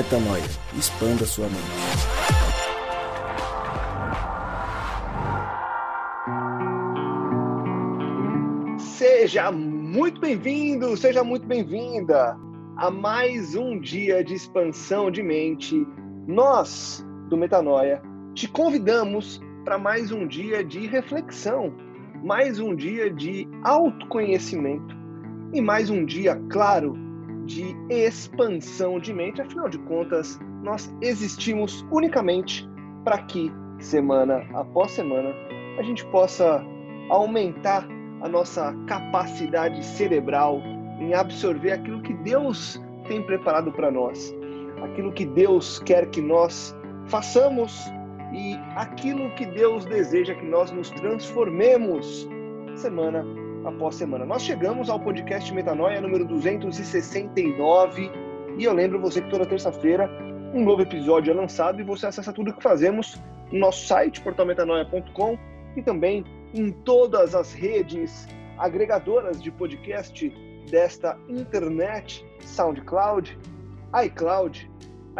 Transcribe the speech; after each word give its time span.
Metanoia. 0.00 0.42
Expanda 0.78 1.26
sua 1.26 1.46
mente. 1.46 1.60
Seja 8.78 9.52
muito 9.52 10.18
bem-vindo, 10.18 10.96
seja 10.96 11.22
muito 11.22 11.46
bem-vinda 11.46 12.34
a 12.78 12.90
mais 12.90 13.54
um 13.54 13.78
dia 13.78 14.24
de 14.24 14.32
expansão 14.32 15.10
de 15.10 15.22
mente. 15.22 15.86
Nós, 16.26 17.04
do 17.28 17.36
Metanoia, 17.36 18.00
te 18.32 18.48
convidamos 18.48 19.38
para 19.66 19.76
mais 19.76 20.10
um 20.10 20.26
dia 20.26 20.64
de 20.64 20.86
reflexão, 20.86 21.74
mais 22.24 22.58
um 22.58 22.74
dia 22.74 23.12
de 23.12 23.46
autoconhecimento 23.64 24.96
e 25.52 25.60
mais 25.60 25.90
um 25.90 26.06
dia, 26.06 26.40
claro, 26.48 27.09
de 27.50 27.76
expansão 27.88 29.00
de 29.00 29.12
mente. 29.12 29.42
Afinal 29.42 29.68
de 29.68 29.78
contas, 29.78 30.38
nós 30.62 30.94
existimos 31.00 31.84
unicamente 31.90 32.68
para 33.04 33.18
que, 33.22 33.52
semana 33.80 34.46
após 34.54 34.92
semana, 34.92 35.34
a 35.78 35.82
gente 35.82 36.04
possa 36.06 36.64
aumentar 37.08 37.86
a 38.20 38.28
nossa 38.28 38.72
capacidade 38.86 39.84
cerebral 39.84 40.62
em 41.00 41.12
absorver 41.12 41.72
aquilo 41.72 42.00
que 42.02 42.14
Deus 42.14 42.80
tem 43.08 43.22
preparado 43.22 43.72
para 43.72 43.90
nós, 43.90 44.32
aquilo 44.84 45.12
que 45.12 45.26
Deus 45.26 45.80
quer 45.80 46.08
que 46.10 46.20
nós 46.20 46.76
façamos 47.06 47.84
e 48.32 48.54
aquilo 48.76 49.28
que 49.34 49.46
Deus 49.46 49.84
deseja 49.86 50.34
que 50.34 50.46
nós 50.46 50.70
nos 50.70 50.90
transformemos 50.90 52.28
semana 52.76 53.24
após 53.64 53.96
semana. 53.96 54.24
Nós 54.24 54.42
chegamos 54.42 54.88
ao 54.88 54.98
podcast 54.98 55.52
Metanoia 55.52 56.00
número 56.00 56.24
269 56.26 58.10
e 58.58 58.64
eu 58.64 58.72
lembro 58.72 59.00
você 59.00 59.20
que 59.20 59.30
toda 59.30 59.46
terça-feira 59.46 60.10
um 60.54 60.64
novo 60.64 60.82
episódio 60.82 61.30
é 61.30 61.34
lançado 61.34 61.80
e 61.80 61.84
você 61.84 62.06
acessa 62.06 62.32
tudo 62.32 62.50
o 62.50 62.54
que 62.54 62.62
fazemos 62.62 63.20
no 63.52 63.58
nosso 63.58 63.86
site 63.86 64.20
portalmetanoia.com 64.20 65.38
e 65.76 65.82
também 65.82 66.24
em 66.54 66.70
todas 66.70 67.34
as 67.34 67.52
redes 67.52 68.26
agregadoras 68.58 69.42
de 69.42 69.50
podcast 69.50 70.28
desta 70.70 71.18
internet, 71.28 72.24
SoundCloud, 72.40 73.38
iCloud. 74.04 74.70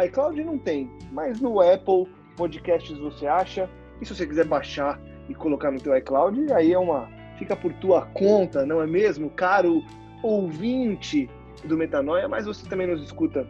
iCloud 0.05 0.43
não 0.43 0.57
tem, 0.57 0.89
mas 1.11 1.39
no 1.39 1.61
Apple 1.61 2.07
Podcasts 2.35 2.97
você 2.97 3.27
acha. 3.27 3.69
E 4.01 4.05
se 4.05 4.15
você 4.15 4.25
quiser 4.25 4.45
baixar 4.45 4.99
e 5.29 5.35
colocar 5.35 5.71
no 5.71 5.79
teu 5.79 5.95
iCloud, 5.95 6.51
aí 6.53 6.73
é 6.73 6.79
uma 6.79 7.09
fica 7.41 7.55
por 7.55 7.73
tua 7.73 8.03
conta, 8.13 8.67
não 8.67 8.83
é 8.83 8.85
mesmo, 8.85 9.27
caro 9.31 9.83
ouvinte 10.21 11.27
do 11.63 11.75
Metanoia, 11.75 12.27
mas 12.27 12.45
você 12.45 12.69
também 12.69 12.85
nos 12.85 13.01
escuta 13.01 13.47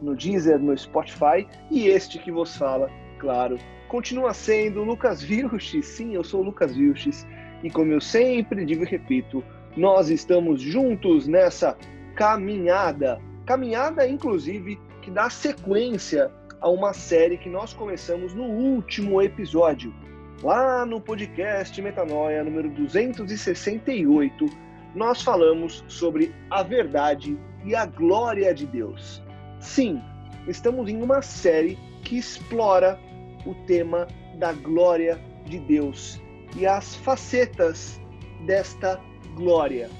no 0.00 0.16
Deezer, 0.16 0.58
no 0.58 0.76
Spotify 0.76 1.46
e 1.70 1.86
este 1.86 2.18
que 2.18 2.32
vos 2.32 2.56
fala, 2.56 2.88
claro, 3.18 3.58
continua 3.88 4.32
sendo 4.32 4.82
Lucas 4.82 5.20
Vilches. 5.22 5.84
Sim, 5.84 6.14
eu 6.14 6.24
sou 6.24 6.42
Lucas 6.42 6.74
Vilches. 6.74 7.26
E 7.62 7.70
como 7.70 7.92
eu 7.92 8.00
sempre 8.00 8.64
digo 8.64 8.84
e 8.84 8.86
repito, 8.86 9.44
nós 9.76 10.08
estamos 10.08 10.62
juntos 10.62 11.28
nessa 11.28 11.76
caminhada, 12.14 13.20
caminhada 13.44 14.08
inclusive 14.08 14.80
que 15.02 15.10
dá 15.10 15.28
sequência 15.28 16.30
a 16.58 16.70
uma 16.70 16.94
série 16.94 17.36
que 17.36 17.50
nós 17.50 17.74
começamos 17.74 18.32
no 18.32 18.44
último 18.44 19.20
episódio, 19.20 19.94
Lá 20.42 20.86
no 20.86 21.02
podcast 21.02 21.82
Metanoia 21.82 22.42
número 22.42 22.70
268, 22.70 24.46
nós 24.94 25.20
falamos 25.20 25.84
sobre 25.86 26.34
a 26.48 26.62
verdade 26.62 27.38
e 27.62 27.74
a 27.74 27.84
glória 27.84 28.54
de 28.54 28.64
Deus. 28.64 29.22
Sim, 29.58 30.00
estamos 30.48 30.88
em 30.88 31.02
uma 31.02 31.20
série 31.20 31.78
que 32.02 32.16
explora 32.16 32.98
o 33.44 33.54
tema 33.66 34.08
da 34.36 34.54
glória 34.54 35.20
de 35.44 35.58
Deus 35.58 36.18
e 36.56 36.66
as 36.66 36.94
facetas 36.94 38.00
desta 38.46 38.98
glória. 39.34 39.90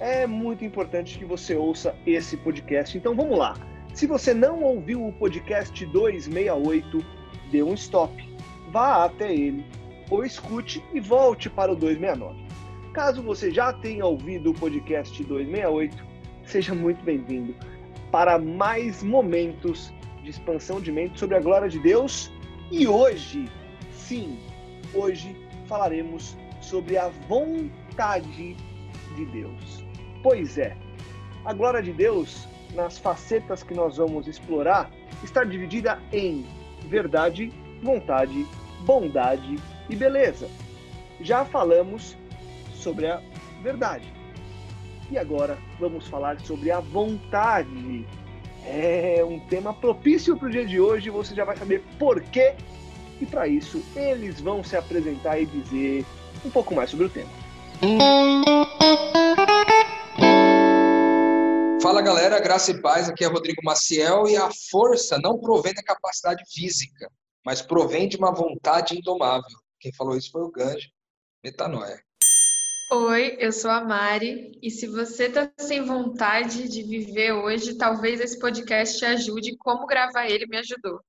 É 0.00 0.26
muito 0.26 0.64
importante 0.64 1.18
que 1.18 1.26
você 1.26 1.54
ouça 1.54 1.94
esse 2.06 2.38
podcast. 2.38 2.96
Então 2.96 3.14
vamos 3.14 3.38
lá. 3.38 3.56
Se 3.92 4.06
você 4.06 4.32
não 4.32 4.62
ouviu 4.62 5.06
o 5.06 5.12
podcast 5.12 5.84
268, 5.84 7.04
dê 7.50 7.62
um 7.62 7.74
stop. 7.74 8.26
Vá 8.70 9.04
até 9.04 9.30
ele 9.30 9.81
ou 10.12 10.26
escute 10.26 10.84
e 10.92 11.00
volte 11.00 11.48
para 11.48 11.72
o 11.72 11.74
269. 11.74 12.38
Caso 12.92 13.22
você 13.22 13.50
já 13.50 13.72
tenha 13.72 14.04
ouvido 14.04 14.50
o 14.50 14.54
podcast 14.54 15.24
268, 15.24 16.04
seja 16.44 16.74
muito 16.74 17.02
bem-vindo 17.02 17.54
para 18.10 18.38
mais 18.38 19.02
momentos 19.02 19.90
de 20.22 20.28
expansão 20.28 20.82
de 20.82 20.92
mente 20.92 21.18
sobre 21.18 21.36
a 21.36 21.40
glória 21.40 21.66
de 21.66 21.78
Deus. 21.78 22.30
E 22.70 22.86
hoje, 22.86 23.48
sim, 23.90 24.38
hoje 24.92 25.34
falaremos 25.66 26.36
sobre 26.60 26.98
a 26.98 27.08
vontade 27.26 28.54
de 29.16 29.24
Deus. 29.32 29.82
Pois 30.22 30.58
é, 30.58 30.76
a 31.46 31.54
glória 31.54 31.82
de 31.82 31.90
Deus, 31.90 32.46
nas 32.74 32.98
facetas 32.98 33.62
que 33.62 33.72
nós 33.72 33.96
vamos 33.96 34.28
explorar, 34.28 34.90
está 35.24 35.42
dividida 35.42 35.98
em 36.12 36.44
verdade, 36.86 37.50
vontade, 37.82 38.46
bondade 38.84 39.56
e 39.92 39.96
beleza. 39.96 40.48
Já 41.20 41.44
falamos 41.44 42.16
sobre 42.74 43.06
a 43.06 43.22
verdade. 43.62 44.12
E 45.10 45.18
agora 45.18 45.58
vamos 45.78 46.06
falar 46.08 46.40
sobre 46.40 46.70
a 46.70 46.80
vontade. 46.80 48.06
É 48.64 49.22
um 49.24 49.38
tema 49.40 49.74
propício 49.74 50.36
para 50.36 50.48
o 50.48 50.50
dia 50.50 50.64
de 50.64 50.80
hoje, 50.80 51.10
você 51.10 51.34
já 51.34 51.44
vai 51.44 51.56
saber 51.56 51.82
por 51.98 52.22
quê. 52.22 52.54
E 53.20 53.26
para 53.26 53.46
isso, 53.46 53.82
eles 53.94 54.40
vão 54.40 54.64
se 54.64 54.76
apresentar 54.76 55.38
e 55.38 55.46
dizer 55.46 56.04
um 56.44 56.50
pouco 56.50 56.74
mais 56.74 56.90
sobre 56.90 57.06
o 57.06 57.10
tema. 57.10 57.30
Fala 61.82 62.00
galera, 62.00 62.40
graça 62.40 62.70
e 62.70 62.80
paz. 62.80 63.08
Aqui 63.08 63.24
é 63.24 63.28
Rodrigo 63.28 63.60
Maciel 63.64 64.26
e 64.26 64.36
a 64.36 64.48
força 64.70 65.18
não 65.18 65.38
provém 65.38 65.74
da 65.74 65.82
capacidade 65.82 66.42
física, 66.50 67.10
mas 67.44 67.60
provém 67.60 68.08
de 68.08 68.16
uma 68.16 68.32
vontade 68.32 68.96
indomável. 68.96 69.61
Quem 69.82 69.92
falou 69.92 70.16
isso 70.16 70.30
foi 70.30 70.42
o 70.42 70.48
Ganji, 70.48 70.92
metanoia. 71.42 72.00
Oi, 72.92 73.36
eu 73.40 73.50
sou 73.50 73.68
a 73.68 73.82
Mari 73.82 74.56
e 74.62 74.70
se 74.70 74.86
você 74.86 75.24
está 75.24 75.50
sem 75.58 75.82
vontade 75.82 76.68
de 76.68 76.84
viver 76.84 77.32
hoje, 77.32 77.76
talvez 77.76 78.20
esse 78.20 78.38
podcast 78.38 78.96
te 78.96 79.04
ajude. 79.04 79.56
Como 79.56 79.84
gravar 79.84 80.28
ele 80.28 80.46
me 80.46 80.56
ajudou. 80.58 81.00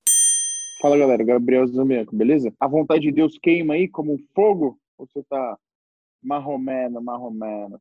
Fala 0.81 0.97
galera, 0.97 1.23
Gabriel 1.23 1.67
Zamianco, 1.67 2.15
beleza? 2.15 2.51
A 2.59 2.67
vontade 2.67 3.01
de 3.01 3.11
Deus 3.11 3.37
queima 3.37 3.75
aí 3.75 3.87
como 3.87 4.15
um 4.15 4.17
fogo? 4.33 4.79
Ou 4.97 5.05
você 5.05 5.23
tá 5.29 5.55
marromeno, 6.23 6.99
marromeno? 6.99 7.79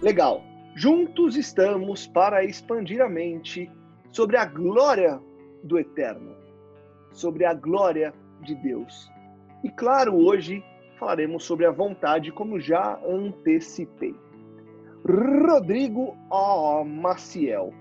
Legal. 0.00 0.42
Juntos 0.74 1.36
estamos 1.36 2.06
para 2.06 2.42
expandir 2.42 3.02
a 3.02 3.08
mente 3.08 3.70
sobre 4.18 4.36
a 4.36 4.44
glória 4.44 5.22
do 5.62 5.78
Eterno, 5.78 6.34
sobre 7.12 7.44
a 7.44 7.54
glória 7.54 8.12
de 8.42 8.52
Deus. 8.56 9.08
E 9.62 9.70
claro, 9.70 10.16
hoje 10.16 10.60
falaremos 10.98 11.44
sobre 11.44 11.64
a 11.64 11.70
vontade, 11.70 12.32
como 12.32 12.58
já 12.58 12.98
antecipei. 13.06 14.16
Rodrigo 15.06 16.16
O. 16.28 16.82
Maciel. 16.82 17.72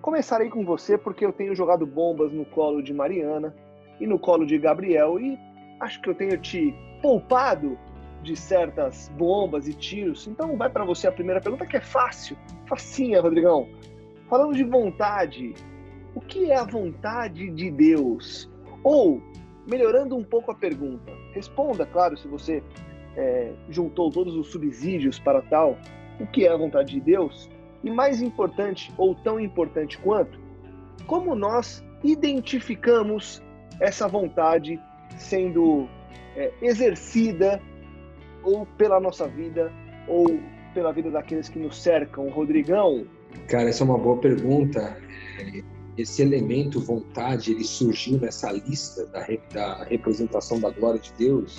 Começarei 0.00 0.48
com 0.48 0.64
você 0.64 0.96
porque 0.96 1.26
eu 1.26 1.32
tenho 1.32 1.56
jogado 1.56 1.84
bombas 1.84 2.32
no 2.32 2.44
colo 2.44 2.80
de 2.80 2.94
Mariana 2.94 3.52
e 3.98 4.06
no 4.06 4.16
colo 4.16 4.46
de 4.46 4.58
Gabriel 4.58 5.18
e 5.18 5.36
acho 5.80 6.00
que 6.00 6.08
eu 6.08 6.14
tenho 6.14 6.38
te 6.38 6.72
poupado 7.02 7.76
de 8.22 8.36
certas 8.36 9.08
bombas 9.18 9.66
e 9.66 9.74
tiros. 9.74 10.28
Então 10.28 10.56
vai 10.56 10.70
para 10.70 10.84
você 10.84 11.08
a 11.08 11.12
primeira 11.12 11.40
pergunta 11.40 11.66
que 11.66 11.78
é 11.78 11.80
fácil, 11.80 12.36
facinha, 12.68 13.20
Rodrigão. 13.20 13.68
Falando 14.28 14.54
de 14.54 14.62
vontade, 14.62 15.52
o 16.14 16.20
que 16.20 16.50
é 16.50 16.56
a 16.56 16.64
vontade 16.64 17.50
de 17.50 17.70
Deus? 17.70 18.50
Ou, 18.82 19.22
melhorando 19.66 20.16
um 20.16 20.24
pouco 20.24 20.50
a 20.50 20.54
pergunta, 20.54 21.12
responda, 21.32 21.86
claro, 21.86 22.16
se 22.16 22.26
você 22.26 22.62
é, 23.16 23.52
juntou 23.68 24.10
todos 24.10 24.34
os 24.34 24.48
subsídios 24.48 25.18
para 25.18 25.42
tal, 25.42 25.78
o 26.18 26.26
que 26.26 26.46
é 26.46 26.52
a 26.52 26.56
vontade 26.56 26.92
de 26.94 27.00
Deus? 27.00 27.48
E 27.82 27.90
mais 27.90 28.20
importante, 28.20 28.92
ou 28.96 29.14
tão 29.14 29.38
importante 29.38 29.98
quanto, 29.98 30.38
como 31.06 31.34
nós 31.34 31.84
identificamos 32.02 33.42
essa 33.80 34.06
vontade 34.08 34.80
sendo 35.16 35.88
é, 36.36 36.52
exercida 36.62 37.60
ou 38.42 38.66
pela 38.66 39.00
nossa 39.00 39.26
vida 39.26 39.72
ou 40.06 40.38
pela 40.74 40.92
vida 40.92 41.10
daqueles 41.10 41.48
que 41.48 41.58
nos 41.58 41.82
cercam, 41.82 42.28
Rodrigão? 42.30 43.06
Cara, 43.48 43.68
essa 43.68 43.82
é 43.82 43.86
uma 43.86 43.98
boa 43.98 44.16
pergunta 44.18 44.96
esse 46.00 46.22
elemento 46.22 46.80
vontade 46.80 47.52
ele 47.52 47.64
surgiu 47.64 48.18
nessa 48.18 48.50
lista 48.52 49.06
da, 49.06 49.26
da 49.52 49.84
representação 49.84 50.60
da 50.60 50.70
glória 50.70 51.00
de 51.00 51.12
Deus 51.18 51.58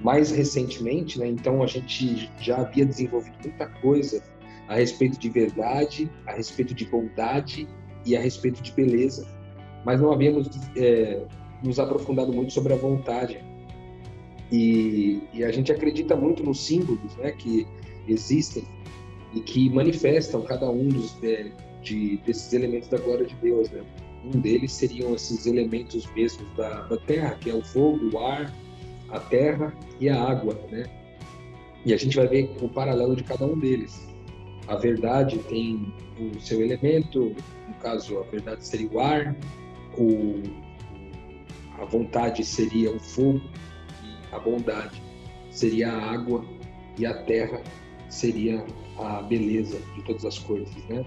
mais 0.00 0.30
recentemente, 0.30 1.18
né, 1.18 1.26
então 1.28 1.62
a 1.62 1.66
gente 1.66 2.30
já 2.38 2.58
havia 2.58 2.84
desenvolvido 2.84 3.36
muita 3.42 3.66
coisa 3.66 4.22
a 4.68 4.74
respeito 4.74 5.18
de 5.18 5.28
verdade, 5.28 6.10
a 6.26 6.32
respeito 6.32 6.74
de 6.74 6.84
bondade 6.84 7.68
e 8.04 8.16
a 8.16 8.20
respeito 8.20 8.62
de 8.62 8.72
beleza, 8.72 9.26
mas 9.84 10.00
não 10.00 10.12
havíamos 10.12 10.48
é, 10.76 11.24
nos 11.62 11.78
aprofundado 11.78 12.32
muito 12.32 12.52
sobre 12.52 12.72
a 12.72 12.76
vontade. 12.76 13.42
E, 14.52 15.22
e, 15.32 15.42
a 15.42 15.50
gente 15.50 15.72
acredita 15.72 16.14
muito 16.14 16.42
nos 16.42 16.64
símbolos 16.64 17.16
né, 17.16 17.32
que 17.32 17.66
existem 18.06 18.64
e 19.32 19.40
que 19.40 19.70
manifestam 19.70 20.42
cada 20.42 20.70
um 20.70 20.88
dos, 20.88 21.16
é, 21.22 21.50
de, 21.84 22.16
desses 22.18 22.52
elementos 22.52 22.88
da 22.88 22.98
glória 22.98 23.26
de 23.26 23.34
Deus. 23.36 23.70
Né? 23.70 23.82
Um 24.24 24.40
deles 24.40 24.72
seriam 24.72 25.14
esses 25.14 25.46
elementos 25.46 26.06
mesmos 26.14 26.48
da, 26.56 26.82
da 26.82 26.96
terra, 26.96 27.36
que 27.40 27.50
é 27.50 27.54
o 27.54 27.62
fogo, 27.62 28.10
o 28.12 28.18
ar, 28.18 28.52
a 29.10 29.20
terra 29.20 29.72
e 30.00 30.08
a 30.08 30.20
água. 30.20 30.58
Né? 30.70 30.84
E 31.84 31.92
a 31.92 31.96
gente 31.96 32.16
vai 32.16 32.26
ver 32.26 32.56
o 32.60 32.68
paralelo 32.68 33.14
de 33.14 33.22
cada 33.22 33.44
um 33.44 33.58
deles. 33.58 34.08
A 34.66 34.76
verdade 34.76 35.38
tem 35.40 35.92
o 36.18 36.40
seu 36.40 36.62
elemento, 36.62 37.36
no 37.68 37.74
caso, 37.82 38.18
a 38.18 38.22
verdade 38.22 38.66
seria 38.66 38.88
o 38.90 38.98
ar, 38.98 39.36
o, 39.98 40.42
a 41.78 41.84
vontade 41.84 42.42
seria 42.42 42.90
o 42.90 42.98
fogo, 42.98 43.42
a 44.32 44.38
bondade 44.38 45.02
seria 45.50 45.92
a 45.92 46.12
água 46.12 46.44
e 46.98 47.04
a 47.04 47.22
terra 47.24 47.62
seria 48.08 48.64
a 48.98 49.22
beleza 49.22 49.78
de 49.94 50.02
todas 50.04 50.24
as 50.24 50.38
coisas, 50.38 50.74
né? 50.88 51.04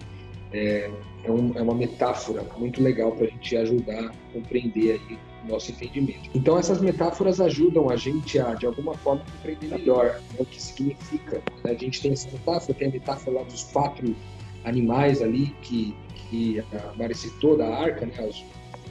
É, 0.53 0.89
é, 1.23 1.31
um, 1.31 1.51
é 1.55 1.61
uma 1.61 1.75
metáfora 1.75 2.43
muito 2.57 2.81
legal 2.81 3.11
para 3.11 3.25
a 3.25 3.29
gente 3.29 3.57
ajudar 3.57 4.05
a 4.05 4.11
compreender 4.33 4.93
aí 4.93 5.17
o 5.43 5.51
nosso 5.51 5.71
entendimento. 5.71 6.29
Então 6.33 6.57
essas 6.57 6.81
metáforas 6.81 7.41
ajudam 7.41 7.89
a 7.89 7.97
gente 7.97 8.39
a, 8.39 8.53
de 8.53 8.65
alguma 8.65 8.93
forma, 8.95 9.23
compreender 9.37 9.67
melhor 9.67 10.05
né, 10.05 10.37
o 10.39 10.45
que 10.45 10.61
significa. 10.61 11.41
Né? 11.63 11.71
A 11.71 11.73
gente 11.73 12.01
tem 12.01 12.13
essa 12.13 12.29
metáfora, 12.31 12.73
tem 12.73 12.87
a 12.87 12.91
metáfora 12.91 13.37
lá 13.37 13.43
dos 13.43 13.63
quatro 13.63 14.15
animais 14.63 15.21
ali 15.21 15.55
que, 15.61 15.95
que 16.15 16.59
a 16.59 16.93
Mari 16.97 17.15
citou 17.15 17.57
da 17.57 17.67
arca, 17.67 18.05
né? 18.05 18.13
Os, 18.27 18.45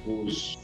os, 0.06 0.58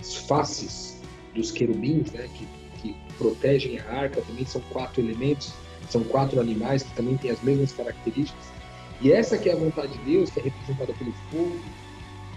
as 0.00 0.14
faces 0.16 1.02
dos 1.34 1.50
querubins, 1.50 2.12
né? 2.12 2.28
Que, 2.34 2.46
que 2.80 2.96
protegem 3.18 3.78
a 3.78 3.90
arca, 3.90 4.20
também 4.22 4.44
são 4.44 4.60
quatro 4.70 5.00
elementos 5.00 5.54
são 5.88 6.02
quatro 6.04 6.40
animais 6.40 6.82
que 6.82 6.94
também 6.94 7.16
têm 7.16 7.30
as 7.30 7.42
mesmas 7.42 7.72
características. 7.72 8.53
E 9.04 9.12
essa 9.12 9.36
que 9.36 9.50
é 9.50 9.52
a 9.52 9.56
vontade 9.56 9.92
de 9.92 9.98
Deus, 9.98 10.30
que 10.30 10.40
é 10.40 10.42
representada 10.44 10.94
pelo 10.94 11.12
fogo. 11.30 11.56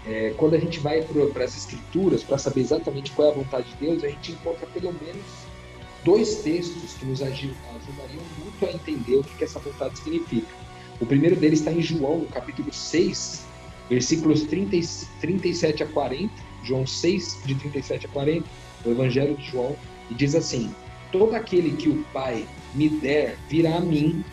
É, 0.06 0.34
quando 0.36 0.54
a 0.54 0.58
gente 0.58 0.78
vai 0.78 1.02
para 1.02 1.44
as 1.44 1.56
escrituras 1.56 2.22
para 2.22 2.38
saber 2.38 2.60
exatamente 2.60 3.10
qual 3.12 3.28
é 3.28 3.30
a 3.32 3.34
vontade 3.34 3.68
de 3.70 3.86
Deus, 3.86 4.04
a 4.04 4.08
gente 4.08 4.32
encontra 4.32 4.66
pelo 4.66 4.92
menos 4.92 5.24
dois 6.04 6.36
textos 6.36 6.94
que 6.94 7.06
nos 7.06 7.22
ajudariam 7.22 8.22
muito 8.38 8.66
a 8.66 8.70
entender 8.70 9.16
o 9.16 9.24
que, 9.24 9.34
que 9.36 9.44
essa 9.44 9.58
vontade 9.58 9.98
significa. 9.98 10.46
O 11.00 11.06
primeiro 11.06 11.36
deles 11.36 11.60
está 11.60 11.72
em 11.72 11.80
João, 11.80 12.18
no 12.18 12.26
capítulo 12.26 12.72
6, 12.72 13.44
versículos 13.88 14.42
30, 14.42 14.76
37 15.20 15.82
a 15.82 15.86
40. 15.86 16.48
João 16.64 16.86
6, 16.86 17.40
de 17.46 17.54
37 17.54 18.06
a 18.06 18.08
40, 18.10 18.44
o 18.84 18.90
Evangelho 18.90 19.36
de 19.36 19.44
João, 19.44 19.76
e 20.10 20.14
diz 20.14 20.34
assim: 20.34 20.74
Todo 21.12 21.34
aquele 21.34 21.76
que 21.76 21.88
o 21.88 22.04
Pai 22.12 22.46
me 22.74 22.88
der 22.88 23.36
virá 23.48 23.76
a 23.76 23.80
mim, 23.80 24.24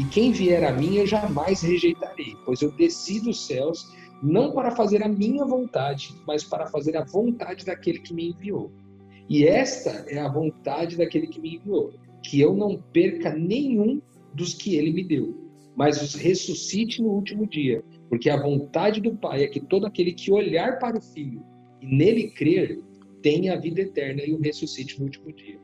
e 0.00 0.04
quem 0.06 0.32
vier 0.32 0.64
a 0.64 0.72
mim 0.72 0.96
eu 0.96 1.06
jamais 1.06 1.60
rejeitarei, 1.60 2.34
pois 2.46 2.62
eu 2.62 2.72
desci 2.72 3.20
dos 3.20 3.46
céus 3.46 3.92
não 4.22 4.50
para 4.52 4.70
fazer 4.70 5.02
a 5.02 5.08
minha 5.08 5.44
vontade, 5.44 6.14
mas 6.26 6.42
para 6.42 6.66
fazer 6.68 6.96
a 6.96 7.04
vontade 7.04 7.66
daquele 7.66 7.98
que 7.98 8.14
me 8.14 8.30
enviou. 8.30 8.72
E 9.28 9.44
esta 9.44 9.90
é 10.08 10.18
a 10.18 10.26
vontade 10.26 10.96
daquele 10.96 11.26
que 11.26 11.38
me 11.38 11.56
enviou, 11.56 11.92
que 12.22 12.40
eu 12.40 12.56
não 12.56 12.80
perca 12.80 13.34
nenhum 13.34 14.00
dos 14.32 14.54
que 14.54 14.74
ele 14.74 14.90
me 14.90 15.04
deu, 15.04 15.36
mas 15.76 16.00
os 16.00 16.14
ressuscite 16.14 17.02
no 17.02 17.10
último 17.10 17.46
dia, 17.46 17.84
porque 18.08 18.30
a 18.30 18.40
vontade 18.40 19.02
do 19.02 19.14
Pai 19.14 19.42
é 19.42 19.48
que 19.48 19.60
todo 19.60 19.84
aquele 19.84 20.14
que 20.14 20.32
olhar 20.32 20.78
para 20.78 20.96
o 20.96 21.02
Filho 21.02 21.44
e 21.82 21.86
nele 21.86 22.30
crer 22.30 22.80
tenha 23.20 23.52
a 23.52 23.60
vida 23.60 23.82
eterna 23.82 24.22
e 24.22 24.32
o 24.32 24.40
ressuscite 24.40 24.98
no 24.98 25.04
último 25.04 25.30
dia. 25.30 25.60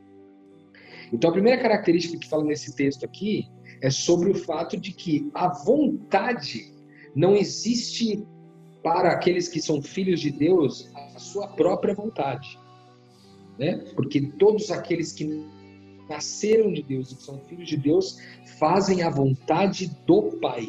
Então, 1.10 1.30
a 1.30 1.32
primeira 1.32 1.62
característica 1.62 2.18
que 2.18 2.28
fala 2.28 2.44
nesse 2.44 2.76
texto 2.76 3.02
aqui 3.02 3.48
é 3.80 3.90
sobre 3.90 4.30
o 4.30 4.34
fato 4.34 4.76
de 4.76 4.92
que 4.92 5.30
a 5.34 5.48
vontade 5.48 6.72
não 7.14 7.34
existe 7.34 8.24
para 8.82 9.10
aqueles 9.10 9.48
que 9.48 9.60
são 9.60 9.82
filhos 9.82 10.20
de 10.20 10.30
Deus 10.30 10.90
a 10.94 11.18
sua 11.18 11.48
própria 11.48 11.94
vontade, 11.94 12.58
né? 13.58 13.78
Porque 13.94 14.20
todos 14.38 14.70
aqueles 14.70 15.12
que 15.12 15.26
nasceram 16.08 16.72
de 16.72 16.82
Deus 16.82 17.10
e 17.10 17.16
que 17.16 17.22
são 17.22 17.40
filhos 17.40 17.68
de 17.68 17.76
Deus 17.76 18.18
fazem 18.58 19.02
a 19.02 19.10
vontade 19.10 19.88
do 20.06 20.38
Pai. 20.40 20.68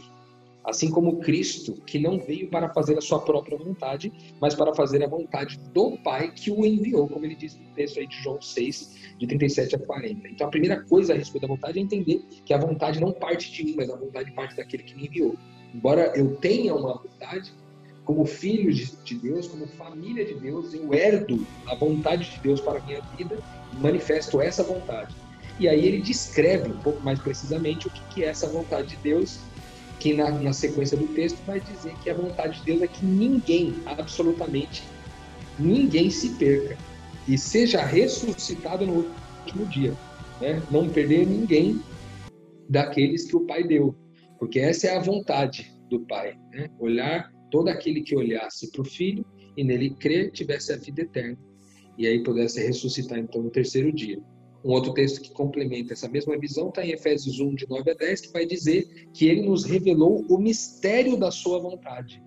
Assim 0.68 0.92
como 0.92 1.22
Cristo, 1.22 1.82
que 1.86 1.98
não 1.98 2.20
veio 2.20 2.50
para 2.50 2.68
fazer 2.68 2.98
a 2.98 3.02
sua 3.02 3.22
própria 3.22 3.58
vontade, 3.58 4.12
mas 4.42 4.54
para 4.54 4.76
fazer 4.76 5.02
a 5.02 5.08
vontade 5.08 5.58
do 5.74 5.98
Pai 6.00 6.30
que 6.30 6.52
o 6.52 6.66
enviou, 6.66 7.08
como 7.08 7.24
ele 7.24 7.36
diz 7.36 7.58
no 7.58 7.74
texto 7.74 8.02
aí 8.02 8.06
de 8.06 8.22
João 8.22 8.42
6, 8.42 9.16
de 9.18 9.28
37 9.28 9.78
a 9.78 9.80
40. 9.80 10.28
Então 10.28 10.48
a 10.48 10.50
primeira 10.50 10.84
coisa 10.84 11.14
a 11.14 11.16
respeito 11.16 11.48
da 11.48 11.54
vontade 11.54 11.80
é 11.80 11.82
entender 11.82 12.22
que 12.44 12.54
a 12.54 12.58
vontade 12.58 13.00
não 13.00 13.14
parte 13.14 13.50
de 13.50 13.64
mim, 13.64 13.76
mas 13.78 13.90
a 13.90 13.96
vontade 13.96 14.30
parte 14.34 14.58
daquele 14.58 14.84
que 14.84 14.94
me 14.94 15.08
enviou. 15.08 15.38
Embora 15.74 16.12
eu 16.18 16.36
tenha 16.36 16.76
uma 16.76 16.96
vontade, 16.96 17.54
como 18.04 18.26
filho 18.26 18.74
de 18.74 19.16
Deus, 19.16 19.48
como 19.48 19.68
família 19.68 20.26
de 20.26 20.34
Deus, 20.34 20.74
eu 20.74 20.94
herdo 20.94 21.48
a 21.66 21.76
vontade 21.76 22.30
de 22.30 22.40
Deus 22.40 22.60
para 22.60 22.80
a 22.80 22.86
minha 22.86 23.02
vida 23.18 23.40
e 23.72 23.78
manifesto 23.78 24.42
essa 24.42 24.64
vontade. 24.64 25.16
E 25.62 25.70
aí 25.70 25.86
ele 25.86 26.02
descreve 26.02 26.70
um 26.70 26.78
pouco 26.80 27.02
mais 27.04 27.20
precisamente 27.20 27.88
o 27.88 27.90
que 27.90 28.26
é 28.26 28.28
essa 28.28 28.48
vontade 28.48 28.90
de 28.90 28.98
Deus 28.98 29.40
que 30.00 30.14
na, 30.14 30.30
na 30.30 30.54
sequência 30.54 30.98
do 30.98 31.08
texto 31.08 31.38
vai 31.46 31.60
dizer 31.60 31.94
que 32.04 32.10
a 32.10 32.14
vontade 32.14 32.60
de 32.60 32.66
Deus 32.66 32.82
é 32.82 32.88
que 32.88 33.06
ninguém, 33.06 33.74
absolutamente 33.86 34.84
ninguém 35.60 36.10
se 36.10 36.30
perca 36.36 36.78
e 37.28 37.38
seja 37.38 37.84
ressuscitado 37.84 38.86
no 38.86 39.06
último 39.46 39.66
dia. 39.66 39.94
Né? 40.40 40.62
Não 40.70 40.88
perder 40.88 41.26
ninguém 41.26 41.82
daqueles 42.70 43.26
que 43.26 43.36
o 43.36 43.46
Pai 43.46 43.64
deu, 43.64 43.96
porque 44.38 44.60
essa 44.60 44.88
é 44.88 44.96
a 44.96 45.02
vontade 45.02 45.74
do 45.90 46.02
Pai. 46.02 46.38
Né? 46.52 46.70
Olhar 46.80 47.32
todo 47.52 47.70
aquele 47.70 48.02
que 48.02 48.16
olhasse 48.16 48.72
para 48.72 48.82
o 48.82 48.86
Filho 48.86 49.26
e 49.56 49.64
nele 49.64 49.90
crer 49.92 50.32
tivesse 50.32 50.72
a 50.72 50.78
vida 50.78 51.02
eterna 51.02 51.38
e 51.98 52.06
aí 52.06 52.22
pudesse 52.22 52.64
ressuscitar 52.64 53.18
então 53.18 53.42
no 53.42 53.50
terceiro 53.50 53.92
dia. 53.92 54.22
Um 54.68 54.72
outro 54.72 54.94
texto 54.94 55.22
que 55.22 55.32
complementa 55.32 55.94
essa 55.94 56.10
mesma 56.10 56.38
visão 56.38 56.68
está 56.68 56.86
em 56.86 56.92
Efésios 56.92 57.40
1, 57.40 57.56
de 57.56 57.70
9 57.70 57.90
a 57.90 57.94
10, 57.94 58.20
que 58.20 58.34
vai 58.34 58.46
dizer 58.46 59.08
que 59.14 59.26
ele 59.26 59.44
nos 59.44 59.64
revelou 59.64 60.26
o 60.30 60.38
mistério 60.38 61.16
da 61.16 61.32
sua 61.32 61.58
vontade, 61.58 62.22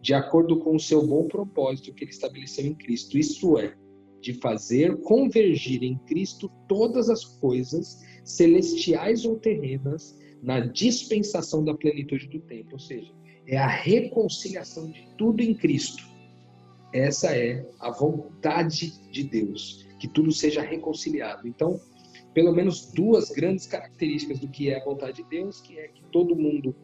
de 0.00 0.14
acordo 0.14 0.60
com 0.60 0.76
o 0.76 0.80
seu 0.80 1.04
bom 1.04 1.26
propósito 1.26 1.92
que 1.92 2.04
ele 2.04 2.12
estabeleceu 2.12 2.64
em 2.64 2.74
Cristo. 2.76 3.18
Isso 3.18 3.58
é, 3.58 3.74
de 4.20 4.34
fazer 4.34 4.96
convergir 4.98 5.82
em 5.82 5.98
Cristo 6.06 6.48
todas 6.68 7.10
as 7.10 7.24
coisas, 7.24 8.00
celestiais 8.24 9.24
ou 9.24 9.40
terrenas, 9.40 10.16
na 10.40 10.60
dispensação 10.60 11.64
da 11.64 11.74
plenitude 11.74 12.28
do 12.28 12.38
tempo. 12.42 12.74
Ou 12.74 12.78
seja, 12.78 13.12
é 13.44 13.56
a 13.56 13.66
reconciliação 13.66 14.88
de 14.88 15.08
tudo 15.18 15.42
em 15.42 15.52
Cristo. 15.52 16.04
Essa 16.94 17.36
é 17.36 17.68
a 17.80 17.90
vontade 17.90 18.92
de 19.10 19.24
Deus 19.24 19.90
que 20.02 20.08
tudo 20.08 20.32
seja 20.32 20.60
reconciliado. 20.62 21.46
Então, 21.46 21.80
pelo 22.34 22.52
menos 22.52 22.90
duas 22.92 23.30
grandes 23.30 23.68
características 23.68 24.40
do 24.40 24.48
que 24.48 24.68
é 24.68 24.80
a 24.80 24.84
vontade 24.84 25.22
de 25.22 25.28
Deus, 25.28 25.60
que 25.60 25.78
é 25.78 25.86
que 25.86 26.02
todo 26.10 26.34
mundo 26.34 26.74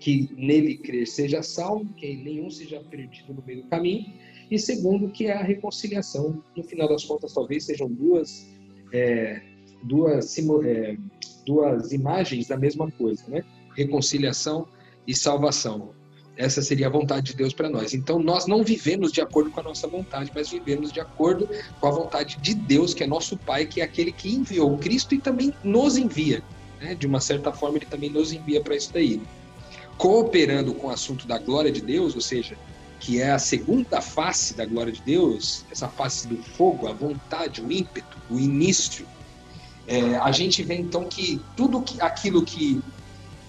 que 0.00 0.30
nele 0.34 0.78
crer 0.78 1.06
seja 1.06 1.42
salvo, 1.42 1.92
que 1.92 2.16
nenhum 2.16 2.48
seja 2.48 2.80
perdido 2.80 3.34
no 3.34 3.44
meio 3.44 3.64
do 3.64 3.68
caminho, 3.68 4.10
e 4.50 4.58
segundo, 4.58 5.10
que 5.10 5.26
é 5.26 5.34
a 5.34 5.42
reconciliação. 5.42 6.42
No 6.56 6.64
final 6.64 6.88
das 6.88 7.04
contas, 7.04 7.34
talvez 7.34 7.66
sejam 7.66 7.92
duas, 7.92 8.50
é, 8.90 9.42
duas, 9.84 10.34
é, 10.64 10.96
duas 11.44 11.92
imagens 11.92 12.48
da 12.48 12.56
mesma 12.56 12.90
coisa, 12.90 13.28
né? 13.28 13.44
Reconciliação 13.76 14.66
e 15.06 15.14
salvação. 15.14 15.92
Essa 16.36 16.62
seria 16.62 16.86
a 16.86 16.90
vontade 16.90 17.32
de 17.32 17.36
Deus 17.36 17.52
para 17.52 17.68
nós. 17.68 17.92
Então, 17.92 18.18
nós 18.18 18.46
não 18.46 18.64
vivemos 18.64 19.12
de 19.12 19.20
acordo 19.20 19.50
com 19.50 19.60
a 19.60 19.62
nossa 19.62 19.86
vontade, 19.86 20.30
mas 20.34 20.48
vivemos 20.48 20.90
de 20.90 20.98
acordo 20.98 21.48
com 21.78 21.86
a 21.86 21.90
vontade 21.90 22.38
de 22.40 22.54
Deus, 22.54 22.94
que 22.94 23.04
é 23.04 23.06
nosso 23.06 23.36
Pai, 23.36 23.66
que 23.66 23.80
é 23.80 23.84
aquele 23.84 24.12
que 24.12 24.32
enviou 24.32 24.78
Cristo 24.78 25.14
e 25.14 25.18
também 25.18 25.52
nos 25.62 25.96
envia. 25.96 26.42
Né? 26.80 26.94
De 26.94 27.06
uma 27.06 27.20
certa 27.20 27.52
forma, 27.52 27.76
ele 27.76 27.86
também 27.86 28.08
nos 28.08 28.32
envia 28.32 28.62
para 28.62 28.74
isso 28.74 28.90
daí. 28.92 29.20
Cooperando 29.98 30.72
com 30.74 30.86
o 30.86 30.90
assunto 30.90 31.26
da 31.26 31.38
glória 31.38 31.70
de 31.70 31.82
Deus, 31.82 32.14
ou 32.14 32.20
seja, 32.22 32.56
que 32.98 33.20
é 33.20 33.32
a 33.32 33.38
segunda 33.38 34.00
face 34.00 34.54
da 34.54 34.64
glória 34.64 34.92
de 34.92 35.02
Deus, 35.02 35.66
essa 35.70 35.88
face 35.88 36.26
do 36.26 36.36
fogo, 36.36 36.88
a 36.88 36.92
vontade, 36.92 37.60
o 37.60 37.70
ímpeto, 37.70 38.16
o 38.30 38.38
início. 38.38 39.04
É, 39.86 40.16
a 40.16 40.32
gente 40.32 40.62
vê 40.62 40.76
então 40.76 41.04
que 41.04 41.40
tudo 41.56 41.84
aquilo 42.00 42.42
que, 42.42 42.80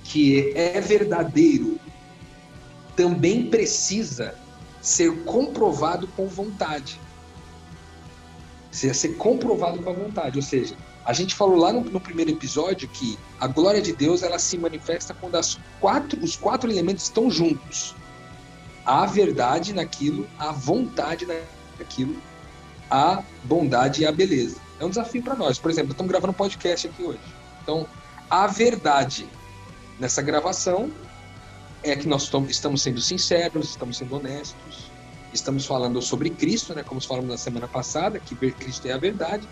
que 0.03 0.51
é 0.55 0.81
verdadeiro 0.81 1.79
também 2.95 3.49
precisa 3.49 4.35
ser 4.81 5.23
comprovado 5.23 6.07
com 6.07 6.27
vontade. 6.27 6.99
Ia 8.83 8.93
ser 8.93 9.17
comprovado 9.17 9.79
com 9.81 9.89
a 9.89 9.93
vontade. 9.93 10.37
Ou 10.37 10.43
seja, 10.43 10.75
a 11.05 11.13
gente 11.13 11.35
falou 11.35 11.57
lá 11.57 11.71
no, 11.71 11.81
no, 11.81 11.99
primeiro 11.99 12.31
episódio 12.31 12.87
que 12.87 13.17
a 13.39 13.47
glória 13.47 13.81
de 13.81 13.93
Deus 13.93 14.23
ela 14.23 14.39
se 14.39 14.57
manifesta 14.57 15.13
quando 15.13 15.35
as 15.35 15.59
quatro, 15.79 16.19
os 16.23 16.35
quatro 16.35 16.69
elementos 16.69 17.03
estão 17.03 17.29
juntos. 17.29 17.95
A 18.85 19.05
verdade 19.05 19.73
naquilo, 19.73 20.27
a 20.37 20.51
vontade 20.51 21.25
naquilo, 21.79 22.17
a 22.89 23.23
bondade 23.43 24.01
e 24.01 24.05
a 24.05 24.11
beleza. 24.11 24.57
É 24.79 24.85
um 24.85 24.89
desafio 24.89 25.23
para 25.23 25.35
nós. 25.35 25.57
Por 25.57 25.71
exemplo, 25.71 25.91
estamos 25.91 26.11
gravando 26.11 26.31
um 26.31 26.35
podcast 26.35 26.87
aqui 26.87 27.03
hoje. 27.03 27.19
Então, 27.61 27.87
a 28.29 28.47
verdade 28.47 29.27
nessa 29.99 30.21
gravação 30.21 30.91
é 31.83 31.95
que 31.95 32.07
nós 32.07 32.29
estamos 32.49 32.81
sendo 32.81 33.01
sinceros, 33.01 33.71
estamos 33.71 33.97
sendo 33.97 34.15
honestos, 34.15 34.91
estamos 35.33 35.65
falando 35.65 36.01
sobre 36.01 36.29
Cristo, 36.29 36.73
né, 36.73 36.83
como 36.83 37.01
falamos 37.01 37.29
na 37.29 37.37
semana 37.37 37.67
passada, 37.67 38.19
que 38.19 38.35
ver 38.35 38.53
Cristo 38.53 38.87
é 38.87 38.93
a 38.93 38.97
verdade, 38.97 39.47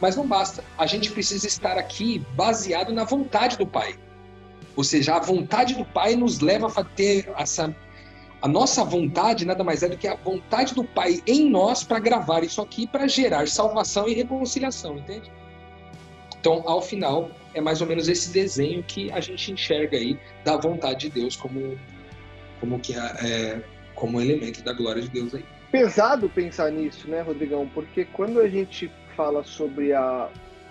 mas 0.00 0.16
não 0.16 0.26
basta. 0.26 0.64
A 0.76 0.86
gente 0.86 1.10
precisa 1.10 1.46
estar 1.46 1.78
aqui 1.78 2.24
baseado 2.34 2.92
na 2.92 3.04
vontade 3.04 3.56
do 3.56 3.66
Pai. 3.66 3.94
Ou 4.74 4.82
seja, 4.82 5.16
a 5.16 5.20
vontade 5.20 5.74
do 5.74 5.84
Pai 5.84 6.16
nos 6.16 6.40
leva 6.40 6.72
a 6.74 6.84
ter 6.84 7.32
essa. 7.36 7.74
A 8.40 8.48
nossa 8.48 8.84
vontade 8.84 9.44
nada 9.44 9.62
mais 9.62 9.84
é 9.84 9.88
do 9.88 9.96
que 9.96 10.08
a 10.08 10.16
vontade 10.16 10.74
do 10.74 10.82
Pai 10.82 11.22
em 11.26 11.48
nós 11.48 11.84
para 11.84 12.00
gravar 12.00 12.42
isso 12.42 12.60
aqui, 12.60 12.88
para 12.88 13.06
gerar 13.06 13.46
salvação 13.46 14.08
e 14.08 14.14
reconciliação, 14.14 14.98
entende? 14.98 15.30
Então, 16.42 16.64
ao 16.66 16.82
final, 16.82 17.30
é 17.54 17.60
mais 17.60 17.80
ou 17.80 17.86
menos 17.86 18.08
esse 18.08 18.32
desenho 18.32 18.82
que 18.82 19.12
a 19.12 19.20
gente 19.20 19.52
enxerga 19.52 19.96
aí 19.96 20.18
da 20.44 20.56
vontade 20.56 21.08
de 21.08 21.20
Deus 21.20 21.36
como, 21.36 21.78
como 22.58 22.80
que 22.80 22.96
é, 22.96 23.62
como 23.94 24.20
elemento 24.20 24.60
da 24.64 24.72
glória 24.72 25.00
de 25.00 25.08
Deus 25.08 25.36
aí. 25.36 25.44
Pesado 25.70 26.28
pensar 26.28 26.72
nisso, 26.72 27.08
né, 27.08 27.20
Rodrigão? 27.20 27.70
Porque 27.72 28.04
quando 28.06 28.40
a 28.40 28.48
gente 28.48 28.90
fala 29.16 29.44
sobre 29.44 29.92
a 29.92 30.28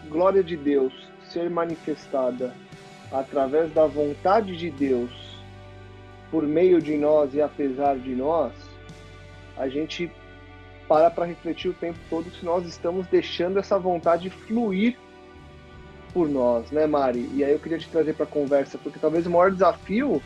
glória 0.10 0.44
de 0.44 0.58
Deus 0.58 0.92
ser 1.30 1.50
manifestada 1.50 2.54
através 3.10 3.72
da 3.72 3.86
vontade 3.86 4.58
de 4.58 4.70
Deus 4.70 5.10
por 6.30 6.44
meio 6.44 6.82
de 6.82 6.98
nós 6.98 7.34
e 7.34 7.42
apesar 7.42 7.98
de 7.98 8.14
nós, 8.14 8.52
a 9.56 9.70
gente 9.70 10.12
para 10.86 11.10
para 11.10 11.24
refletir 11.24 11.70
o 11.70 11.74
tempo 11.74 11.98
todo 12.10 12.30
se 12.30 12.44
nós 12.44 12.68
estamos 12.68 13.08
deixando 13.08 13.58
essa 13.58 13.80
vontade 13.80 14.30
fluir 14.30 14.98
por 16.14 16.30
nós, 16.30 16.72
né, 16.72 16.86
Mari? 16.86 17.30
E 17.34 17.44
aí 17.44 17.52
eu 17.52 17.60
queria 17.60 17.78
te 17.78 17.90
trazer 17.90 18.14
para 18.14 18.26
a 18.26 18.30
conversa, 18.30 18.78
porque 18.78 19.00
talvez 19.00 19.26
o 19.26 19.30
maior 19.30 19.52
desafio, 19.52 20.22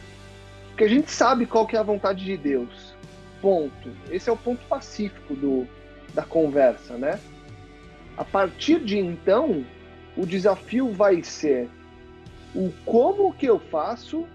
que 0.77 0.83
a 0.83 0.87
gente 0.87 1.11
sabe 1.11 1.45
qual 1.45 1.65
que 1.65 1.75
é 1.75 1.79
a 1.79 1.83
vontade 1.83 2.23
de 2.23 2.37
Deus, 2.37 2.95
ponto. 3.41 3.89
Esse 4.09 4.29
é 4.29 4.33
o 4.33 4.37
ponto 4.37 4.65
pacífico 4.67 5.35
do, 5.35 5.67
da 6.13 6.23
conversa, 6.23 6.97
né? 6.97 7.19
A 8.17 8.23
partir 8.23 8.79
de 8.79 8.97
então, 8.97 9.65
o 10.17 10.25
desafio 10.25 10.91
vai 10.91 11.23
ser 11.23 11.69
o 12.53 12.71
como 12.85 13.33
que 13.33 13.45
eu 13.45 13.59
faço 13.59 14.25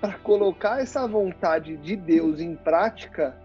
para 0.00 0.14
colocar 0.14 0.80
essa 0.80 1.06
vontade 1.06 1.76
de 1.76 1.94
Deus 1.94 2.40
em 2.40 2.56
prática 2.56 3.36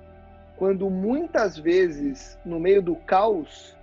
quando 0.56 0.90
muitas 0.90 1.58
vezes 1.58 2.38
no 2.46 2.60
meio 2.60 2.82
do 2.82 2.96
caos 2.96 3.75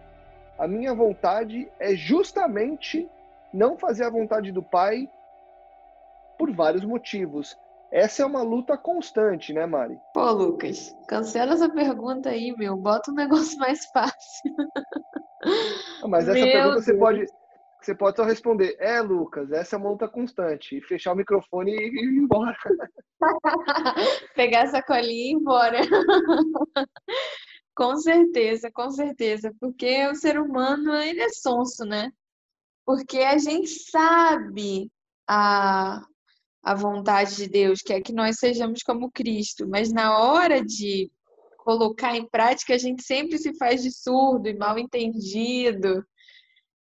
a 0.58 0.66
minha 0.68 0.94
vontade 0.94 1.70
é 1.78 1.94
justamente 1.94 3.08
não 3.52 3.76
fazer 3.76 4.04
a 4.04 4.10
vontade 4.10 4.52
do 4.52 4.62
Pai 4.62 5.08
por 6.38 6.50
vários 6.52 6.84
motivos 6.84 7.56
essa 7.92 8.22
é 8.22 8.26
uma 8.26 8.40
luta 8.40 8.78
constante, 8.78 9.52
né, 9.52 9.66
Mari? 9.66 10.00
Pô, 10.14 10.30
Lucas, 10.30 10.96
cancela 11.06 11.52
essa 11.52 11.68
pergunta 11.68 12.30
aí, 12.30 12.56
meu. 12.56 12.74
Bota 12.74 13.10
um 13.10 13.14
negócio 13.14 13.58
mais 13.58 13.84
fácil. 13.92 14.50
Ah, 16.02 16.08
mas 16.08 16.26
essa 16.26 16.32
meu 16.32 16.46
pergunta 16.46 16.72
Deus. 16.76 16.84
você 16.86 16.94
pode, 16.94 17.26
você 17.78 17.94
pode 17.94 18.16
só 18.16 18.24
responder: 18.24 18.76
é, 18.80 18.98
Lucas, 19.02 19.52
essa 19.52 19.76
é 19.76 19.78
uma 19.78 19.90
luta 19.90 20.08
constante. 20.08 20.78
E 20.78 20.80
fechar 20.80 21.12
o 21.12 21.16
microfone 21.16 21.70
e 21.70 22.02
ir 22.02 22.16
embora. 22.16 22.56
Pegar 24.34 24.60
essa 24.60 24.82
colinha 24.82 25.26
e 25.26 25.30
ir 25.32 25.34
embora. 25.34 25.78
com 27.74 27.96
certeza, 27.96 28.70
com 28.70 28.90
certeza. 28.90 29.54
Porque 29.60 30.06
o 30.08 30.14
ser 30.14 30.38
humano, 30.38 30.94
ele 30.94 31.20
é 31.20 31.28
sonso, 31.30 31.84
né? 31.84 32.12
Porque 32.84 33.18
a 33.18 33.38
gente 33.38 33.68
sabe 33.68 34.90
a, 35.28 36.04
a 36.62 36.74
vontade 36.74 37.36
de 37.36 37.48
Deus, 37.48 37.80
que 37.80 37.92
é 37.92 38.00
que 38.00 38.12
nós 38.12 38.38
sejamos 38.38 38.82
como 38.82 39.10
Cristo, 39.10 39.68
mas 39.68 39.92
na 39.92 40.18
hora 40.18 40.64
de 40.64 41.10
colocar 41.58 42.16
em 42.16 42.28
prática, 42.28 42.74
a 42.74 42.78
gente 42.78 43.02
sempre 43.04 43.38
se 43.38 43.56
faz 43.56 43.82
de 43.82 43.92
surdo 43.92 44.48
e 44.48 44.56
mal 44.56 44.78
entendido 44.78 46.04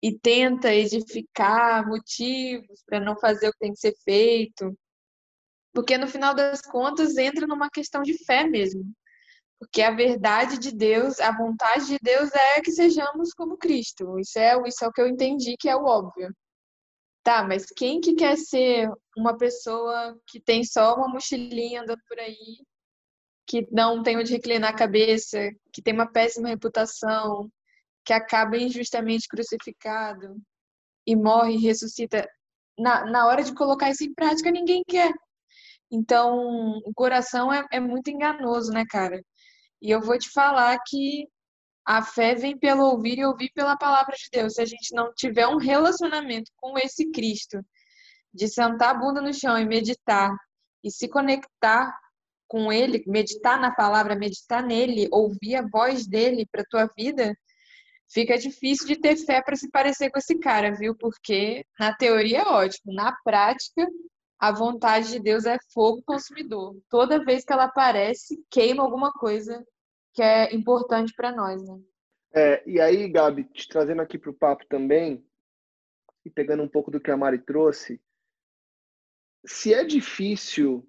e 0.03 0.17
tenta 0.17 0.73
edificar 0.73 1.87
motivos 1.87 2.83
para 2.87 3.01
não 3.01 3.19
fazer 3.19 3.49
o 3.49 3.53
que 3.53 3.59
tem 3.59 3.73
que 3.73 3.81
ser 3.81 3.95
feito. 4.05 4.77
Porque 5.73 5.99
no 5.99 6.07
final 6.07 6.35
das 6.35 6.61
contas 6.61 7.17
entra 7.17 7.47
numa 7.47 7.69
questão 7.69 8.03
de 8.03 8.15
fé 8.25 8.45
mesmo. 8.45 8.85
Porque 9.59 9.83
a 9.83 9.91
verdade 9.91 10.59
de 10.59 10.73
Deus, 10.73 11.19
a 11.21 11.37
vontade 11.37 11.87
de 11.87 11.99
Deus 12.01 12.31
é 12.33 12.61
que 12.61 12.71
sejamos 12.71 13.33
como 13.35 13.57
Cristo. 13.59 14.19
Isso 14.19 14.39
é, 14.39 14.57
isso 14.67 14.85
é 14.85 14.89
o 14.89 14.93
que 14.93 15.01
eu 15.01 15.09
entendi 15.09 15.57
que 15.59 15.69
é 15.69 15.77
o 15.77 15.85
óbvio. 15.85 16.33
Tá, 17.25 17.43
mas 17.43 17.67
quem 17.67 18.01
que 18.01 18.15
quer 18.15 18.37
ser 18.39 18.89
uma 19.17 19.37
pessoa 19.37 20.19
que 20.27 20.41
tem 20.41 20.65
só 20.65 20.95
uma 20.97 21.09
mochilinha 21.09 21.83
andando 21.83 22.01
por 22.09 22.19
aí, 22.19 22.65
que 23.47 23.67
não 23.73 24.03
tem 24.03 24.17
onde 24.17 24.33
reclinar 24.33 24.71
a 24.71 24.77
cabeça, 24.77 25.51
que 25.73 25.83
tem 25.83 25.95
uma 25.95 26.11
péssima 26.11 26.49
reputação, 26.49 27.51
que 28.05 28.13
acaba 28.13 28.57
injustamente 28.57 29.29
crucificado 29.29 30.37
e 31.07 31.17
morre 31.17 31.55
e 31.57 31.61
ressuscita? 31.61 32.27
Na, 32.79 33.05
na 33.07 33.27
hora 33.27 33.43
de 33.45 33.55
colocar 33.55 33.91
isso 33.91 34.05
em 34.05 34.15
prática, 34.15 34.51
ninguém 34.51 34.83
quer. 34.89 35.13
Então, 35.91 36.79
o 36.85 36.93
coração 36.95 37.53
é, 37.53 37.65
é 37.73 37.81
muito 37.81 38.11
enganoso, 38.11 38.73
né, 38.73 38.85
cara? 38.89 39.23
E 39.81 39.91
eu 39.91 40.01
vou 40.01 40.19
te 40.19 40.31
falar 40.31 40.79
que 40.87 41.29
a 41.87 42.03
fé 42.03 42.35
vem 42.35 42.59
pelo 42.59 42.85
ouvir 42.85 43.19
e 43.19 43.25
ouvir 43.25 43.51
pela 43.55 43.77
palavra 43.77 44.15
de 44.17 44.29
Deus. 44.31 44.55
Se 44.55 44.61
a 44.61 44.67
gente 44.67 44.95
não 44.95 45.13
tiver 45.15 45.47
um 45.47 45.57
relacionamento 45.57 46.51
com 46.57 46.79
esse 46.79 47.11
Cristo, 47.11 47.65
de 48.33 48.47
sentar 48.49 48.91
a 48.91 48.99
bunda 48.99 49.21
no 49.23 49.33
chão 49.33 49.59
e 49.59 49.65
meditar 49.65 50.31
e 50.85 50.91
se 50.91 51.09
conectar 51.09 51.93
com 52.47 52.73
ele, 52.73 53.03
meditar 53.07 53.61
na 53.61 53.71
palavra, 53.71 54.15
meditar 54.15 54.63
nele, 54.63 55.09
ouvir 55.11 55.57
a 55.57 55.67
voz 55.67 56.07
dele 56.07 56.47
para 56.51 56.65
tua 56.69 56.91
vida, 56.97 57.35
fica 58.11 58.39
difícil 58.39 58.87
de 58.87 58.97
ter 58.97 59.17
fé 59.17 59.43
para 59.43 59.57
se 59.57 59.71
parecer 59.71 60.11
com 60.11 60.19
esse 60.19 60.39
cara, 60.39 60.75
viu? 60.75 60.95
Porque 60.97 61.65
na 61.79 61.95
teoria 61.95 62.41
é 62.41 62.47
ótimo, 62.47 62.93
na 62.95 63.15
prática 63.25 63.87
a 64.39 64.53
vontade 64.53 65.11
de 65.11 65.19
Deus 65.19 65.45
é 65.45 65.59
fogo 65.73 66.03
consumidor. 66.03 66.77
Toda 66.89 67.25
vez 67.25 67.45
que 67.45 67.53
ela 67.53 67.65
aparece, 67.65 68.43
queima 68.51 68.83
alguma 68.83 69.13
coisa 69.13 69.65
que 70.15 70.23
é 70.23 70.55
importante 70.55 71.13
para 71.15 71.33
nós, 71.33 71.63
né? 71.63 71.81
É, 72.35 72.63
e 72.69 72.81
aí, 72.81 73.09
Gabi, 73.09 73.45
te 73.45 73.67
trazendo 73.69 74.03
aqui 74.03 74.19
para 74.19 74.31
o 74.31 74.35
papo 74.35 74.65
também, 74.69 75.25
e 76.25 76.31
pegando 76.31 76.63
um 76.63 76.69
pouco 76.69 76.91
do 76.91 77.01
que 77.01 77.11
a 77.11 77.17
Mari 77.17 77.39
trouxe, 77.39 78.01
se 79.45 79.73
é 79.73 79.83
difícil 79.83 80.87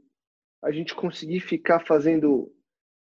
a 0.61 0.71
gente 0.71 0.93
conseguir 0.93 1.39
ficar 1.39 1.85
fazendo 1.85 2.53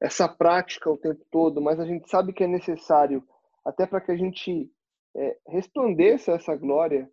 essa 0.00 0.28
prática 0.28 0.90
o 0.90 0.96
tempo 0.96 1.24
todo, 1.30 1.60
mas 1.60 1.78
a 1.78 1.84
gente 1.84 2.08
sabe 2.08 2.32
que 2.32 2.42
é 2.42 2.46
necessário 2.46 3.22
até 3.64 3.86
para 3.86 4.00
que 4.00 4.10
a 4.10 4.16
gente 4.16 4.70
é, 5.14 5.38
resplandeça 5.46 6.32
essa 6.32 6.56
glória 6.56 7.10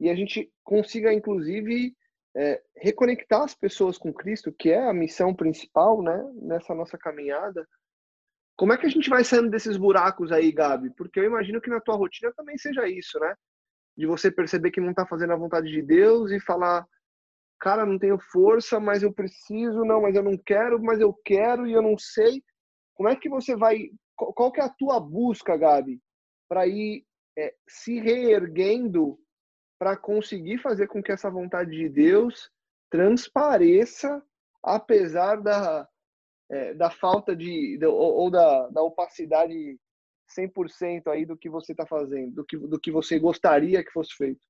e 0.00 0.10
a 0.10 0.14
gente 0.14 0.52
consiga, 0.62 1.14
inclusive, 1.14 1.96
é, 2.36 2.62
reconectar 2.76 3.42
as 3.42 3.54
pessoas 3.54 3.96
com 3.96 4.12
Cristo, 4.12 4.52
que 4.52 4.70
é 4.70 4.86
a 4.86 4.92
missão 4.92 5.34
principal 5.34 6.02
né, 6.02 6.22
nessa 6.34 6.74
nossa 6.74 6.98
caminhada. 6.98 7.66
Como 8.56 8.72
é 8.72 8.76
que 8.76 8.84
a 8.84 8.90
gente 8.90 9.08
vai 9.08 9.24
saindo 9.24 9.50
desses 9.50 9.78
buracos 9.78 10.30
aí, 10.30 10.52
Gabi? 10.52 10.90
Porque 10.96 11.20
eu 11.20 11.24
imagino 11.24 11.60
que 11.60 11.70
na 11.70 11.80
tua 11.80 11.96
rotina 11.96 12.32
também 12.36 12.58
seja 12.58 12.86
isso, 12.86 13.18
né? 13.18 13.34
De 13.96 14.06
você 14.06 14.30
perceber 14.30 14.70
que 14.70 14.80
não 14.80 14.90
está 14.90 15.06
fazendo 15.06 15.32
a 15.32 15.36
vontade 15.36 15.68
de 15.68 15.82
Deus 15.82 16.30
e 16.30 16.38
falar, 16.38 16.86
cara, 17.58 17.86
não 17.86 17.98
tenho 17.98 18.18
força, 18.18 18.78
mas 18.78 19.02
eu 19.02 19.12
preciso, 19.12 19.84
não, 19.84 20.02
mas 20.02 20.14
eu 20.14 20.22
não 20.22 20.36
quero, 20.36 20.82
mas 20.82 21.00
eu 21.00 21.14
quero 21.24 21.66
e 21.66 21.72
eu 21.72 21.80
não 21.80 21.96
sei. 21.98 22.42
Como 22.94 23.08
é 23.08 23.16
que 23.16 23.30
você 23.30 23.56
vai? 23.56 23.90
Qual 24.14 24.52
que 24.52 24.60
é 24.60 24.64
a 24.64 24.74
tua 24.78 25.00
busca, 25.00 25.56
Gabi, 25.56 26.00
para 26.48 26.66
ir 26.66 27.04
é, 27.38 27.54
se 27.68 27.98
reerguendo 27.98 29.18
para 29.78 29.96
conseguir 29.96 30.58
fazer 30.58 30.86
com 30.86 31.02
que 31.02 31.12
essa 31.12 31.30
vontade 31.30 31.70
de 31.70 31.88
Deus 31.88 32.50
transpareça, 32.90 34.22
apesar 34.62 35.36
da 35.42 35.88
é, 36.48 36.74
da 36.74 36.90
falta 36.90 37.34
de, 37.34 37.78
ou, 37.84 37.94
ou, 37.94 38.30
da, 38.30 38.68
da 38.68 38.82
opacidade 38.82 39.78
100% 40.38 41.08
aí 41.08 41.24
do 41.24 41.36
que 41.36 41.48
você 41.48 41.72
está 41.72 41.86
fazendo, 41.86 42.34
do 42.34 42.44
que, 42.44 42.56
do 42.56 42.78
que 42.78 42.90
você 42.90 43.18
gostaria 43.18 43.84
que 43.84 43.90
fosse 43.90 44.14
feito? 44.14 44.40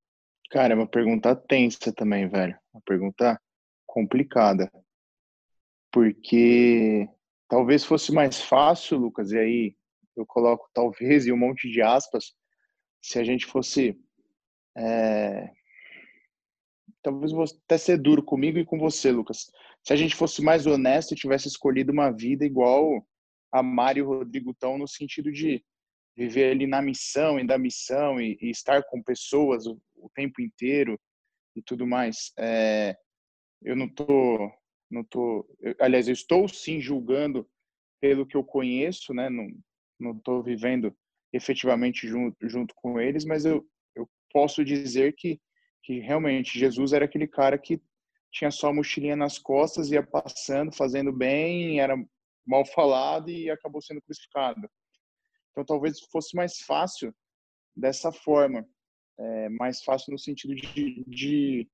Cara, 0.50 0.74
é 0.74 0.76
uma 0.76 0.86
pergunta 0.86 1.34
tensa 1.34 1.92
também, 1.92 2.28
velho. 2.28 2.56
Uma 2.72 2.82
pergunta 2.84 3.40
complicada. 3.86 4.70
Porque 5.90 7.08
talvez 7.48 7.84
fosse 7.84 8.12
mais 8.12 8.40
fácil, 8.40 8.98
Lucas, 8.98 9.32
e 9.32 9.38
aí 9.38 9.76
eu 10.16 10.24
coloco 10.26 10.68
talvez 10.72 11.26
e 11.26 11.32
um 11.32 11.36
monte 11.36 11.70
de 11.70 11.82
aspas, 11.82 12.34
se 13.02 13.18
a 13.18 13.24
gente 13.24 13.46
fosse. 13.46 13.98
É... 14.76 15.50
Talvez 17.02 17.32
vou 17.32 17.44
até 17.44 17.78
ser 17.78 17.98
duro 17.98 18.22
comigo 18.22 18.58
e 18.58 18.64
com 18.64 18.78
você, 18.78 19.12
Lucas. 19.12 19.50
Se 19.82 19.92
a 19.92 19.96
gente 19.96 20.16
fosse 20.16 20.42
mais 20.42 20.66
honesto 20.66 21.12
e 21.12 21.16
tivesse 21.16 21.48
escolhido 21.48 21.92
uma 21.92 22.10
vida 22.10 22.44
igual 22.44 23.06
a 23.52 23.62
Mário 23.62 24.00
e 24.00 24.06
Rodrigo 24.06 24.54
no 24.76 24.88
sentido 24.88 25.30
de 25.30 25.64
viver 26.16 26.50
ali 26.50 26.66
na 26.66 26.80
missão 26.80 27.38
e 27.38 27.46
da 27.46 27.58
missão 27.58 28.20
e, 28.20 28.36
e 28.40 28.50
estar 28.50 28.82
com 28.84 29.02
pessoas 29.02 29.66
o, 29.66 29.78
o, 29.96 30.10
tempo 30.14 30.40
inteiro 30.40 30.98
e 31.54 31.62
tudo 31.62 31.86
mais. 31.86 32.32
É, 32.38 32.96
eu 33.62 33.76
não 33.76 33.88
tô, 33.88 34.50
não 34.90 35.04
tô, 35.04 35.46
eu, 35.60 35.74
aliás, 35.78 36.08
eu 36.08 36.14
estou 36.14 36.48
sim 36.48 36.80
julgando 36.80 37.48
pelo 38.00 38.26
que 38.26 38.36
eu 38.36 38.42
conheço, 38.42 39.12
né? 39.12 39.28
Não, 39.28 39.46
não 40.00 40.12
estou 40.12 40.42
vivendo 40.42 40.96
efetivamente 41.32 42.08
junto, 42.08 42.36
junto 42.48 42.74
com 42.74 42.98
eles, 42.98 43.24
mas 43.24 43.44
eu 43.44 43.66
posso 44.36 44.62
dizer 44.62 45.14
que, 45.14 45.40
que 45.82 45.98
realmente 45.98 46.58
Jesus 46.58 46.92
era 46.92 47.06
aquele 47.06 47.26
cara 47.26 47.56
que 47.56 47.80
tinha 48.30 48.50
só 48.50 48.68
a 48.68 48.72
mochilinha 48.74 49.16
nas 49.16 49.38
costas, 49.38 49.90
ia 49.90 50.06
passando, 50.06 50.76
fazendo 50.76 51.10
bem, 51.10 51.80
era 51.80 51.96
mal 52.46 52.62
falado 52.66 53.30
e 53.30 53.48
acabou 53.48 53.80
sendo 53.80 54.02
crucificado. 54.02 54.60
Então 55.50 55.64
talvez 55.64 56.00
fosse 56.12 56.36
mais 56.36 56.58
fácil 56.58 57.14
dessa 57.74 58.12
forma, 58.12 58.62
é, 59.18 59.48
mais 59.48 59.82
fácil 59.82 60.12
no 60.12 60.18
sentido 60.18 60.54
de, 60.54 61.02
de, 61.06 61.66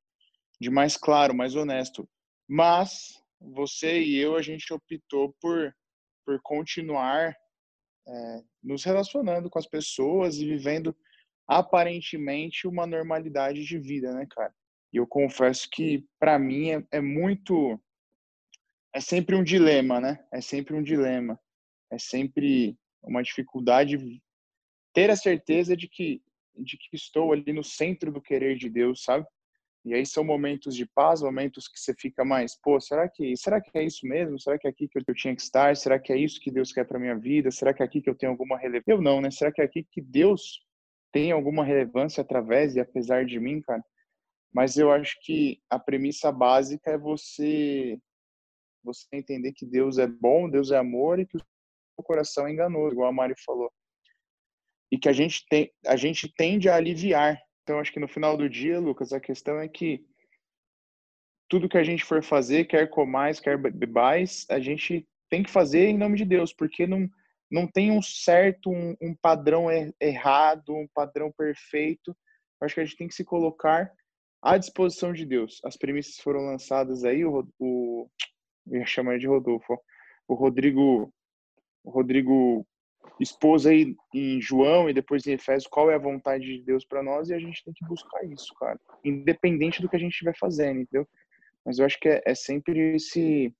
de 0.60 0.70
mais 0.70 0.96
claro, 0.96 1.34
mais 1.34 1.56
honesto. 1.56 2.08
Mas 2.48 3.20
você 3.40 4.00
e 4.00 4.16
eu, 4.18 4.36
a 4.36 4.42
gente 4.42 4.72
optou 4.72 5.34
por, 5.40 5.74
por 6.24 6.40
continuar 6.42 7.36
é, 8.06 8.42
nos 8.62 8.84
relacionando 8.84 9.50
com 9.50 9.58
as 9.58 9.66
pessoas 9.66 10.36
e 10.36 10.46
vivendo 10.46 10.96
aparentemente 11.58 12.66
uma 12.66 12.86
normalidade 12.86 13.64
de 13.64 13.78
vida, 13.78 14.12
né, 14.12 14.26
cara? 14.30 14.54
E 14.92 14.96
eu 14.98 15.06
confesso 15.06 15.68
que 15.70 16.04
para 16.18 16.38
mim 16.38 16.70
é, 16.70 16.84
é, 16.92 17.00
muito 17.00 17.80
é 18.94 19.00
sempre 19.00 19.34
um 19.34 19.42
dilema, 19.42 20.00
né? 20.00 20.24
É 20.32 20.40
sempre 20.40 20.74
um 20.74 20.82
dilema. 20.82 21.38
É 21.90 21.98
sempre 21.98 22.76
uma 23.02 23.22
dificuldade 23.22 23.98
ter 24.94 25.10
a 25.10 25.16
certeza 25.16 25.76
de 25.76 25.88
que 25.88 26.22
de 26.54 26.76
que 26.76 26.94
estou 26.94 27.32
ali 27.32 27.50
no 27.50 27.64
centro 27.64 28.12
do 28.12 28.20
querer 28.20 28.56
de 28.56 28.68
Deus, 28.68 29.02
sabe? 29.02 29.26
E 29.84 29.94
aí 29.94 30.06
são 30.06 30.22
momentos 30.22 30.76
de 30.76 30.86
paz, 30.86 31.22
momentos 31.22 31.66
que 31.66 31.80
você 31.80 31.92
fica 31.98 32.24
mais, 32.24 32.54
pô, 32.60 32.80
será 32.80 33.08
que, 33.08 33.36
será 33.36 33.60
que 33.60 33.76
é 33.76 33.82
isso 33.82 34.06
mesmo? 34.06 34.38
Será 34.38 34.56
que 34.58 34.66
é 34.66 34.70
aqui 34.70 34.86
que 34.86 34.98
eu 34.98 35.14
tinha 35.14 35.34
que 35.34 35.42
estar? 35.42 35.76
Será 35.76 35.98
que 35.98 36.12
é 36.12 36.16
isso 36.16 36.40
que 36.40 36.52
Deus 36.52 36.72
quer 36.72 36.84
para 36.86 37.00
minha 37.00 37.18
vida? 37.18 37.50
Será 37.50 37.74
que 37.74 37.82
é 37.82 37.86
aqui 37.86 38.00
que 38.00 38.08
eu 38.08 38.14
tenho 38.14 38.30
alguma 38.30 38.56
relevância? 38.56 38.92
Eu 38.92 39.00
não, 39.00 39.20
né? 39.20 39.30
Será 39.30 39.50
que 39.50 39.60
é 39.60 39.64
aqui 39.64 39.82
que 39.90 40.00
Deus 40.00 40.60
tem 41.12 41.32
alguma 41.32 41.64
relevância 41.64 42.22
através 42.22 42.74
e 42.74 42.80
apesar 42.80 43.24
de 43.24 43.38
mim, 43.38 43.60
cara? 43.60 43.84
Mas 44.52 44.76
eu 44.76 44.90
acho 44.90 45.16
que 45.22 45.60
a 45.70 45.78
premissa 45.78 46.32
básica 46.32 46.90
é 46.90 46.98
você 46.98 47.98
você 48.84 49.06
entender 49.12 49.52
que 49.52 49.64
Deus 49.64 49.96
é 49.96 50.08
bom, 50.08 50.50
Deus 50.50 50.72
é 50.72 50.76
amor 50.76 51.20
e 51.20 51.26
que 51.26 51.36
o 51.96 52.02
coração 52.02 52.48
é 52.48 52.52
enganoso, 52.52 52.94
igual 52.94 53.08
a 53.08 53.12
Mari 53.12 53.34
falou. 53.46 53.72
E 54.90 54.98
que 54.98 55.08
a 55.08 55.12
gente 55.12 55.46
tem, 55.48 55.72
a 55.86 55.94
gente 55.94 56.28
tende 56.34 56.68
a 56.68 56.74
aliviar 56.74 57.40
então, 57.62 57.78
acho 57.78 57.92
que 57.92 58.00
no 58.00 58.08
final 58.08 58.36
do 58.36 58.48
dia, 58.48 58.80
Lucas, 58.80 59.12
a 59.12 59.20
questão 59.20 59.58
é 59.60 59.68
que 59.68 60.04
tudo 61.48 61.68
que 61.68 61.78
a 61.78 61.84
gente 61.84 62.04
for 62.04 62.22
fazer, 62.22 62.64
quer 62.64 62.88
comais, 62.88 63.38
quer 63.38 63.56
bebais, 63.56 64.46
a 64.48 64.58
gente 64.58 65.06
tem 65.28 65.42
que 65.42 65.50
fazer 65.50 65.86
em 65.86 65.96
nome 65.96 66.16
de 66.16 66.24
Deus, 66.24 66.52
porque 66.52 66.86
não, 66.86 67.08
não 67.52 67.66
tem 67.66 67.90
um 67.90 68.00
certo, 68.00 68.70
um, 68.70 68.96
um 68.98 69.14
padrão 69.14 69.70
er, 69.70 69.94
errado, 70.00 70.74
um 70.74 70.88
padrão 70.94 71.30
perfeito. 71.30 72.16
Acho 72.58 72.74
que 72.74 72.80
a 72.80 72.84
gente 72.84 72.96
tem 72.96 73.06
que 73.06 73.14
se 73.14 73.24
colocar 73.24 73.92
à 74.40 74.56
disposição 74.56 75.12
de 75.12 75.26
Deus. 75.26 75.60
As 75.62 75.76
premissas 75.76 76.16
foram 76.16 76.46
lançadas 76.46 77.04
aí, 77.04 77.26
o, 77.26 77.46
o 77.58 78.08
eu 78.66 78.78
ia 78.78 78.86
chamar 78.86 79.18
de 79.18 79.26
Rodolfo, 79.26 79.78
o 80.26 80.34
Rodrigo, 80.34 81.12
o 81.84 81.90
Rodrigo 81.90 82.66
expôs 83.20 83.66
aí 83.66 83.94
em 84.14 84.40
João 84.40 84.88
e 84.88 84.94
depois 84.94 85.26
em 85.26 85.32
Efésios 85.32 85.66
qual 85.66 85.90
é 85.90 85.94
a 85.94 85.98
vontade 85.98 86.44
de 86.44 86.62
Deus 86.62 86.84
para 86.84 87.02
nós 87.02 87.28
e 87.28 87.34
a 87.34 87.38
gente 87.38 87.62
tem 87.64 87.74
que 87.74 87.84
buscar 87.84 88.24
isso, 88.24 88.54
cara, 88.54 88.80
independente 89.04 89.82
do 89.82 89.88
que 89.88 89.96
a 89.96 89.98
gente 89.98 90.12
estiver 90.12 90.36
fazendo, 90.38 90.80
entendeu? 90.80 91.06
Mas 91.64 91.78
eu 91.78 91.84
acho 91.84 91.98
que 91.98 92.08
é, 92.08 92.22
é 92.24 92.34
sempre 92.34 92.94
esse 92.94 93.54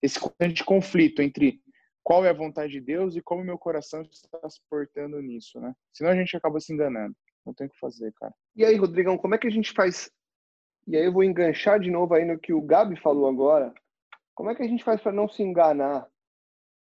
esse 0.00 0.18
constante 0.18 0.64
conflito 0.64 1.20
entre 1.20 1.60
qual 2.08 2.24
é 2.24 2.30
a 2.30 2.32
vontade 2.32 2.72
de 2.72 2.80
Deus 2.80 3.14
e 3.16 3.20
como 3.20 3.44
meu 3.44 3.58
coração 3.58 4.00
está 4.00 4.48
se 4.48 4.62
portando 4.70 5.20
nisso, 5.20 5.60
né? 5.60 5.74
Senão 5.92 6.10
a 6.10 6.16
gente 6.16 6.34
acaba 6.34 6.58
se 6.58 6.72
enganando. 6.72 7.14
Não 7.44 7.52
tem 7.52 7.66
o 7.66 7.70
que 7.70 7.78
fazer, 7.78 8.14
cara. 8.14 8.34
E 8.56 8.64
aí, 8.64 8.76
Rodrigão, 8.76 9.18
como 9.18 9.34
é 9.34 9.38
que 9.38 9.46
a 9.46 9.50
gente 9.50 9.74
faz? 9.74 10.10
E 10.86 10.96
aí 10.96 11.04
eu 11.04 11.12
vou 11.12 11.22
enganchar 11.22 11.78
de 11.78 11.90
novo 11.90 12.14
aí 12.14 12.24
no 12.24 12.38
que 12.38 12.50
o 12.50 12.62
Gabi 12.62 12.98
falou 12.98 13.28
agora. 13.28 13.74
Como 14.34 14.48
é 14.48 14.54
que 14.54 14.62
a 14.62 14.66
gente 14.66 14.82
faz 14.82 15.02
para 15.02 15.12
não 15.12 15.28
se 15.28 15.42
enganar 15.42 16.08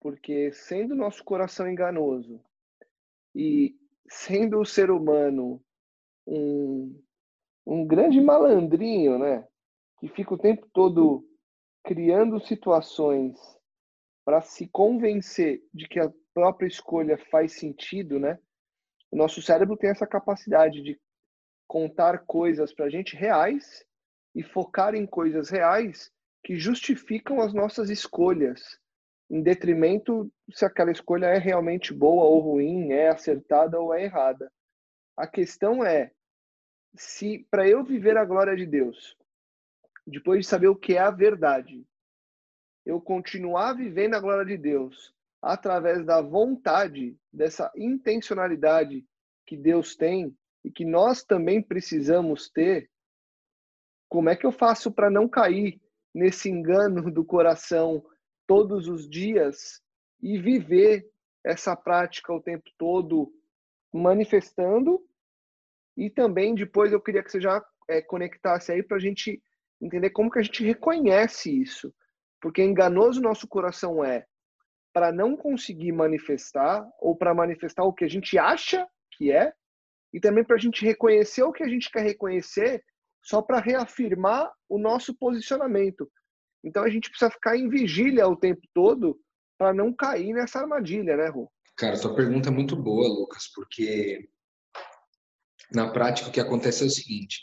porque 0.00 0.52
sendo 0.52 0.94
nosso 0.94 1.24
coração 1.24 1.68
enganoso 1.68 2.40
e 3.34 3.74
sendo 4.08 4.60
o 4.60 4.64
ser 4.64 4.88
humano 4.88 5.60
um, 6.28 6.96
um 7.66 7.84
grande 7.84 8.20
malandrinho, 8.20 9.18
né? 9.18 9.44
Que 9.98 10.06
fica 10.06 10.32
o 10.32 10.38
tempo 10.38 10.68
todo 10.72 11.28
criando 11.82 12.38
situações 12.38 13.57
para 14.28 14.42
se 14.42 14.68
convencer 14.68 15.62
de 15.72 15.88
que 15.88 15.98
a 15.98 16.12
própria 16.34 16.66
escolha 16.66 17.16
faz 17.30 17.54
sentido, 17.54 18.20
né? 18.20 18.38
O 19.10 19.16
nosso 19.16 19.40
cérebro 19.40 19.74
tem 19.74 19.88
essa 19.88 20.06
capacidade 20.06 20.82
de 20.82 21.00
contar 21.66 22.26
coisas 22.26 22.74
para 22.74 22.84
a 22.84 22.90
gente 22.90 23.16
reais 23.16 23.86
e 24.34 24.42
focar 24.42 24.94
em 24.94 25.06
coisas 25.06 25.48
reais 25.48 26.12
que 26.44 26.58
justificam 26.58 27.40
as 27.40 27.54
nossas 27.54 27.88
escolhas 27.88 28.78
em 29.30 29.42
detrimento 29.42 30.30
se 30.52 30.62
aquela 30.62 30.92
escolha 30.92 31.24
é 31.24 31.38
realmente 31.38 31.94
boa 31.94 32.24
ou 32.24 32.38
ruim, 32.40 32.92
é 32.92 33.08
acertada 33.08 33.80
ou 33.80 33.94
é 33.94 34.04
errada. 34.04 34.52
A 35.16 35.26
questão 35.26 35.82
é 35.82 36.12
se 36.94 37.46
para 37.50 37.66
eu 37.66 37.82
viver 37.82 38.18
a 38.18 38.26
glória 38.26 38.54
de 38.54 38.66
Deus, 38.66 39.16
depois 40.06 40.40
de 40.40 40.46
saber 40.46 40.68
o 40.68 40.76
que 40.76 40.96
é 40.96 40.98
a 40.98 41.10
verdade, 41.10 41.82
eu 42.88 43.02
continuar 43.02 43.74
vivendo 43.74 44.14
a 44.14 44.20
glória 44.20 44.46
de 44.46 44.56
Deus 44.56 45.14
através 45.42 46.06
da 46.06 46.22
vontade, 46.22 47.14
dessa 47.30 47.70
intencionalidade 47.76 49.04
que 49.46 49.58
Deus 49.58 49.94
tem 49.94 50.34
e 50.64 50.70
que 50.70 50.86
nós 50.86 51.22
também 51.22 51.62
precisamos 51.62 52.48
ter, 52.48 52.90
como 54.08 54.30
é 54.30 54.36
que 54.36 54.46
eu 54.46 54.50
faço 54.50 54.90
para 54.90 55.10
não 55.10 55.28
cair 55.28 55.78
nesse 56.14 56.48
engano 56.48 57.12
do 57.12 57.22
coração 57.22 58.02
todos 58.46 58.88
os 58.88 59.06
dias 59.06 59.82
e 60.22 60.38
viver 60.38 61.06
essa 61.44 61.76
prática 61.76 62.32
o 62.32 62.40
tempo 62.40 62.70
todo 62.78 63.30
manifestando. 63.92 64.98
E 65.94 66.08
também 66.08 66.54
depois 66.54 66.90
eu 66.90 67.02
queria 67.02 67.22
que 67.22 67.30
você 67.30 67.40
já 67.40 67.62
é, 67.86 68.00
conectasse 68.00 68.72
aí 68.72 68.82
para 68.82 68.96
a 68.96 69.00
gente 69.00 69.42
entender 69.78 70.08
como 70.08 70.30
que 70.30 70.38
a 70.38 70.42
gente 70.42 70.64
reconhece 70.64 71.60
isso. 71.60 71.94
Porque 72.40 72.62
enganoso 72.62 73.20
nosso 73.20 73.46
coração 73.48 74.04
é 74.04 74.24
para 74.92 75.12
não 75.12 75.36
conseguir 75.36 75.92
manifestar 75.92 76.88
ou 77.00 77.16
para 77.16 77.34
manifestar 77.34 77.84
o 77.84 77.92
que 77.92 78.04
a 78.04 78.08
gente 78.08 78.38
acha 78.38 78.86
que 79.12 79.30
é 79.30 79.52
e 80.12 80.20
também 80.20 80.44
para 80.44 80.56
a 80.56 80.58
gente 80.58 80.84
reconhecer 80.84 81.42
o 81.42 81.52
que 81.52 81.62
a 81.62 81.68
gente 81.68 81.90
quer 81.90 82.02
reconhecer 82.02 82.82
só 83.22 83.42
para 83.42 83.60
reafirmar 83.60 84.50
o 84.68 84.78
nosso 84.78 85.14
posicionamento. 85.14 86.10
Então 86.64 86.82
a 86.82 86.88
gente 86.88 87.10
precisa 87.10 87.30
ficar 87.30 87.56
em 87.56 87.68
vigília 87.68 88.26
o 88.26 88.36
tempo 88.36 88.62
todo 88.72 89.20
para 89.58 89.72
não 89.74 89.92
cair 89.92 90.32
nessa 90.32 90.60
armadilha, 90.60 91.16
né, 91.16 91.28
Rô? 91.28 91.50
Cara, 91.76 91.96
sua 91.96 92.14
pergunta 92.14 92.48
é 92.48 92.52
muito 92.52 92.74
boa, 92.74 93.06
Lucas, 93.06 93.48
porque 93.54 94.28
na 95.72 95.92
prática 95.92 96.28
o 96.28 96.32
que 96.32 96.40
acontece 96.40 96.82
é 96.82 96.86
o 96.86 96.90
seguinte: 96.90 97.40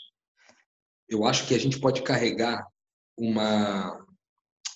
eu 1.08 1.24
acho 1.24 1.46
que 1.46 1.54
a 1.54 1.58
gente 1.58 1.80
pode 1.80 2.02
carregar 2.02 2.66
uma 3.16 4.05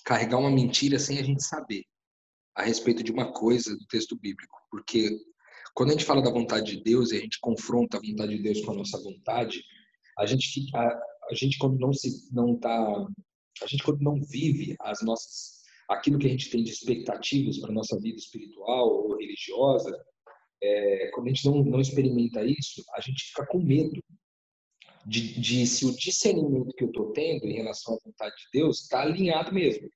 carregar 0.03 0.37
uma 0.37 0.51
mentira 0.51 0.99
sem 0.99 1.19
a 1.19 1.23
gente 1.23 1.43
saber 1.43 1.83
a 2.55 2.63
respeito 2.63 3.03
de 3.03 3.11
uma 3.11 3.31
coisa 3.31 3.75
do 3.75 3.85
texto 3.87 4.17
bíblico, 4.19 4.57
porque 4.69 5.09
quando 5.73 5.89
a 5.89 5.93
gente 5.93 6.05
fala 6.05 6.21
da 6.21 6.31
vontade 6.31 6.75
de 6.75 6.83
Deus 6.83 7.11
e 7.11 7.17
a 7.17 7.19
gente 7.19 7.39
confronta 7.39 7.97
a 7.97 8.01
vontade 8.01 8.35
de 8.35 8.43
Deus 8.43 8.61
com 8.61 8.71
a 8.71 8.75
nossa 8.75 9.01
vontade, 9.01 9.63
a 10.17 10.25
gente 10.25 10.47
fica, 10.49 10.77
a, 10.77 10.99
a 11.29 11.33
gente 11.33 11.57
quando 11.57 11.79
não 11.79 11.93
se 11.93 12.29
não 12.33 12.55
está 12.55 13.07
a 13.63 13.67
gente 13.67 13.83
quando 13.83 14.01
não 14.01 14.21
vive 14.21 14.75
as 14.81 15.01
nossas 15.01 15.61
aquilo 15.89 16.17
que 16.17 16.27
a 16.27 16.29
gente 16.29 16.49
tem 16.49 16.63
de 16.63 16.71
expectativas 16.71 17.59
para 17.59 17.73
nossa 17.73 17.99
vida 17.99 18.17
espiritual 18.17 18.87
ou 18.87 19.17
religiosa, 19.17 19.91
é, 20.63 21.11
quando 21.13 21.27
a 21.27 21.29
gente 21.29 21.45
não, 21.45 21.63
não 21.63 21.81
experimenta 21.81 22.45
isso, 22.45 22.83
a 22.95 23.01
gente 23.01 23.25
fica 23.25 23.45
com 23.47 23.59
medo 23.59 24.01
de, 25.05 25.39
de 25.39 25.67
se 25.67 25.85
o 25.85 25.95
discernimento 25.95 26.73
que 26.75 26.83
eu 26.83 26.89
estou 26.89 27.11
tendo 27.11 27.45
em 27.45 27.53
relação 27.53 27.95
à 27.95 27.97
vontade 28.05 28.35
de 28.35 28.59
Deus 28.59 28.81
está 28.81 29.01
alinhado 29.01 29.53
mesmo. 29.53 29.89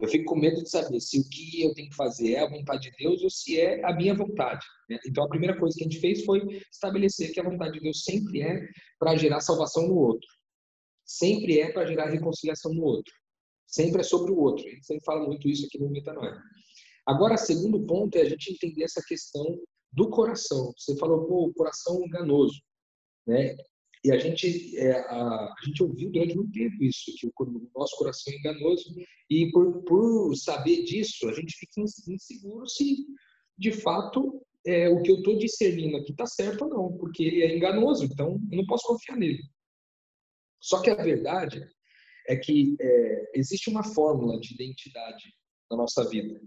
Eu 0.00 0.08
fico 0.08 0.24
com 0.24 0.36
medo 0.36 0.62
de 0.62 0.68
saber 0.68 1.00
se 1.00 1.20
o 1.20 1.28
que 1.28 1.62
eu 1.62 1.72
tenho 1.72 1.88
que 1.88 1.96
fazer 1.96 2.32
é 2.32 2.40
a 2.40 2.50
vontade 2.50 2.90
de 2.90 2.96
Deus 2.96 3.22
ou 3.22 3.30
se 3.30 3.60
é 3.60 3.84
a 3.84 3.94
minha 3.94 4.14
vontade. 4.14 4.64
Né? 4.90 4.98
Então, 5.06 5.24
a 5.24 5.28
primeira 5.28 5.58
coisa 5.58 5.76
que 5.76 5.84
a 5.84 5.88
gente 5.88 6.00
fez 6.00 6.24
foi 6.24 6.40
estabelecer 6.70 7.32
que 7.32 7.40
a 7.40 7.44
vontade 7.44 7.74
de 7.74 7.80
Deus 7.80 8.02
sempre 8.02 8.42
é 8.42 8.66
para 8.98 9.16
gerar 9.16 9.40
salvação 9.40 9.86
no 9.86 9.96
outro. 9.96 10.28
Sempre 11.04 11.60
é 11.60 11.72
para 11.72 11.86
gerar 11.86 12.10
reconciliação 12.10 12.74
no 12.74 12.82
outro. 12.82 13.12
Sempre 13.66 14.00
é 14.00 14.04
sobre 14.04 14.32
o 14.32 14.38
outro. 14.38 14.66
A 14.66 14.70
gente 14.70 14.84
sempre 14.84 15.04
fala 15.04 15.26
muito 15.26 15.48
isso 15.48 15.66
aqui 15.66 15.78
no 15.78 15.90
Metanoia. 15.90 16.40
Agora, 17.06 17.36
segundo 17.36 17.84
ponto 17.86 18.16
é 18.16 18.22
a 18.22 18.28
gente 18.28 18.52
entender 18.52 18.84
essa 18.84 19.02
questão 19.06 19.44
do 19.92 20.10
coração. 20.10 20.72
Você 20.76 20.96
falou, 20.96 21.26
pô, 21.26 21.46
o 21.46 21.54
coração 21.54 22.02
enganoso. 22.04 22.60
Né? 23.26 23.56
E 24.04 24.12
a 24.12 24.18
gente, 24.18 24.76
é, 24.76 24.92
a, 24.92 25.16
a, 25.16 25.54
gente 25.64 25.82
ouviu 25.82 26.10
durante 26.10 26.36
muito 26.36 26.52
tempo 26.52 26.84
isso, 26.84 27.14
que 27.18 27.26
o, 27.26 27.70
nosso 27.74 27.96
coração 27.96 28.32
é 28.32 28.36
enganoso. 28.36 28.94
E 29.30 29.50
por, 29.50 29.82
por 29.84 30.36
saber 30.36 30.84
disso, 30.84 31.26
a 31.26 31.32
gente 31.32 31.56
fica 31.56 31.80
inseguro 31.80 32.68
se, 32.68 33.06
de 33.56 33.72
fato, 33.72 34.44
é, 34.66 34.90
o 34.90 35.00
que 35.02 35.10
eu 35.10 35.16
estou 35.16 35.38
discernindo 35.38 35.96
aqui 35.96 36.12
está 36.12 36.26
certo 36.26 36.64
ou 36.64 36.70
não, 36.70 36.98
porque 36.98 37.24
ele 37.24 37.42
é 37.42 37.56
enganoso, 37.56 38.04
então 38.04 38.38
eu 38.50 38.58
não 38.58 38.66
posso 38.66 38.86
confiar 38.86 39.16
nele. 39.16 39.42
Só 40.60 40.82
que 40.82 40.90
a 40.90 40.94
verdade 40.94 41.66
é 42.28 42.36
que 42.36 42.76
é, 42.78 43.30
existe 43.34 43.70
uma 43.70 43.82
fórmula 43.82 44.38
de 44.38 44.54
identidade 44.54 45.32
na 45.70 45.78
nossa 45.78 46.06
vida. 46.08 46.40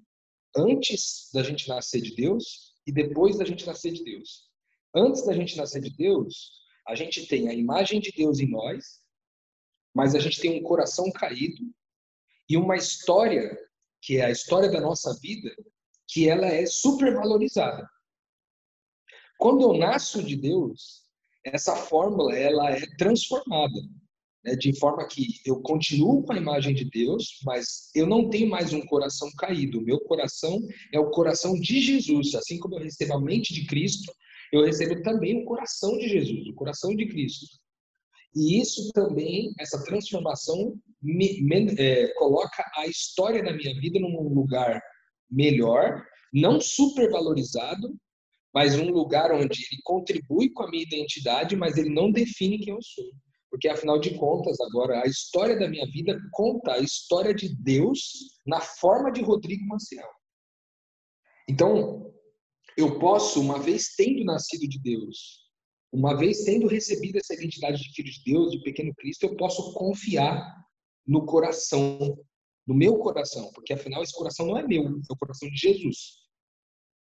Antes 0.56 1.30
da 1.34 1.42
gente 1.42 1.68
nascer 1.68 2.02
de 2.02 2.16
Deus 2.16 2.76
e 2.86 2.92
depois 2.92 3.38
da 3.38 3.46
gente 3.46 3.66
nascer 3.66 3.92
de 3.94 4.04
Deus. 4.04 4.48
Antes 4.96 5.26
da 5.26 5.34
gente 5.34 5.58
nascer 5.58 5.82
de 5.82 5.96
Deus, 5.96 6.52
a 6.88 6.96
gente 6.96 7.28
tem 7.28 7.50
a 7.50 7.54
imagem 7.54 8.00
de 8.00 8.12
Deus 8.12 8.40
em 8.40 8.50
nós, 8.50 9.02
mas 9.94 10.16
a 10.16 10.20
gente 10.20 10.40
tem 10.40 10.60
um 10.60 10.64
coração 10.64 11.12
caído 11.12 11.64
e 12.50 12.56
uma 12.56 12.76
história, 12.76 13.58
que 14.02 14.18
é 14.18 14.26
a 14.26 14.32
história 14.32 14.70
da 14.70 14.80
nossa 14.80 15.14
vida, 15.20 15.54
que 16.08 16.30
ela 16.30 16.48
é 16.48 16.66
supervalorizada. 16.66 17.88
Quando 19.38 19.62
eu 19.62 19.74
nasço 19.74 20.24
de 20.24 20.36
Deus, 20.36 21.04
essa 21.44 21.76
fórmula 21.76 22.36
ela 22.36 22.72
é 22.72 22.82
transformada, 22.98 23.80
né, 24.44 24.56
de 24.56 24.78
forma 24.80 25.06
que 25.08 25.42
eu 25.46 25.62
continuo 25.62 26.24
com 26.24 26.32
a 26.32 26.38
imagem 26.38 26.74
de 26.74 26.86
Deus, 26.86 27.40
mas 27.44 27.90
eu 27.94 28.08
não 28.08 28.30
tenho 28.30 28.50
mais 28.50 28.72
um 28.72 28.86
coração 28.86 29.30
caído. 29.38 29.82
Meu 29.82 30.00
coração 30.00 30.66
é 30.94 31.00
o 31.00 31.12
coração 31.12 31.60
de 31.60 31.82
Jesus, 31.82 32.34
assim 32.34 32.58
como 32.58 32.76
eu 32.76 32.84
recebo 32.84 33.14
a 33.14 33.22
mente 33.22 33.54
de 33.54 33.66
Cristo, 33.66 34.12
eu 34.52 34.64
recebo 34.64 35.02
também 35.02 35.42
o 35.42 35.46
coração 35.46 35.98
de 35.98 36.08
Jesus, 36.08 36.48
o 36.48 36.56
coração 36.56 36.96
de 36.96 37.08
Cristo. 37.08 37.46
E 38.36 38.60
isso 38.62 38.92
também, 38.94 39.54
essa 39.60 39.84
transformação, 39.84 40.78
me, 41.02 41.42
me, 41.42 41.74
é, 41.80 42.14
coloca 42.14 42.64
a 42.76 42.88
história 42.88 43.44
da 43.44 43.54
minha 43.54 43.74
vida 43.80 44.00
num 44.00 44.34
lugar 44.34 44.82
melhor, 45.30 46.04
não 46.34 46.60
supervalorizado, 46.60 47.96
mas 48.54 48.78
um 48.78 48.90
lugar 48.90 49.32
onde 49.32 49.66
ele 49.72 49.82
contribui 49.84 50.50
com 50.50 50.64
a 50.64 50.70
minha 50.70 50.84
identidade, 50.84 51.56
mas 51.56 51.78
ele 51.78 51.90
não 51.90 52.12
define 52.12 52.60
quem 52.60 52.74
eu 52.74 52.82
sou. 52.82 53.06
Porque, 53.50 53.70
afinal 53.70 54.00
de 54.00 54.16
contas, 54.18 54.60
agora, 54.60 55.02
a 55.02 55.08
história 55.08 55.58
da 55.58 55.70
minha 55.70 55.86
vida 55.88 56.20
conta 56.32 56.74
a 56.74 56.80
história 56.80 57.34
de 57.34 57.56
Deus 57.56 58.00
na 58.46 58.60
forma 58.60 59.12
de 59.12 59.22
Rodrigo 59.22 59.66
Maciel. 59.66 60.10
Então, 61.50 62.14
eu 62.78 63.00
posso, 63.00 63.42
uma 63.42 63.60
vez 63.60 63.96
tendo 63.96 64.24
nascido 64.24 64.68
de 64.70 64.80
Deus, 64.80 65.48
uma 65.92 66.16
vez 66.16 66.44
tendo 66.44 66.68
recebido 66.68 67.18
essa 67.18 67.34
identidade 67.34 67.82
de 67.82 67.92
filho 67.92 68.12
de 68.12 68.24
Deus, 68.24 68.52
de 68.52 68.62
pequeno 68.62 68.94
Cristo, 68.94 69.24
eu 69.24 69.36
posso 69.36 69.74
confiar 69.74 70.56
no 71.06 71.26
coração, 71.26 72.16
no 72.68 72.76
meu 72.76 73.00
coração, 73.00 73.52
porque 73.54 73.74
afinal 73.74 74.04
esse 74.04 74.14
coração 74.14 74.46
não 74.46 74.58
é 74.58 74.68
meu, 74.68 74.84
é 74.84 75.14
o 75.14 75.18
coração 75.18 75.50
de 75.50 75.58
Jesus. 75.58 76.18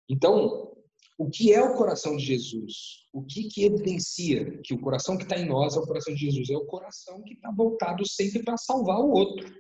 Então, 0.10 0.76
o 1.20 1.30
que 1.30 1.54
é 1.54 1.62
o 1.62 1.76
coração 1.76 2.18
de 2.18 2.26
Jesus? 2.26 3.06
O 3.14 3.22
que, 3.22 3.44
que 3.44 3.66
evidencia 3.66 4.60
que 4.64 4.74
o 4.74 4.80
coração 4.80 5.18
que 5.18 5.24
está 5.24 5.38
em 5.38 5.46
nós 5.46 5.76
é 5.76 5.80
o 5.80 5.86
coração 5.86 6.16
de 6.16 6.22
Jesus? 6.22 6.50
É 6.50 6.58
o 6.58 6.66
coração 6.66 7.22
que 7.22 7.34
está 7.34 7.52
voltado 7.52 8.08
sempre 8.08 8.42
para 8.42 8.58
salvar 8.58 9.00
o 9.00 9.12
outro, 9.12 9.54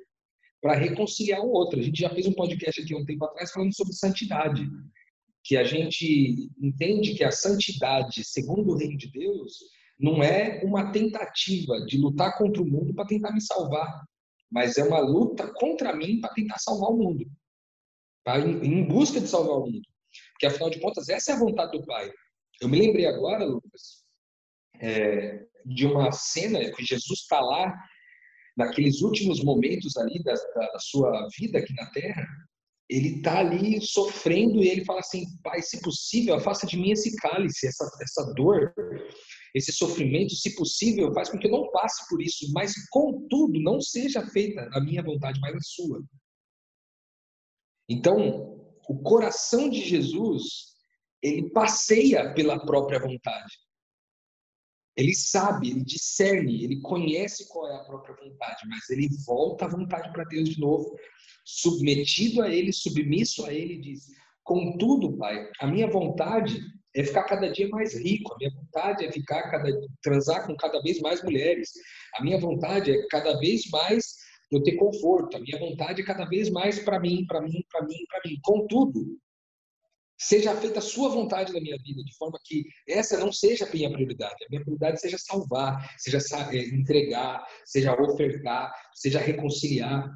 para 0.59 0.73
reconciliar 0.73 1.41
o 1.41 1.51
outro. 1.51 1.79
A 1.79 1.83
gente 1.83 1.99
já 1.99 2.09
fez 2.09 2.25
um 2.25 2.33
podcast 2.33 2.81
aqui 2.81 2.95
um 2.95 3.05
tempo 3.05 3.25
atrás 3.25 3.51
falando 3.51 3.75
sobre 3.75 3.93
santidade 3.93 4.67
que 5.49 5.57
a 5.57 5.63
gente 5.63 6.47
entende 6.61 7.15
que 7.15 7.23
a 7.23 7.31
santidade, 7.31 8.23
segundo 8.23 8.69
o 8.69 8.77
reino 8.77 8.95
de 8.95 9.11
Deus, 9.11 9.57
não 9.99 10.21
é 10.21 10.61
uma 10.63 10.91
tentativa 10.91 11.83
de 11.87 11.97
lutar 11.97 12.37
contra 12.37 12.61
o 12.61 12.67
mundo 12.67 12.93
para 12.93 13.07
tentar 13.07 13.31
me 13.31 13.41
salvar, 13.41 14.05
mas 14.51 14.77
é 14.77 14.83
uma 14.83 14.99
luta 14.99 15.51
contra 15.55 15.95
mim 15.95 16.21
para 16.21 16.35
tentar 16.35 16.59
salvar 16.59 16.91
o 16.91 16.97
mundo, 16.97 17.25
tá? 18.23 18.39
em 18.39 18.87
busca 18.87 19.19
de 19.19 19.27
salvar 19.27 19.57
o 19.57 19.65
mundo. 19.65 19.81
Porque, 20.33 20.45
afinal 20.45 20.69
de 20.69 20.79
contas, 20.79 21.09
essa 21.09 21.31
é 21.31 21.33
a 21.33 21.39
vontade 21.39 21.71
do 21.71 21.83
Pai. 21.83 22.11
Eu 22.61 22.69
me 22.69 22.79
lembrei 22.79 23.07
agora, 23.07 23.43
Lucas, 23.43 24.03
é, 24.79 25.47
de 25.65 25.87
uma 25.87 26.11
cena 26.11 26.59
que 26.75 26.85
Jesus 26.85 27.21
está 27.21 27.41
lá, 27.41 27.75
naqueles 28.55 29.01
últimos 29.01 29.43
momentos 29.43 29.97
ali 29.97 30.21
da, 30.21 30.35
da 30.35 30.77
sua 30.77 31.27
vida 31.39 31.57
aqui 31.57 31.73
na 31.73 31.89
Terra, 31.89 32.27
ele 32.89 33.17
está 33.17 33.39
ali 33.39 33.79
sofrendo 33.81 34.63
e 34.63 34.67
ele 34.67 34.83
fala 34.83 34.99
assim, 34.99 35.23
pai, 35.43 35.61
se 35.61 35.79
possível, 35.81 36.33
afasta 36.35 36.65
de 36.65 36.75
mim 36.75 36.91
esse 36.91 37.15
cálice, 37.17 37.67
essa, 37.67 37.87
essa 38.01 38.33
dor, 38.33 38.73
esse 39.53 39.71
sofrimento, 39.71 40.33
se 40.33 40.55
possível, 40.55 41.13
faz 41.13 41.29
com 41.29 41.37
que 41.37 41.45
eu 41.45 41.51
não 41.51 41.69
passe 41.71 42.07
por 42.09 42.19
isso, 42.19 42.51
mas 42.51 42.73
contudo, 42.89 43.59
não 43.61 43.79
seja 43.79 44.25
feita 44.27 44.67
a 44.73 44.81
minha 44.81 45.03
vontade, 45.03 45.39
mas 45.39 45.55
a 45.55 45.61
sua. 45.61 46.03
Então, 47.87 48.59
o 48.87 48.97
coração 49.03 49.69
de 49.69 49.81
Jesus, 49.81 50.43
ele 51.21 51.51
passeia 51.51 52.33
pela 52.33 52.65
própria 52.65 52.99
vontade. 52.99 53.53
Ele 54.99 55.15
sabe, 55.15 55.69
ele 55.69 55.83
discerne, 55.83 56.63
ele 56.63 56.81
conhece 56.81 57.47
qual 57.47 57.71
é 57.71 57.75
a 57.75 57.83
própria 57.83 58.15
vontade, 58.15 58.67
mas 58.67 58.89
ele 58.89 59.07
volta 59.25 59.65
a 59.65 59.69
vontade 59.69 60.11
para 60.11 60.25
Deus 60.25 60.49
de 60.49 60.59
novo 60.59 60.95
submetido 61.49 62.41
a 62.41 62.49
Ele, 62.49 62.71
submisso 62.71 63.45
a 63.45 63.53
Ele, 63.53 63.77
diz: 63.79 64.07
Contudo, 64.43 65.17
Pai, 65.17 65.49
a 65.59 65.67
minha 65.67 65.89
vontade 65.89 66.59
é 66.95 67.03
ficar 67.03 67.23
cada 67.23 67.49
dia 67.51 67.67
mais 67.69 67.95
rico, 67.95 68.33
a 68.33 68.37
minha 68.37 68.51
vontade 68.51 69.05
é 69.05 69.11
ficar 69.11 69.49
cada 69.49 69.69
transar 70.01 70.45
com 70.45 70.55
cada 70.55 70.81
vez 70.81 70.99
mais 70.99 71.23
mulheres, 71.23 71.71
a 72.15 72.23
minha 72.23 72.39
vontade 72.39 72.91
é 72.91 73.07
cada 73.07 73.37
vez 73.39 73.63
mais 73.71 74.15
eu 74.51 74.61
ter 74.63 74.73
conforto, 74.73 75.37
a 75.37 75.39
minha 75.39 75.59
vontade 75.59 76.01
é 76.01 76.05
cada 76.05 76.25
vez 76.25 76.49
mais 76.49 76.79
para 76.79 76.99
mim, 76.99 77.25
para 77.27 77.41
mim, 77.41 77.63
para 77.71 77.85
mim, 77.85 78.05
para 78.09 78.21
mim. 78.25 78.39
Contudo, 78.43 79.17
seja 80.19 80.55
feita 80.55 80.79
a 80.79 80.81
sua 80.81 81.09
vontade 81.09 81.53
na 81.53 81.61
minha 81.61 81.77
vida, 81.77 82.03
de 82.03 82.15
forma 82.17 82.37
que 82.43 82.65
essa 82.87 83.17
não 83.17 83.31
seja 83.31 83.65
a 83.65 83.71
minha 83.71 83.91
prioridade. 83.91 84.43
A 84.43 84.49
minha 84.49 84.61
prioridade 84.61 84.99
seja 84.99 85.17
salvar, 85.17 85.95
seja 85.97 86.19
é, 86.51 86.57
entregar, 86.75 87.45
seja 87.65 87.93
ofertar, 87.93 88.73
seja 88.93 89.19
reconciliar. 89.19 90.13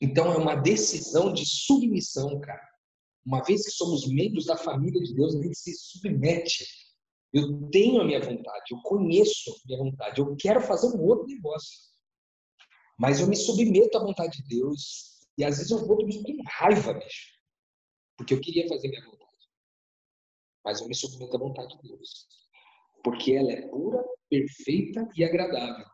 Então 0.00 0.32
é 0.32 0.36
uma 0.36 0.54
decisão 0.54 1.32
de 1.32 1.46
submissão, 1.46 2.38
cara. 2.40 2.68
Uma 3.24 3.42
vez 3.42 3.64
que 3.64 3.70
somos 3.70 4.06
membros 4.06 4.46
da 4.46 4.56
família 4.56 5.00
de 5.00 5.14
Deus, 5.14 5.34
a 5.34 5.42
gente 5.42 5.56
se 5.56 5.74
submete. 5.74 6.66
Eu 7.32 7.68
tenho 7.70 8.00
a 8.00 8.04
minha 8.04 8.20
vontade, 8.20 8.64
eu 8.72 8.78
conheço 8.82 9.50
a 9.50 9.54
minha 9.66 9.78
vontade, 9.78 10.20
eu 10.20 10.36
quero 10.36 10.60
fazer 10.60 10.88
um 10.88 11.00
outro 11.02 11.26
negócio. 11.26 11.78
Mas 12.98 13.20
eu 13.20 13.26
me 13.26 13.36
submeto 13.36 13.96
à 13.96 14.00
vontade 14.02 14.42
de 14.42 14.48
Deus 14.48 15.20
e 15.38 15.44
às 15.44 15.56
vezes 15.56 15.70
eu 15.70 15.86
vou 15.86 15.96
com 15.96 16.42
raiva, 16.46 16.92
bicho. 16.92 17.28
Porque 18.16 18.34
eu 18.34 18.40
queria 18.40 18.68
fazer 18.68 18.88
minha 18.88 19.02
vontade. 19.02 19.19
Mas 20.64 20.80
eu 20.80 20.88
me 20.88 20.94
submeto 20.94 21.36
à 21.36 21.38
vontade 21.38 21.76
de 21.78 21.88
Deus. 21.88 22.26
Porque 23.02 23.32
ela 23.32 23.52
é 23.52 23.68
pura, 23.68 24.04
perfeita 24.28 25.08
e 25.16 25.24
agradável. 25.24 25.86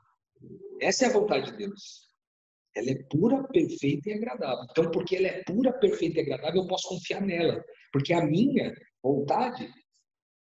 Essa 0.81 1.07
é 1.07 1.09
a 1.09 1.13
vontade 1.13 1.53
de 1.53 1.59
Deus. 1.59 2.07
Ela 2.75 2.91
é 2.91 3.03
pura, 3.11 3.43
perfeita 3.49 4.11
e 4.11 4.15
agradável. 4.15 4.67
Então, 4.71 4.91
porque 4.91 5.17
ela 5.17 5.29
é 5.29 5.43
pura, 5.45 5.73
perfeita 5.73 6.19
e 6.19 6.23
agradável, 6.23 6.63
eu 6.63 6.69
posso 6.69 6.89
confiar 6.89 7.23
nela. 7.23 7.65
Porque 7.93 8.13
a 8.13 8.25
minha 8.25 8.75
vontade, 9.03 9.73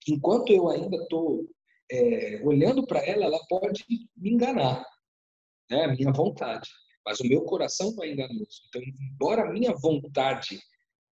enquanto 0.08 0.50
eu 0.50 0.68
ainda 0.68 0.96
estou 0.96 1.46
é, 1.90 2.40
olhando 2.42 2.84
para 2.86 3.04
ela, 3.06 3.26
ela 3.26 3.38
pode 3.48 3.84
me 3.88 4.08
enganar. 4.32 4.84
Né? 5.70 5.84
A 5.84 5.88
minha 5.88 6.12
vontade. 6.12 6.68
Mas 7.04 7.20
o 7.20 7.28
meu 7.28 7.42
coração 7.42 7.94
não 7.94 8.02
é 8.02 8.10
enganoso. 8.10 8.62
Então, 8.68 8.82
embora 8.82 9.42
a 9.42 9.52
minha 9.52 9.72
vontade 9.74 10.58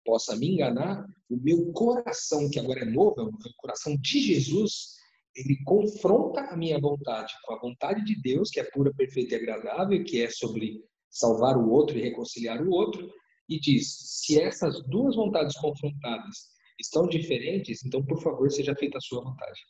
possa 0.09 0.35
me 0.35 0.55
enganar, 0.55 1.07
o 1.29 1.37
meu 1.37 1.71
coração, 1.73 2.49
que 2.49 2.59
agora 2.59 2.81
é 2.81 2.85
novo, 2.87 3.21
é 3.21 3.25
o 3.25 3.55
coração 3.59 3.94
de 3.94 4.21
Jesus, 4.21 4.94
ele 5.37 5.62
confronta 5.66 6.40
a 6.40 6.57
minha 6.57 6.81
vontade 6.81 7.35
com 7.44 7.53
a 7.53 7.59
vontade 7.59 8.03
de 8.07 8.18
Deus, 8.23 8.49
que 8.49 8.59
é 8.59 8.64
pura, 8.64 8.90
perfeita 8.94 9.35
e 9.35 9.37
agradável, 9.37 10.03
que 10.03 10.23
é 10.23 10.31
sobre 10.31 10.83
salvar 11.11 11.59
o 11.59 11.71
outro 11.71 11.99
e 11.99 12.01
reconciliar 12.01 12.62
o 12.62 12.71
outro, 12.71 13.12
e 13.51 13.61
diz: 13.61 13.99
se 14.25 14.40
essas 14.40 14.83
duas 14.88 15.14
vontades 15.14 15.55
confrontadas 15.57 16.37
estão 16.81 17.07
diferentes, 17.07 17.85
então, 17.85 18.03
por 18.03 18.23
favor, 18.23 18.51
seja 18.51 18.75
feita 18.75 18.97
a 18.97 19.03
sua 19.03 19.23
vontade. 19.23 19.61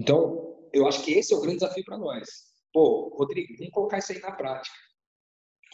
Então, 0.00 0.68
eu 0.72 0.88
acho 0.88 1.04
que 1.04 1.12
esse 1.12 1.32
é 1.32 1.36
o 1.36 1.40
grande 1.40 1.58
desafio 1.58 1.84
para 1.84 1.96
nós. 1.96 2.28
Pô, 2.72 3.14
Rodrigo, 3.16 3.54
vamos 3.56 3.72
colocar 3.72 3.98
isso 3.98 4.10
aí 4.10 4.18
na 4.18 4.32
prática. 4.32 4.76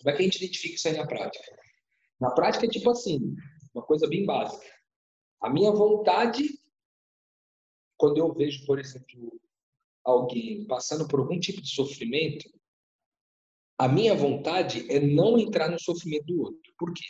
Como 0.01 0.11
é 0.11 0.13
que 0.17 0.23
a 0.23 0.25
gente 0.25 0.37
identifica 0.37 0.75
isso 0.75 0.89
aí 0.89 0.97
na 0.99 1.07
prática? 1.07 1.68
Na 2.21 2.31
prática 2.31 2.67
é 2.67 2.69
tipo 2.69 2.91
assim, 2.91 3.35
uma 3.75 3.85
coisa 3.85 4.09
bem 4.09 4.25
básica. 4.27 4.67
A 5.41 5.49
minha 5.49 5.71
vontade, 5.71 6.49
quando 7.97 8.19
eu 8.19 8.33
vejo, 8.35 8.67
por 8.67 8.79
exemplo, 8.79 9.41
alguém 10.05 10.67
passando 10.67 11.07
por 11.07 11.21
algum 11.21 11.39
tipo 11.39 11.61
de 11.61 11.69
sofrimento, 11.69 12.49
a 13.79 13.87
minha 13.87 14.15
vontade 14.15 14.91
é 14.91 14.99
não 14.99 15.39
entrar 15.39 15.71
no 15.71 15.81
sofrimento 15.81 16.27
do 16.27 16.41
outro. 16.43 16.73
Por 16.77 16.93
quê? 16.93 17.05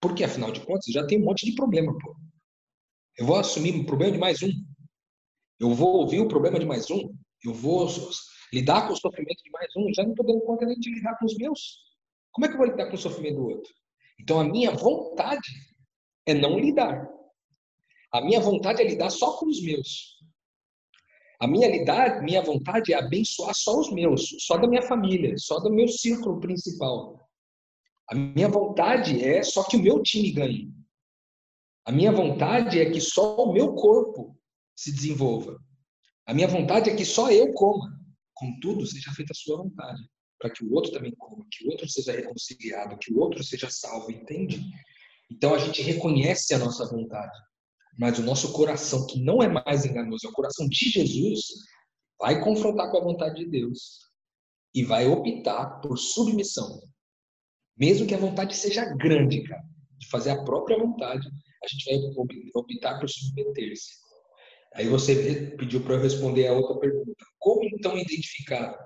Porque, 0.00 0.22
afinal 0.22 0.52
de 0.52 0.60
contas, 0.64 0.86
já 0.92 1.04
tem 1.06 1.20
um 1.20 1.24
monte 1.24 1.44
de 1.44 1.54
problema, 1.54 1.92
pô. 1.98 2.16
Eu 3.18 3.26
vou 3.26 3.36
assumir 3.36 3.74
o 3.74 3.84
problema 3.84 4.12
de 4.12 4.18
mais 4.18 4.42
um. 4.42 4.50
Eu 5.58 5.74
vou 5.74 5.96
ouvir 5.96 6.20
o 6.20 6.28
problema 6.28 6.58
de 6.58 6.66
mais 6.66 6.90
um. 6.90 7.12
Eu 7.44 7.52
vou 7.52 7.88
lidar 8.52 8.86
com 8.86 8.94
o 8.94 8.96
sofrimento 8.96 9.42
de 9.42 9.50
mais 9.50 9.70
um. 9.76 9.92
Já 9.94 10.04
não 10.04 10.12
estou 10.12 10.26
dando 10.26 10.40
conta 10.42 10.64
nem 10.64 10.78
de 10.78 10.94
lidar 10.94 11.18
com 11.18 11.24
os 11.24 11.36
meus. 11.36 11.78
Como 12.30 12.44
é 12.44 12.48
que 12.48 12.54
eu 12.54 12.58
vou 12.58 12.66
lidar 12.66 12.86
com 12.86 12.94
o 12.94 12.98
sofrimento 12.98 13.36
do 13.36 13.48
outro? 13.48 13.72
Então, 14.22 14.38
a 14.38 14.44
minha 14.44 14.70
vontade 14.70 15.50
é 16.24 16.32
não 16.32 16.56
lidar. 16.56 17.08
A 18.12 18.20
minha 18.20 18.40
vontade 18.40 18.80
é 18.80 18.84
lidar 18.84 19.10
só 19.10 19.36
com 19.36 19.46
os 19.46 19.60
meus. 19.60 20.16
A 21.40 21.46
minha 21.48 21.68
lidar, 21.68 22.22
minha 22.22 22.40
vontade 22.40 22.92
é 22.92 22.96
abençoar 22.96 23.52
só 23.52 23.80
os 23.80 23.90
meus, 23.90 24.28
só 24.38 24.56
da 24.56 24.68
minha 24.68 24.82
família, 24.82 25.36
só 25.38 25.58
do 25.58 25.72
meu 25.72 25.88
círculo 25.88 26.38
principal. 26.38 27.28
A 28.08 28.14
minha 28.14 28.48
vontade 28.48 29.24
é 29.24 29.42
só 29.42 29.64
que 29.64 29.76
o 29.76 29.82
meu 29.82 30.00
time 30.02 30.30
ganhe. 30.30 30.72
A 31.84 31.90
minha 31.90 32.12
vontade 32.12 32.78
é 32.78 32.88
que 32.88 33.00
só 33.00 33.34
o 33.44 33.52
meu 33.52 33.74
corpo 33.74 34.38
se 34.76 34.92
desenvolva. 34.92 35.58
A 36.26 36.32
minha 36.32 36.46
vontade 36.46 36.90
é 36.90 36.94
que 36.94 37.04
só 37.04 37.28
eu 37.32 37.52
coma. 37.54 37.98
Contudo, 38.34 38.86
seja 38.86 39.10
feita 39.10 39.32
a 39.32 39.36
sua 39.36 39.56
vontade, 39.56 40.00
para 40.42 40.50
que 40.50 40.64
o 40.64 40.74
outro 40.74 40.90
também 40.90 41.14
coma, 41.14 41.46
que 41.48 41.64
o 41.64 41.70
outro 41.70 41.88
seja 41.88 42.10
reconciliado, 42.10 42.98
que 42.98 43.12
o 43.12 43.20
outro 43.20 43.44
seja 43.44 43.70
salvo, 43.70 44.10
entende? 44.10 44.60
Então 45.30 45.54
a 45.54 45.58
gente 45.58 45.80
reconhece 45.80 46.52
a 46.52 46.58
nossa 46.58 46.84
vontade, 46.84 47.38
mas 47.96 48.18
o 48.18 48.24
nosso 48.24 48.52
coração, 48.52 49.06
que 49.06 49.22
não 49.22 49.40
é 49.40 49.46
mais 49.46 49.84
enganoso, 49.84 50.26
é 50.26 50.30
o 50.30 50.32
coração 50.32 50.68
de 50.68 50.90
Jesus, 50.90 51.42
vai 52.18 52.42
confrontar 52.42 52.90
com 52.90 52.98
a 52.98 53.04
vontade 53.04 53.36
de 53.36 53.48
Deus 53.48 54.10
e 54.74 54.82
vai 54.82 55.06
optar 55.06 55.80
por 55.80 55.96
submissão. 55.96 56.80
Mesmo 57.78 58.06
que 58.06 58.14
a 58.14 58.18
vontade 58.18 58.56
seja 58.56 58.84
grande, 58.96 59.44
cara, 59.44 59.62
de 59.96 60.08
fazer 60.08 60.30
a 60.30 60.42
própria 60.42 60.76
vontade, 60.76 61.28
a 61.62 61.68
gente 61.68 61.84
vai 61.84 61.94
optar 62.54 62.98
por 62.98 63.08
submeter-se. 63.08 63.92
Aí 64.74 64.88
você 64.88 65.54
pediu 65.56 65.84
para 65.84 65.94
eu 65.94 66.00
responder 66.00 66.48
a 66.48 66.52
outra 66.52 66.80
pergunta. 66.80 67.24
Como 67.38 67.64
então 67.64 67.96
identificar 67.96 68.76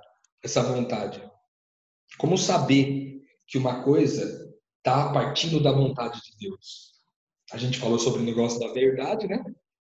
essa 0.42 0.62
vontade? 0.62 1.22
Como 2.18 2.38
saber 2.38 3.22
que 3.46 3.58
uma 3.58 3.82
coisa 3.82 4.54
está 4.78 5.12
partindo 5.12 5.62
da 5.62 5.72
vontade 5.72 6.20
de 6.22 6.48
Deus? 6.48 6.92
A 7.52 7.58
gente 7.58 7.78
falou 7.78 7.98
sobre 7.98 8.20
o 8.20 8.24
negócio 8.24 8.58
da 8.58 8.72
verdade, 8.72 9.26
né? 9.26 9.44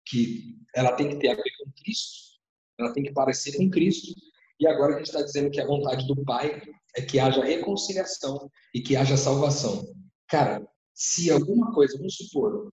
Que 0.07 0.57
ela 0.75 0.93
tem 0.93 1.09
que 1.09 1.17
ter 1.17 1.29
a 1.29 1.35
ver 1.35 1.51
com 1.59 1.73
Cristo, 1.73 2.39
ela 2.79 2.93
tem 2.93 3.03
que 3.03 3.13
parecer 3.13 3.57
com 3.57 3.71
Cristo. 3.71 4.15
E 4.61 4.67
agora 4.67 4.95
a 4.95 4.99
gente 4.99 5.07
está 5.07 5.23
dizendo 5.23 5.51
que 5.51 5.61
a 5.61 5.67
vontade 5.67 6.07
do 6.07 6.25
Pai 6.25 6.61
é 6.97 7.03
que 7.03 7.19
haja 7.19 7.45
reconciliação 7.45 8.51
e 8.75 8.81
que 8.81 8.97
haja 8.97 9.17
salvação. 9.17 9.85
Cara, 10.29 10.67
se 10.95 11.31
alguma 11.31 11.73
coisa, 11.73 11.97
vamos 11.97 12.17
supor, 12.17 12.73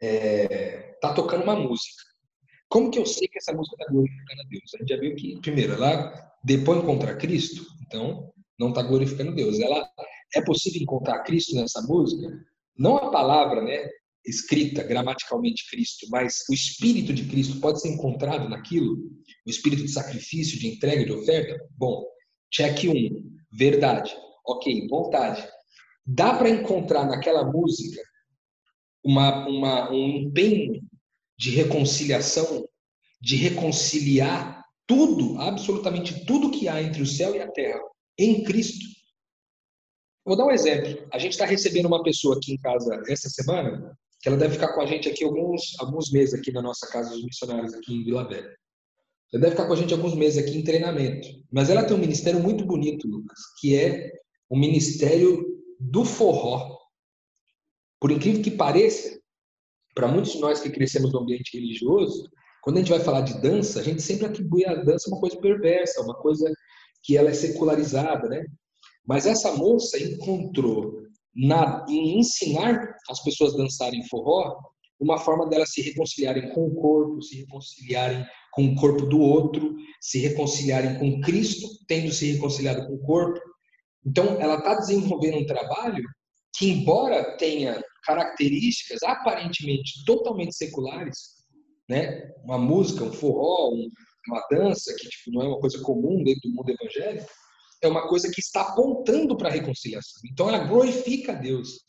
é, 0.00 0.96
tá 1.00 1.12
tocando 1.12 1.44
uma 1.44 1.56
música. 1.56 2.02
Como 2.74 2.90
que 2.90 2.98
eu 2.98 3.06
sei 3.06 3.28
que 3.28 3.38
essa 3.38 3.52
música 3.52 3.76
está 3.78 3.92
glorificando 3.92 4.40
a 4.42 4.48
Deus? 4.48 4.74
A 4.74 4.78
gente 4.78 4.88
já 4.88 4.96
viu 4.96 5.14
que, 5.14 5.40
primeiro, 5.40 5.74
ela 5.74 6.12
depõe 6.42 6.84
contra 6.84 7.14
Cristo, 7.14 7.64
então 7.86 8.32
não 8.58 8.70
está 8.70 8.82
glorificando 8.82 9.32
Deus. 9.32 9.60
Ela 9.60 9.88
é 10.34 10.42
possível 10.42 10.82
encontrar 10.82 11.22
Cristo 11.22 11.54
nessa 11.54 11.80
música? 11.82 12.36
Não 12.76 12.96
a 12.96 13.12
palavra, 13.12 13.62
né, 13.62 13.88
escrita 14.26 14.82
gramaticalmente 14.82 15.70
Cristo, 15.70 16.08
mas 16.10 16.38
o 16.50 16.52
Espírito 16.52 17.12
de 17.12 17.28
Cristo 17.28 17.60
pode 17.60 17.80
ser 17.80 17.90
encontrado 17.90 18.48
naquilo? 18.48 18.96
O 19.46 19.50
Espírito 19.50 19.84
de 19.84 19.92
sacrifício, 19.92 20.58
de 20.58 20.66
entrega, 20.66 21.04
de 21.04 21.12
oferta? 21.12 21.56
Bom, 21.78 22.04
check 22.50 22.90
um, 22.90 23.38
verdade. 23.56 24.12
Ok, 24.44 24.88
vontade 24.88 25.48
dá 26.04 26.34
para 26.34 26.50
encontrar 26.50 27.06
naquela 27.06 27.44
música 27.44 28.02
uma, 29.04 29.46
uma, 29.46 29.90
um 29.90 30.08
empenho 30.08 30.82
de 31.36 31.50
reconciliação, 31.50 32.68
de 33.20 33.36
reconciliar 33.36 34.64
tudo, 34.86 35.40
absolutamente 35.40 36.24
tudo 36.26 36.50
que 36.50 36.68
há 36.68 36.82
entre 36.82 37.02
o 37.02 37.06
céu 37.06 37.34
e 37.34 37.40
a 37.40 37.50
terra 37.50 37.80
em 38.18 38.44
Cristo. 38.44 38.84
Vou 40.24 40.36
dar 40.36 40.46
um 40.46 40.50
exemplo. 40.50 41.06
A 41.12 41.18
gente 41.18 41.32
está 41.32 41.44
recebendo 41.44 41.86
uma 41.86 42.02
pessoa 42.02 42.36
aqui 42.36 42.52
em 42.52 42.58
casa 42.58 43.02
essa 43.08 43.28
semana, 43.28 43.96
que 44.20 44.28
ela 44.28 44.38
deve 44.38 44.54
ficar 44.54 44.72
com 44.72 44.80
a 44.80 44.86
gente 44.86 45.08
aqui 45.08 45.24
alguns, 45.24 45.78
alguns 45.78 46.10
meses 46.10 46.34
aqui 46.34 46.50
na 46.50 46.62
nossa 46.62 46.86
casa 46.88 47.10
dos 47.10 47.22
missionários 47.24 47.74
aqui 47.74 47.94
em 47.94 48.04
Vila 48.04 48.26
Velha. 48.26 48.56
Ela 49.32 49.42
deve 49.42 49.50
ficar 49.50 49.66
com 49.66 49.72
a 49.72 49.76
gente 49.76 49.92
alguns 49.92 50.14
meses 50.14 50.42
aqui 50.42 50.56
em 50.56 50.64
treinamento. 50.64 51.28
Mas 51.52 51.68
ela 51.68 51.84
tem 51.84 51.96
um 51.96 52.00
ministério 52.00 52.40
muito 52.40 52.64
bonito, 52.64 53.06
Lucas, 53.08 53.38
que 53.60 53.76
é 53.76 54.12
o 54.48 54.56
ministério 54.56 55.44
do 55.78 56.04
forró. 56.04 56.78
Por 58.00 58.10
incrível 58.10 58.42
que 58.42 58.50
pareça, 58.50 59.20
para 59.94 60.08
muitos 60.08 60.32
de 60.32 60.40
nós 60.40 60.60
que 60.60 60.70
crescemos 60.70 61.12
no 61.12 61.20
ambiente 61.20 61.56
religioso, 61.56 62.28
quando 62.62 62.76
a 62.76 62.80
gente 62.80 62.90
vai 62.90 63.00
falar 63.00 63.20
de 63.20 63.40
dança, 63.40 63.80
a 63.80 63.82
gente 63.82 64.02
sempre 64.02 64.26
atribui 64.26 64.64
a 64.64 64.74
dança 64.74 65.08
uma 65.10 65.20
coisa 65.20 65.38
perversa, 65.38 66.02
uma 66.02 66.14
coisa 66.14 66.50
que 67.02 67.16
ela 67.16 67.30
é 67.30 67.34
secularizada, 67.34 68.28
né? 68.28 68.44
Mas 69.06 69.26
essa 69.26 69.52
moça 69.52 70.02
encontrou 70.02 71.02
na, 71.34 71.84
em 71.88 72.18
ensinar 72.18 72.94
as 73.10 73.22
pessoas 73.22 73.54
a 73.54 73.58
dançarem 73.58 74.06
forró 74.08 74.56
uma 74.98 75.18
forma 75.18 75.46
delas 75.48 75.72
se 75.72 75.82
reconciliarem 75.82 76.50
com 76.54 76.66
o 76.66 76.74
corpo, 76.74 77.20
se 77.20 77.40
reconciliarem 77.40 78.24
com 78.52 78.64
o 78.66 78.74
corpo 78.76 79.04
do 79.04 79.20
outro, 79.20 79.74
se 80.00 80.18
reconciliarem 80.20 80.98
com 80.98 81.20
Cristo, 81.20 81.66
tendo 81.86 82.10
se 82.12 82.32
reconciliado 82.32 82.86
com 82.86 82.94
o 82.94 83.02
corpo, 83.02 83.38
então, 84.06 84.38
ela 84.40 84.56
está 84.56 84.74
desenvolvendo 84.74 85.38
um 85.38 85.46
trabalho 85.46 86.04
que, 86.54 86.70
embora 86.70 87.36
tenha 87.36 87.82
características 88.04 89.02
aparentemente 89.02 90.04
totalmente 90.04 90.54
seculares, 90.54 91.16
né? 91.88 92.32
uma 92.44 92.58
música, 92.58 93.04
um 93.04 93.12
forró, 93.12 93.70
um, 93.72 93.88
uma 94.28 94.46
dança, 94.50 94.94
que 94.98 95.08
tipo, 95.08 95.30
não 95.32 95.42
é 95.42 95.48
uma 95.48 95.60
coisa 95.60 95.80
comum 95.82 96.22
dentro 96.22 96.48
do 96.48 96.54
mundo 96.54 96.70
evangélico, 96.70 97.28
é 97.82 97.88
uma 97.88 98.08
coisa 98.08 98.30
que 98.30 98.40
está 98.40 98.62
apontando 98.62 99.36
para 99.36 99.48
a 99.48 99.52
reconciliação. 99.52 100.22
Então, 100.30 100.48
ela 100.48 100.66
glorifica 100.66 101.32
a 101.32 101.34
Deus. 101.34 101.80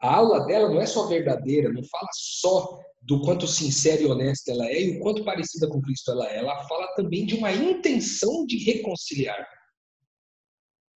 A 0.00 0.14
aula 0.16 0.44
dela 0.44 0.68
não 0.68 0.80
é 0.80 0.86
só 0.86 1.06
verdadeira, 1.06 1.72
não 1.72 1.82
fala 1.84 2.08
só 2.12 2.78
do 3.00 3.22
quanto 3.22 3.46
sincera 3.46 4.02
e 4.02 4.06
honesta 4.06 4.50
ela 4.52 4.66
é 4.66 4.82
e 4.82 4.98
o 4.98 5.00
quanto 5.00 5.24
parecida 5.24 5.68
com 5.68 5.80
Cristo 5.80 6.10
ela 6.10 6.28
é. 6.28 6.38
Ela 6.38 6.68
fala 6.68 6.86
também 6.96 7.24
de 7.24 7.34
uma 7.34 7.50
intenção 7.52 8.44
de 8.44 8.58
reconciliar 8.58 9.46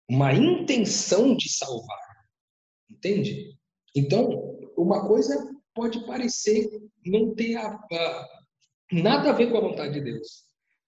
uma 0.10 0.34
intenção 0.34 1.36
de 1.36 1.48
salvar. 1.50 2.00
Entende? 2.90 3.56
Então, 3.96 4.58
uma 4.78 5.08
coisa 5.08 5.36
pode 5.74 6.06
parecer 6.06 6.70
não 7.06 7.34
ter 7.36 7.56
a, 7.56 7.68
a, 7.68 8.28
nada 8.92 9.30
a 9.30 9.34
ver 9.34 9.52
com 9.52 9.58
a 9.58 9.62
vontade 9.62 9.94
de 9.94 10.02
Deus. 10.02 10.44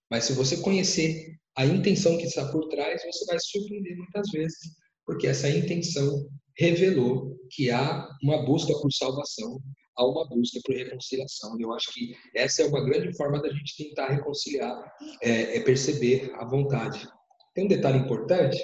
Mas 0.10 0.26
se 0.26 0.34
você 0.34 0.58
conhecer 0.58 1.38
a 1.56 1.66
intenção 1.66 2.18
que 2.18 2.26
está 2.26 2.52
por 2.52 2.68
trás, 2.68 3.02
você 3.04 3.26
vai 3.26 3.40
se 3.40 3.50
surpreender 3.52 3.98
muitas 3.98 4.30
vezes, 4.32 4.58
porque 5.06 5.28
essa 5.28 5.50
intenção 5.50 6.28
revelou 6.58 7.38
que 7.50 7.70
há 7.72 8.08
uma 8.24 8.46
busca 8.46 8.74
por 8.82 8.92
salvação, 8.92 9.60
há 9.96 10.06
uma 10.06 10.28
busca 10.28 10.60
por 10.66 10.76
reconciliação. 10.76 11.58
Eu 11.60 11.74
acho 11.74 11.94
que 11.94 12.16
essa 12.36 12.62
é 12.62 12.66
uma 12.66 12.84
grande 12.84 13.16
forma 13.16 13.42
da 13.42 13.50
gente 13.50 13.78
tentar 13.78 14.10
reconciliar, 14.10 14.94
é, 15.22 15.58
é 15.58 15.60
perceber 15.62 16.32
a 16.36 16.46
vontade. 16.46 17.08
Tem 17.54 17.66
um 17.66 17.70
detalhe 17.70 18.00
importante 18.00 18.62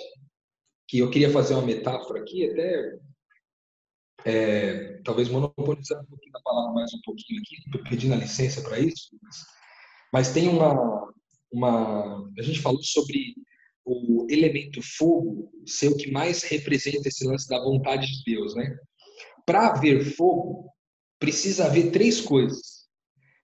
que 0.88 1.00
eu 1.00 1.10
queria 1.10 1.30
fazer 1.30 1.54
uma 1.54 1.66
metáfora 1.66 2.22
aqui, 2.22 2.50
até 2.50 2.98
é, 4.26 5.00
talvez 5.04 5.30
monopolizando 5.30 6.04
um 6.04 6.06
pouquinho 6.06 6.38
a 6.38 6.42
palavra 6.42 6.74
mais 6.74 6.94
um 6.94 7.02
pouquinho 7.04 7.40
aqui, 7.42 7.90
pedindo 7.90 8.14
a 8.14 8.18
licença 8.18 8.62
para 8.62 8.80
isso, 8.80 9.10
mas 10.12 10.32
tem 10.34 10.48
uma, 10.48 11.12
uma. 11.52 12.28
A 12.38 12.42
gente 12.42 12.62
falou 12.62 12.82
sobre 12.82 13.36
o 13.86 14.28
elemento 14.30 14.82
fogo 14.82 15.50
ser 15.66 15.88
o 15.88 15.96
que 15.98 16.12
mais 16.12 16.44
representa 16.44 17.08
esse 17.08 17.26
lance 17.26 17.48
da 17.48 17.60
vontade 17.60 18.06
de 18.06 18.24
Deus, 18.26 18.54
né? 18.56 18.78
Para 19.46 19.68
haver 19.68 20.04
fogo, 20.04 20.70
precisa 21.20 21.66
haver 21.66 21.92
três 21.92 22.20
coisas. 22.20 22.78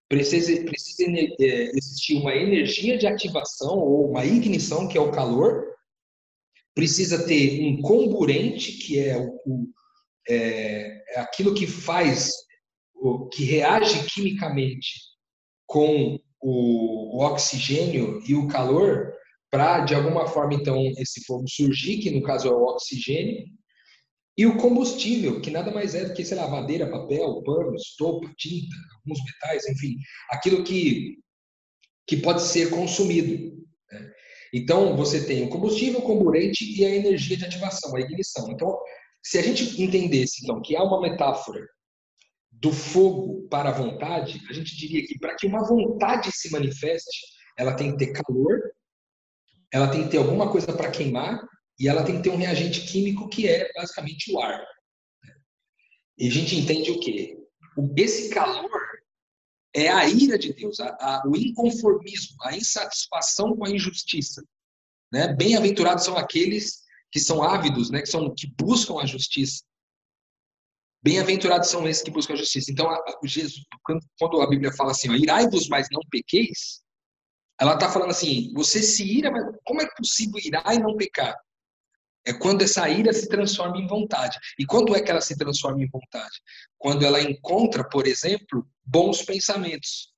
Precisa, 0.09 0.63
precisa 0.63 1.03
é, 1.39 1.71
existir 1.75 2.17
uma 2.17 2.36
energia 2.36 2.97
de 2.97 3.07
ativação 3.07 3.79
ou 3.79 4.09
uma 4.09 4.25
ignição, 4.25 4.88
que 4.88 4.97
é 4.97 5.01
o 5.01 5.12
calor, 5.12 5.65
precisa 6.75 7.25
ter 7.25 7.65
um 7.65 7.81
comburente, 7.81 8.73
que 8.73 8.99
é, 8.99 9.17
o, 9.17 9.69
é, 9.69 9.82
é 10.29 11.19
aquilo 11.19 11.53
que 11.53 11.67
faz, 11.67 12.31
que 13.31 13.43
reage 13.43 14.05
quimicamente 14.13 14.89
com 15.65 16.19
o, 16.41 17.17
o 17.17 17.25
oxigênio 17.25 18.21
e 18.27 18.36
o 18.36 18.47
calor, 18.47 19.13
para, 19.51 19.81
de 19.81 19.93
alguma 19.93 20.27
forma, 20.27 20.53
então, 20.55 20.81
esse 20.97 21.23
fogo 21.25 21.45
surgir, 21.47 21.99
que 21.99 22.12
no 22.12 22.23
caso 22.23 22.47
é 22.47 22.51
o 22.51 22.63
oxigênio, 22.63 23.45
E 24.36 24.47
o 24.47 24.57
combustível, 24.57 25.39
que 25.41 25.51
nada 25.51 25.71
mais 25.71 25.93
é 25.93 26.05
do 26.05 26.13
que, 26.13 26.25
sei 26.25 26.38
lá, 26.38 26.47
madeira, 26.47 26.89
papel, 26.89 27.43
pano, 27.43 27.75
estopa, 27.75 28.27
tinta, 28.36 28.75
alguns 28.97 29.23
metais, 29.23 29.67
enfim, 29.69 29.95
aquilo 30.31 30.63
que, 30.63 31.19
que 32.07 32.17
pode 32.17 32.41
ser 32.41 32.71
consumido. 32.71 33.55
Né? 33.91 34.12
Então, 34.55 34.97
você 34.97 35.23
tem 35.25 35.43
o 35.43 35.49
combustível, 35.49 35.99
o 35.99 36.03
comburente 36.03 36.63
e 36.63 36.83
a 36.83 36.95
energia 36.95 37.38
de 37.38 37.45
ativação, 37.45 37.95
a 37.95 38.01
ignição. 38.01 38.51
Então, 38.51 38.75
se 39.23 39.38
a 39.38 39.41
gente 39.41 39.81
entendesse, 39.81 40.43
então, 40.43 40.62
que 40.62 40.75
há 40.75 40.83
uma 40.83 40.99
metáfora 40.99 41.65
do 42.51 42.71
fogo 42.71 43.47
para 43.47 43.69
a 43.69 43.73
vontade, 43.73 44.41
a 44.49 44.53
gente 44.53 44.75
diria 44.75 45.05
que 45.05 45.17
para 45.17 45.36
que 45.36 45.47
uma 45.47 45.65
vontade 45.65 46.31
se 46.31 46.51
manifeste, 46.51 47.25
ela 47.57 47.73
tem 47.75 47.91
que 47.91 48.05
ter 48.05 48.13
calor, 48.13 48.59
ela 49.71 49.89
tem 49.89 50.03
que 50.03 50.09
ter 50.09 50.17
alguma 50.17 50.51
coisa 50.51 50.73
para 50.73 50.91
queimar 50.91 51.41
e 51.79 51.88
ela 51.88 52.03
tem 52.03 52.17
que 52.17 52.23
ter 52.23 52.29
um 52.29 52.38
reagente 52.38 52.86
químico 52.86 53.29
que 53.29 53.47
é 53.47 53.71
basicamente 53.73 54.31
o 54.31 54.39
ar. 54.39 54.63
E 56.17 56.27
a 56.27 56.31
gente 56.31 56.55
entende 56.55 56.91
o 56.91 56.99
quê? 56.99 57.38
Esse 57.97 58.29
calor 58.29 58.69
é 59.73 59.88
a 59.88 60.07
ira 60.07 60.38
de 60.38 60.53
Deus, 60.53 60.79
a, 60.79 60.89
a, 60.99 61.23
o 61.27 61.36
inconformismo, 61.36 62.38
a 62.43 62.55
insatisfação 62.55 63.55
com 63.55 63.65
a 63.65 63.71
injustiça. 63.71 64.43
Né? 65.12 65.33
Bem-aventurados 65.33 66.05
são 66.05 66.15
aqueles 66.15 66.82
que 67.13 67.19
são 67.19 67.43
ávidos, 67.43 67.91
né? 67.91 68.02
que, 68.02 68.08
são, 68.08 68.34
que 68.34 68.47
buscam 68.60 68.99
a 68.99 69.06
justiça. 69.06 69.63
Bem-aventurados 71.04 71.69
são 71.69 71.88
esses 71.88 72.02
que 72.02 72.10
buscam 72.10 72.34
a 72.34 72.38
justiça. 72.38 72.71
Então, 72.71 72.89
a, 72.89 72.95
a, 72.95 73.19
Jesus, 73.23 73.63
quando, 74.17 74.41
a 74.41 74.49
Bíblia 74.49 74.73
fala 74.73 74.91
assim, 74.91 75.13
irai-vos, 75.13 75.69
mas 75.69 75.88
não 75.91 76.02
pequeis, 76.10 76.82
ela 77.62 77.76
está 77.76 77.88
falando 77.91 78.10
assim, 78.10 78.52
você 78.56 78.82
se 78.82 79.06
ira, 79.06 79.30
mas 79.30 79.43
como 79.63 79.84
é 79.84 79.88
possível 79.95 80.39
irar 80.43 80.73
e 80.73 80.80
não 80.80 80.97
pecar? 80.97 81.38
É 82.26 82.34
quando 82.34 82.63
essa 82.63 82.89
ira 82.89 83.13
se 83.13 83.30
transforma 83.30 83.78
em 83.78 83.86
vontade. 83.86 84.39
E 84.58 84.65
quando 84.65 84.95
é 84.95 85.02
que 85.02 85.12
ela 85.12 85.21
se 85.21 85.38
transforma 85.38 85.84
em 85.84 85.89
vontade? 85.89 86.41
Quando 86.80 87.06
ela 87.06 87.21
encontra, 87.21 87.88
por 87.88 88.08
exemplo, 88.08 88.67
bons 88.84 89.21
pensamentos. 89.21 90.12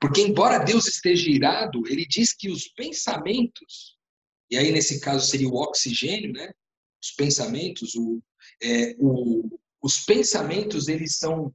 Porque, 0.00 0.22
embora 0.22 0.64
Deus 0.64 0.86
esteja 0.86 1.28
irado, 1.28 1.86
ele 1.86 2.06
diz 2.06 2.32
que 2.34 2.48
os 2.48 2.68
pensamentos, 2.68 3.95
e 4.50 4.56
aí 4.56 4.72
nesse 4.72 5.00
caso 5.00 5.26
seria 5.26 5.48
o 5.48 5.56
oxigênio, 5.56 6.32
né? 6.32 6.50
Os 7.02 7.10
pensamentos, 7.12 7.94
o, 7.94 8.22
é, 8.62 8.94
o, 8.98 9.58
os 9.82 9.98
pensamentos, 10.04 10.88
eles 10.88 11.16
são. 11.18 11.52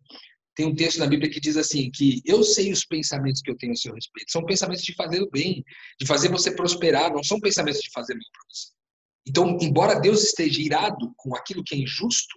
Tem 0.54 0.66
um 0.66 0.76
texto 0.76 1.00
na 1.00 1.08
Bíblia 1.08 1.30
que 1.30 1.40
diz 1.40 1.58
assim: 1.58 1.90
que 1.92 2.22
eu 2.26 2.44
sei 2.44 2.72
os 2.72 2.86
pensamentos 2.86 3.42
que 3.42 3.50
eu 3.50 3.58
tenho 3.58 3.74
a 3.74 3.76
seu 3.76 3.94
respeito. 3.94 4.32
São 4.32 4.46
pensamentos 4.46 4.84
de 4.84 4.94
fazer 4.96 5.22
o 5.22 5.30
bem, 5.30 5.64
de 6.00 6.06
fazer 6.06 6.30
você 6.30 6.54
prosperar, 6.54 7.14
não 7.14 7.24
são 7.24 7.40
pensamentos 7.40 7.82
de 7.82 7.90
fazer 7.92 8.14
mal 8.14 8.24
para 8.32 8.42
você. 8.50 8.68
Então, 9.28 9.58
embora 9.62 10.00
Deus 10.00 10.24
esteja 10.24 10.62
irado 10.62 11.14
com 11.16 11.36
aquilo 11.36 11.64
que 11.64 11.76
é 11.76 11.78
injusto, 11.78 12.36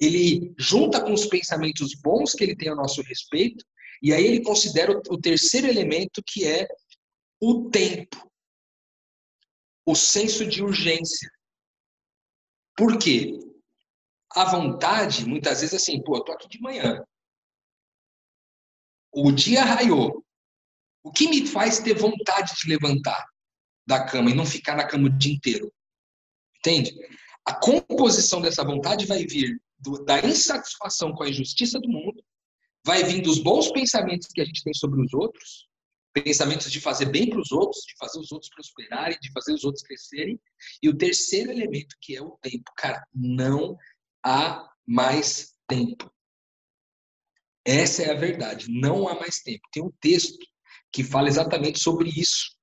ele 0.00 0.52
junta 0.58 1.00
com 1.00 1.12
os 1.12 1.26
pensamentos 1.26 1.94
bons 2.02 2.32
que 2.32 2.42
ele 2.42 2.56
tem 2.56 2.68
a 2.68 2.74
nosso 2.74 3.00
respeito, 3.02 3.64
e 4.02 4.12
aí 4.12 4.26
ele 4.26 4.42
considera 4.42 4.92
o 5.08 5.18
terceiro 5.18 5.66
elemento 5.66 6.22
que 6.26 6.44
é 6.44 6.66
o 7.40 7.70
tempo, 7.70 8.30
o 9.86 9.94
senso 9.94 10.46
de 10.46 10.62
urgência. 10.62 11.30
Por 12.76 12.98
quê? 12.98 13.38
A 14.30 14.50
vontade, 14.50 15.26
muitas 15.26 15.60
vezes, 15.60 15.74
assim, 15.74 16.02
pô, 16.02 16.16
eu 16.16 16.24
tô 16.24 16.32
aqui 16.32 16.48
de 16.48 16.60
manhã. 16.60 17.04
O 19.12 19.30
dia 19.30 19.62
raiou. 19.62 20.24
O 21.02 21.12
que 21.12 21.28
me 21.28 21.46
faz 21.46 21.78
ter 21.78 21.94
vontade 21.94 22.54
de 22.56 22.68
levantar 22.68 23.24
da 23.86 24.04
cama 24.04 24.30
e 24.30 24.34
não 24.34 24.46
ficar 24.46 24.74
na 24.74 24.86
cama 24.86 25.06
o 25.06 25.10
dia 25.10 25.34
inteiro? 25.34 25.72
Entende? 26.58 26.94
A 27.44 27.54
composição 27.54 28.40
dessa 28.40 28.64
vontade 28.64 29.06
vai 29.06 29.24
vir 29.26 29.60
do, 29.78 30.02
da 30.04 30.18
insatisfação 30.20 31.12
com 31.12 31.22
a 31.22 31.28
injustiça 31.28 31.78
do 31.78 31.88
mundo, 31.88 32.24
vai 32.84 33.04
vir 33.04 33.20
dos 33.20 33.38
bons 33.38 33.70
pensamentos 33.70 34.28
que 34.28 34.40
a 34.40 34.44
gente 34.44 34.64
tem 34.64 34.72
sobre 34.72 35.00
os 35.00 35.12
outros, 35.12 35.68
pensamentos 36.14 36.70
de 36.70 36.80
fazer 36.80 37.06
bem 37.06 37.28
para 37.28 37.40
os 37.40 37.50
outros, 37.50 37.82
de 37.82 37.94
fazer 37.98 38.20
os 38.20 38.30
outros 38.30 38.50
prosperarem, 38.54 39.18
de 39.20 39.32
fazer 39.32 39.52
os 39.52 39.64
outros 39.64 39.82
crescerem. 39.82 40.40
E 40.82 40.88
o 40.88 40.96
terceiro 40.96 41.50
elemento, 41.50 41.96
que 42.00 42.16
é 42.16 42.22
o 42.22 42.38
tempo. 42.40 42.72
Cara, 42.76 43.04
não 43.12 43.76
há 44.24 44.66
mais 44.86 45.54
tempo. 45.66 46.10
Essa 47.64 48.04
é 48.04 48.10
a 48.12 48.18
verdade. 48.18 48.66
Não 48.70 49.08
há 49.08 49.14
mais 49.18 49.40
tempo. 49.40 49.62
Tem 49.72 49.82
um 49.82 49.92
texto 50.00 50.38
que 50.92 51.02
fala 51.02 51.28
exatamente 51.28 51.80
sobre 51.80 52.08
isso. 52.08 52.54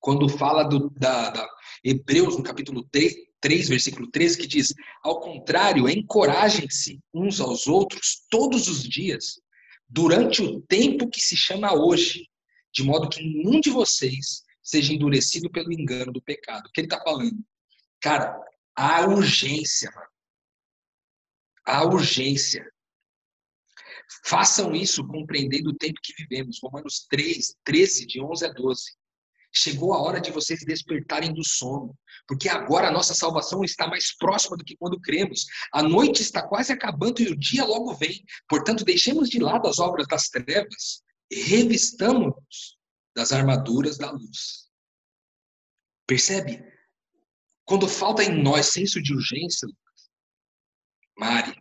Quando 0.00 0.28
fala 0.28 0.64
do, 0.64 0.90
da, 0.90 1.30
da, 1.30 1.48
Hebreus, 1.84 2.36
no 2.36 2.42
capítulo 2.42 2.84
3, 2.90 3.14
3, 3.40 3.68
versículo 3.68 4.10
13, 4.10 4.38
que 4.38 4.46
diz: 4.48 4.74
Ao 5.04 5.20
contrário, 5.20 5.88
encorajem-se 5.88 6.98
uns 7.14 7.40
aos 7.40 7.68
outros 7.68 8.24
todos 8.28 8.66
os 8.66 8.82
dias, 8.82 9.40
durante 9.88 10.42
o 10.42 10.60
tempo 10.62 11.08
que 11.08 11.20
se 11.20 11.36
chama 11.36 11.72
hoje, 11.72 12.26
de 12.72 12.82
modo 12.82 13.08
que 13.08 13.22
nenhum 13.22 13.60
de 13.60 13.70
vocês 13.70 14.42
seja 14.62 14.92
endurecido 14.92 15.50
pelo 15.50 15.72
engano 15.72 16.12
do 16.12 16.22
pecado. 16.22 16.66
O 16.66 16.72
que 16.72 16.80
ele 16.80 16.86
está 16.86 17.02
falando? 17.02 17.44
Cara, 18.00 18.38
há 18.76 19.06
urgência. 19.06 19.92
Há 21.66 21.84
urgência. 21.84 22.64
Façam 24.24 24.74
isso 24.74 25.06
compreendendo 25.06 25.70
o 25.70 25.76
tempo 25.76 26.00
que 26.02 26.14
vivemos. 26.14 26.58
Romanos 26.62 27.06
3, 27.08 27.54
13, 27.64 28.06
de 28.06 28.20
11 28.20 28.46
a 28.46 28.52
12. 28.52 28.82
Chegou 29.54 29.92
a 29.92 30.00
hora 30.00 30.20
de 30.20 30.30
vocês 30.30 30.60
despertarem 30.64 31.32
do 31.34 31.46
sono, 31.46 31.94
porque 32.26 32.48
agora 32.48 32.88
a 32.88 32.90
nossa 32.90 33.12
salvação 33.12 33.62
está 33.62 33.86
mais 33.86 34.16
próxima 34.16 34.56
do 34.56 34.64
que 34.64 34.76
quando 34.76 34.98
cremos. 34.98 35.44
A 35.74 35.82
noite 35.82 36.22
está 36.22 36.46
quase 36.46 36.72
acabando 36.72 37.20
e 37.20 37.28
o 37.28 37.38
dia 37.38 37.64
logo 37.64 37.94
vem. 37.94 38.24
Portanto, 38.48 38.84
deixemos 38.84 39.28
de 39.28 39.38
lado 39.38 39.68
as 39.68 39.78
obras 39.78 40.06
das 40.08 40.28
trevas 40.28 41.02
e 41.32 41.40
revistamos 41.44 42.78
das 43.16 43.32
armaduras 43.32 43.96
da 43.96 44.10
luz. 44.10 44.70
Percebe? 46.06 46.62
Quando 47.64 47.88
falta 47.88 48.22
em 48.22 48.42
nós 48.42 48.66
senso 48.66 49.00
de 49.00 49.14
urgência, 49.14 49.66
Mari, 51.16 51.58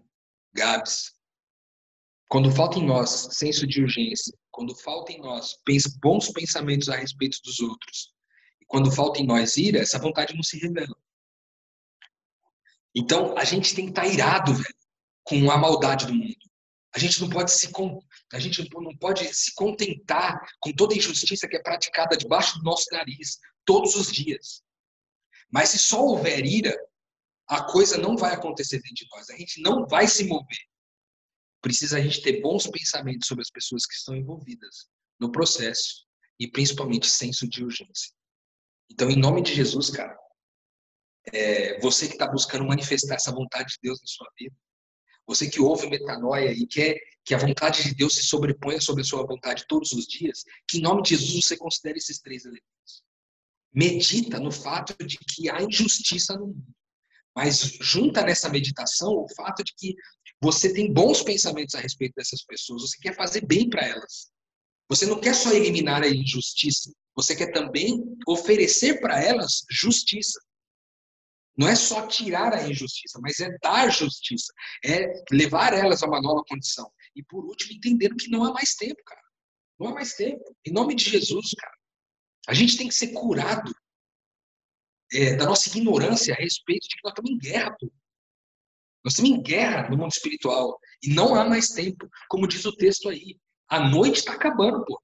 Gabs, 0.53 1.13
quando 2.27 2.51
falta 2.51 2.79
em 2.79 2.85
nós 2.85 3.29
senso 3.31 3.65
de 3.65 3.81
urgência, 3.81 4.37
quando 4.51 4.75
falta 4.75 5.13
em 5.13 5.21
nós 5.21 5.57
bons 6.01 6.29
pensamentos 6.33 6.89
a 6.89 6.97
respeito 6.97 7.39
dos 7.41 7.61
outros, 7.61 8.13
e 8.59 8.65
quando 8.65 8.91
falta 8.91 9.21
em 9.21 9.25
nós 9.25 9.55
ira, 9.55 9.79
essa 9.79 9.99
vontade 9.99 10.35
não 10.35 10.43
se 10.43 10.59
revela. 10.59 10.97
Então, 12.93 13.37
a 13.37 13.45
gente 13.45 13.73
tem 13.73 13.85
que 13.85 13.91
estar 13.91 14.01
tá 14.01 14.07
irado, 14.07 14.53
velho, 14.53 14.75
com 15.23 15.49
a 15.49 15.57
maldade 15.57 16.07
do 16.07 16.13
mundo. 16.13 16.51
A 16.93 16.99
gente 16.99 17.21
não 17.21 17.29
pode 17.29 17.51
se 17.51 17.71
a 18.33 18.39
gente 18.39 18.67
não 18.73 18.95
pode 18.97 19.33
se 19.33 19.53
contentar 19.53 20.39
com 20.59 20.71
toda 20.71 20.93
a 20.93 20.97
injustiça 20.97 21.47
que 21.47 21.55
é 21.55 21.61
praticada 21.61 22.17
debaixo 22.17 22.57
do 22.59 22.63
nosso 22.63 22.87
nariz 22.91 23.37
todos 23.65 23.95
os 23.95 24.11
dias. 24.11 24.61
Mas 25.51 25.69
se 25.69 25.79
só 25.79 26.01
houver 26.01 26.45
ira, 26.45 26.77
a 27.47 27.63
coisa 27.63 27.97
não 27.97 28.15
vai 28.15 28.33
acontecer 28.33 28.77
dentro 28.77 28.95
de 28.95 29.07
nós. 29.11 29.29
A 29.29 29.37
gente 29.37 29.61
não 29.61 29.85
vai 29.85 30.07
se 30.07 30.23
mover 30.23 30.71
precisa 31.61 31.97
a 31.97 32.01
gente 32.01 32.21
ter 32.21 32.41
bons 32.41 32.67
pensamentos 32.67 33.27
sobre 33.27 33.43
as 33.43 33.51
pessoas 33.51 33.85
que 33.85 33.93
estão 33.93 34.15
envolvidas 34.15 34.89
no 35.19 35.31
processo 35.31 36.05
e 36.39 36.49
principalmente 36.49 37.07
senso 37.07 37.47
de 37.47 37.63
urgência. 37.63 38.11
Então, 38.89 39.09
em 39.09 39.15
nome 39.15 39.41
de 39.43 39.53
Jesus, 39.53 39.91
cara, 39.91 40.17
é, 41.31 41.79
você 41.79 42.07
que 42.07 42.13
está 42.13 42.27
buscando 42.27 42.65
manifestar 42.65 43.15
essa 43.15 43.31
vontade 43.31 43.69
de 43.73 43.77
Deus 43.83 44.01
na 44.01 44.07
sua 44.07 44.27
vida, 44.37 44.55
você 45.27 45.49
que 45.49 45.61
ouve 45.61 45.87
metanoia 45.89 46.51
e 46.51 46.65
quer 46.67 46.99
que 47.23 47.33
a 47.33 47.37
vontade 47.37 47.83
de 47.83 47.95
Deus 47.95 48.15
se 48.15 48.23
sobreponha 48.23 48.81
sobre 48.81 49.01
a 49.01 49.05
sua 49.05 49.25
vontade 49.25 49.65
todos 49.67 49.91
os 49.91 50.05
dias, 50.05 50.43
que 50.67 50.79
em 50.79 50.81
nome 50.81 51.03
de 51.03 51.15
Jesus 51.15 51.45
você 51.45 51.57
considere 51.57 51.97
esses 51.97 52.19
três 52.19 52.43
elementos. 52.43 53.03
Medita 53.73 54.39
no 54.39 54.51
fato 54.51 54.95
de 55.05 55.17
que 55.17 55.49
há 55.49 55.61
injustiça 55.61 56.35
no 56.35 56.47
mundo. 56.47 56.75
Mas 57.35 57.77
junta 57.79 58.23
nessa 58.23 58.49
meditação 58.49 59.13
o 59.13 59.27
fato 59.33 59.63
de 59.63 59.73
que 59.77 59.95
você 60.41 60.73
tem 60.73 60.91
bons 60.91 61.21
pensamentos 61.21 61.75
a 61.75 61.79
respeito 61.79 62.13
dessas 62.15 62.43
pessoas, 62.43 62.81
você 62.81 62.97
quer 62.97 63.15
fazer 63.15 63.45
bem 63.45 63.69
para 63.69 63.85
elas. 63.85 64.29
Você 64.89 65.05
não 65.05 65.21
quer 65.21 65.33
só 65.33 65.53
eliminar 65.53 66.03
a 66.03 66.09
injustiça, 66.09 66.91
você 67.15 67.35
quer 67.35 67.51
também 67.53 68.03
oferecer 68.27 68.99
para 68.99 69.23
elas 69.23 69.63
justiça. 69.69 70.39
Não 71.57 71.67
é 71.67 71.75
só 71.75 72.07
tirar 72.07 72.53
a 72.53 72.67
injustiça, 72.67 73.19
mas 73.21 73.39
é 73.39 73.49
dar 73.61 73.89
justiça, 73.89 74.53
é 74.83 75.11
levar 75.31 75.73
elas 75.73 76.01
a 76.01 76.07
uma 76.07 76.21
nova 76.21 76.43
condição. 76.47 76.89
E 77.15 77.23
por 77.23 77.45
último, 77.45 77.73
entendendo 77.73 78.15
que 78.15 78.29
não 78.29 78.43
há 78.43 78.53
mais 78.53 78.73
tempo, 78.73 79.01
cara. 79.05 79.21
Não 79.79 79.87
há 79.89 79.93
mais 79.93 80.13
tempo. 80.13 80.55
Em 80.65 80.71
nome 80.71 80.95
de 80.95 81.09
Jesus, 81.09 81.51
cara. 81.57 81.75
A 82.47 82.53
gente 82.53 82.77
tem 82.77 82.87
que 82.87 82.95
ser 82.95 83.09
curado 83.09 83.73
é, 85.13 85.35
da 85.35 85.45
nossa 85.45 85.69
ignorância 85.69 86.33
a 86.33 86.37
respeito 86.37 86.87
de 86.87 86.95
que 86.95 87.03
nós 87.03 87.11
estamos 87.11 87.31
em 87.31 87.37
guerra, 87.37 87.75
pô. 87.79 87.91
Nós 89.03 89.13
estamos 89.13 89.31
em 89.31 89.41
guerra 89.41 89.89
no 89.89 89.97
mundo 89.97 90.11
espiritual. 90.11 90.79
E 91.03 91.13
não 91.13 91.35
há 91.35 91.43
mais 91.43 91.69
tempo. 91.69 92.09
Como 92.29 92.47
diz 92.47 92.65
o 92.65 92.75
texto 92.75 93.09
aí. 93.09 93.37
A 93.67 93.89
noite 93.89 94.19
está 94.19 94.33
acabando, 94.33 94.85
pô. 94.85 95.01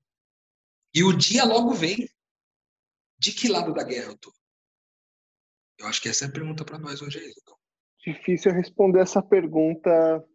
E 0.94 1.04
o 1.04 1.16
dia 1.16 1.44
logo 1.44 1.74
vem. 1.74 2.08
De 3.20 3.32
que 3.32 3.48
lado 3.48 3.74
da 3.74 3.84
guerra 3.84 4.12
eu 4.12 4.18
tô? 4.18 4.32
Eu 5.80 5.88
acho 5.88 6.02
que 6.02 6.10
essa 6.10 6.26
é 6.26 6.28
a 6.28 6.32
pergunta 6.32 6.66
para 6.66 6.80
nós 6.80 7.02
hoje 7.02 7.20
aí, 7.20 7.34
então. 7.42 7.56
difícil 8.00 8.52
responder 8.52 9.02
essa 9.02 9.22
pergunta 9.22 10.26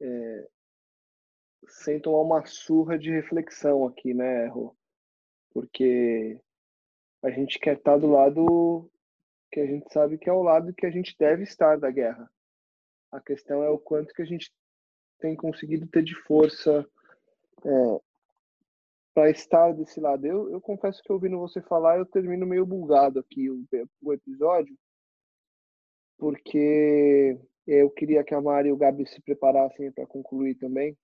é, 0.00 0.48
sem 1.66 2.00
tomar 2.00 2.20
uma 2.20 2.46
surra 2.46 2.98
de 2.98 3.10
reflexão 3.10 3.86
aqui, 3.86 4.14
né, 4.14 4.46
Rô? 4.46 4.76
Porque 5.50 6.40
a 7.22 7.30
gente 7.30 7.58
quer 7.58 7.76
estar 7.76 7.96
do 7.98 8.08
lado 8.08 8.90
que 9.52 9.60
a 9.60 9.66
gente 9.66 9.92
sabe 9.92 10.18
que 10.18 10.28
é 10.28 10.32
o 10.32 10.42
lado 10.42 10.74
que 10.74 10.84
a 10.84 10.90
gente 10.90 11.14
deve 11.18 11.44
estar 11.44 11.78
da 11.78 11.90
guerra. 11.90 12.30
A 13.12 13.20
questão 13.20 13.62
é 13.62 13.70
o 13.70 13.78
quanto 13.78 14.12
que 14.12 14.22
a 14.22 14.26
gente 14.26 14.52
tem 15.20 15.36
conseguido 15.36 15.86
ter 15.86 16.02
de 16.02 16.14
força 16.22 16.84
é, 17.64 18.00
para 19.14 19.30
estar 19.30 19.72
desse 19.72 20.00
lado. 20.00 20.26
Eu, 20.26 20.50
eu 20.50 20.60
confesso 20.60 21.02
que 21.02 21.12
ouvindo 21.12 21.38
você 21.38 21.62
falar, 21.62 21.98
eu 21.98 22.04
termino 22.04 22.44
meio 22.44 22.66
bugado 22.66 23.20
aqui 23.20 23.48
o, 23.48 23.64
o 24.02 24.12
episódio, 24.12 24.76
porque 26.18 27.38
eu 27.66 27.88
queria 27.90 28.24
que 28.24 28.34
a 28.34 28.40
Mari 28.40 28.68
e 28.68 28.72
o 28.72 28.76
Gabi 28.76 29.06
se 29.06 29.22
preparassem 29.22 29.92
para 29.92 30.06
concluir 30.06 30.56
também, 30.56 30.96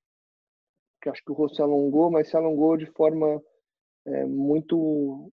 que 1.01 1.09
acho 1.09 1.25
que 1.25 1.31
o 1.31 1.35
rosto 1.35 1.57
se 1.57 1.63
alongou, 1.63 2.11
mas 2.11 2.29
se 2.29 2.37
alongou 2.37 2.77
de 2.77 2.87
forma 2.87 3.43
é, 4.05 4.27
muito 4.27 5.33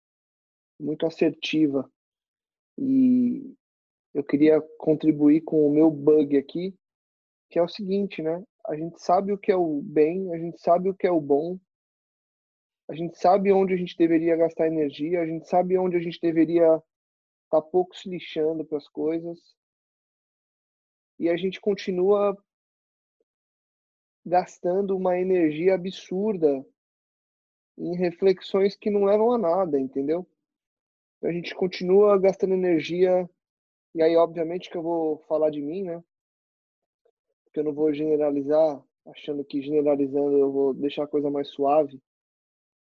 muito 0.79 1.07
assertiva 1.07 1.89
e 2.77 3.55
eu 4.13 4.23
queria 4.23 4.61
contribuir 4.77 5.41
com 5.41 5.67
o 5.67 5.73
meu 5.73 5.89
bug 5.89 6.37
aqui, 6.37 6.75
que 7.49 7.57
é 7.57 7.63
o 7.63 7.67
seguinte, 7.67 8.21
né? 8.21 8.43
A 8.67 8.75
gente 8.75 9.01
sabe 9.01 9.31
o 9.31 9.37
que 9.37 9.51
é 9.51 9.55
o 9.55 9.81
bem, 9.81 10.31
a 10.33 10.37
gente 10.37 10.61
sabe 10.61 10.89
o 10.89 10.93
que 10.93 11.07
é 11.07 11.11
o 11.11 11.21
bom, 11.21 11.59
a 12.89 12.95
gente 12.95 13.17
sabe 13.17 13.51
onde 13.51 13.73
a 13.73 13.77
gente 13.77 13.97
deveria 13.97 14.35
gastar 14.35 14.67
energia, 14.67 15.21
a 15.21 15.25
gente 15.25 15.47
sabe 15.47 15.77
onde 15.77 15.97
a 15.97 15.99
gente 15.99 16.19
deveria 16.21 16.63
estar 16.75 16.81
tá 17.51 17.61
pouco 17.61 17.95
se 17.95 18.09
lixando 18.09 18.63
para 18.65 18.77
as 18.77 18.87
coisas. 18.87 19.37
E 21.19 21.29
a 21.29 21.35
gente 21.35 21.59
continua 21.59 22.37
gastando 24.25 24.95
uma 24.95 25.17
energia 25.19 25.75
absurda 25.75 26.65
em 27.77 27.95
reflexões 27.95 28.75
que 28.75 28.89
não 28.89 29.03
levam 29.03 29.31
a 29.31 29.37
nada, 29.37 29.79
entendeu? 29.79 30.27
A 31.23 31.31
gente 31.31 31.55
continua 31.55 32.17
gastando 32.19 32.53
energia, 32.53 33.29
e 33.93 34.01
aí, 34.01 34.15
obviamente, 34.15 34.69
que 34.69 34.77
eu 34.77 34.83
vou 34.83 35.19
falar 35.27 35.49
de 35.49 35.61
mim, 35.61 35.83
né? 35.83 36.03
Porque 37.43 37.59
eu 37.59 37.63
não 37.63 37.73
vou 37.73 37.93
generalizar, 37.93 38.83
achando 39.07 39.43
que 39.43 39.61
generalizando 39.61 40.37
eu 40.37 40.51
vou 40.51 40.73
deixar 40.73 41.03
a 41.03 41.07
coisa 41.07 41.29
mais 41.29 41.49
suave, 41.49 42.01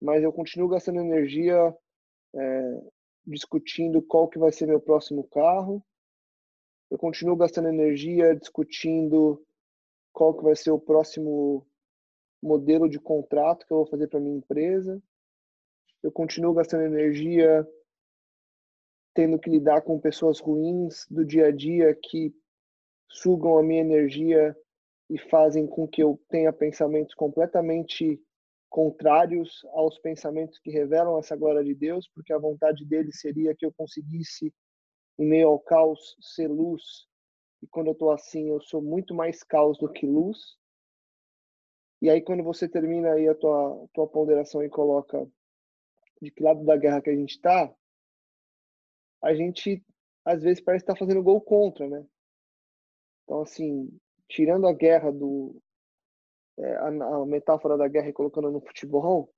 mas 0.05 0.23
eu 0.23 0.31
continuo 0.31 0.69
gastando 0.69 0.99
energia 0.99 1.75
é, 2.35 2.81
discutindo 3.25 4.03
qual 4.03 4.27
que 4.27 4.37
vai 4.37 4.51
ser 4.51 4.67
meu 4.67 4.79
próximo 4.79 5.23
carro, 5.29 5.83
eu 6.91 6.97
continuo 6.97 7.35
gastando 7.35 7.69
energia 7.69 8.35
discutindo 8.35 9.43
qual 10.13 10.35
que 10.37 10.43
vai 10.43 10.55
ser 10.55 10.69
o 10.69 10.79
próximo 10.79 11.67
modelo 12.41 12.87
de 12.87 12.99
contrato 12.99 13.65
que 13.65 13.73
eu 13.73 13.77
vou 13.77 13.87
fazer 13.87 14.07
para 14.07 14.19
minha 14.19 14.37
empresa. 14.37 15.01
Eu 16.03 16.11
continuo 16.11 16.53
gastando 16.53 16.83
energia 16.83 17.67
tendo 19.15 19.39
que 19.39 19.49
lidar 19.49 19.81
com 19.81 19.99
pessoas 19.99 20.39
ruins 20.39 21.07
do 21.09 21.25
dia 21.25 21.47
a 21.47 21.51
dia 21.51 21.95
que 21.95 22.31
sugam 23.09 23.57
a 23.57 23.63
minha 23.63 23.81
energia 23.81 24.55
e 25.09 25.17
fazem 25.17 25.65
com 25.65 25.87
que 25.87 26.03
eu 26.03 26.21
tenha 26.29 26.53
pensamentos 26.53 27.15
completamente 27.15 28.21
contrários 28.75 29.65
aos 29.71 29.97
pensamentos 29.99 30.59
que 30.59 30.69
revelam 30.69 31.17
essa 31.17 31.33
glória 31.33 31.63
de 31.63 31.73
Deus, 31.73 32.09
porque 32.13 32.33
a 32.33 32.37
vontade 32.37 32.83
dele 32.83 33.09
seria 33.09 33.55
que 33.55 33.65
eu 33.65 33.71
conseguisse, 33.71 34.53
em 35.17 35.25
meio 35.25 35.47
ao 35.47 35.57
caos, 35.57 36.17
ser 36.19 36.49
luz. 36.49 37.07
E 37.63 37.67
quando 37.67 37.87
eu 37.87 37.93
estou 37.93 38.11
assim, 38.11 38.49
eu 38.49 38.59
sou 38.59 38.81
muito 38.81 39.15
mais 39.15 39.41
caos 39.43 39.77
do 39.77 39.89
que 39.89 40.05
luz. 40.05 40.57
E 42.01 42.09
aí, 42.09 42.21
quando 42.21 42.43
você 42.43 42.67
termina 42.67 43.13
aí 43.13 43.29
a 43.29 43.33
tua, 43.33 43.87
tua 43.93 44.09
ponderação 44.09 44.61
e 44.61 44.69
coloca 44.69 45.25
de 46.21 46.29
que 46.29 46.43
lado 46.43 46.65
da 46.65 46.75
guerra 46.75 47.01
que 47.01 47.09
a 47.09 47.15
gente 47.15 47.31
está, 47.31 47.73
a 49.23 49.33
gente 49.33 49.81
às 50.25 50.43
vezes 50.43 50.61
parece 50.61 50.83
estar 50.83 50.97
fazendo 50.97 51.23
gol 51.23 51.39
contra, 51.39 51.87
né? 51.87 52.05
Então, 53.23 53.41
assim, 53.41 53.89
tirando 54.27 54.67
a 54.67 54.73
guerra 54.73 55.13
do. 55.13 55.63
É, 56.57 56.75
a, 56.75 56.87
a, 56.87 57.25
metáfora 57.25 57.77
da 57.77 57.87
guerra 57.87 58.09
e 58.09 58.13
colocando 58.13 58.51
no 58.51 58.61
futebol, 58.61 59.33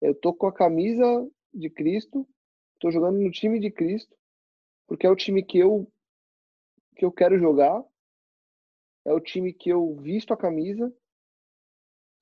eu 0.00 0.14
tô 0.14 0.32
com 0.32 0.46
a 0.46 0.52
camisa 0.52 1.04
de 1.52 1.68
Cristo, 1.68 2.26
tô 2.78 2.90
jogando 2.90 3.18
no 3.18 3.30
time 3.30 3.60
de 3.60 3.70
Cristo, 3.70 4.16
porque 4.86 5.06
é 5.06 5.10
o 5.10 5.16
time 5.16 5.42
que 5.42 5.58
eu 5.58 5.90
que 6.96 7.04
eu 7.04 7.12
quero 7.12 7.38
jogar, 7.38 7.82
é 9.04 9.12
o 9.12 9.20
time 9.20 9.52
que 9.52 9.70
eu 9.70 9.96
visto 9.96 10.32
a 10.32 10.36
camisa, 10.36 10.92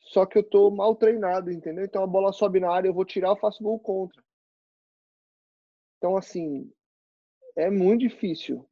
só 0.01 0.25
que 0.25 0.39
eu 0.39 0.43
tô 0.43 0.71
mal 0.71 0.95
treinado, 0.97 1.51
entendeu? 1.51 1.85
Então 1.85 2.03
a 2.03 2.07
bola 2.07 2.33
sobe 2.33 2.61
na 2.61 2.73
área, 2.73 2.89
eu 2.89 2.95
vou 2.95 3.05
tirar, 3.05 3.29
eu 3.29 3.37
faço 3.37 3.63
gol 3.63 3.79
contra. 3.79 4.23
Então, 5.99 6.17
assim, 6.17 6.73
é 7.57 7.69
muito 7.71 8.03
difícil 8.03 8.69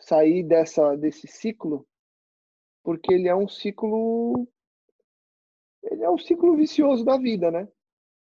sair 0.00 0.44
dessa 0.44 0.94
desse 0.94 1.26
ciclo, 1.26 1.86
porque 2.88 3.12
ele 3.12 3.28
é 3.28 3.36
um 3.36 3.46
ciclo 3.46 4.48
ele 5.82 6.04
é 6.04 6.08
um 6.08 6.16
ciclo 6.16 6.56
vicioso 6.56 7.04
da 7.04 7.18
vida, 7.18 7.50
né? 7.50 7.68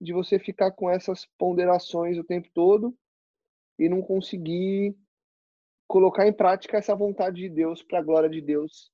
De 0.01 0.14
você 0.14 0.38
ficar 0.38 0.70
com 0.72 0.88
essas 0.88 1.26
ponderações 1.36 2.16
o 2.16 2.24
tempo 2.24 2.49
todo 2.55 2.96
e 3.78 3.90
não 3.90 4.01
conseguir 4.01 4.96
colocar 5.86 6.26
em 6.26 6.32
prática 6.32 6.78
essa 6.78 6.96
vontade 6.96 7.42
de 7.42 7.51
Deus 7.51 7.82
para 7.82 7.99
a 7.99 8.03
glória 8.03 8.30
de 8.30 8.40
Deus 8.40 8.90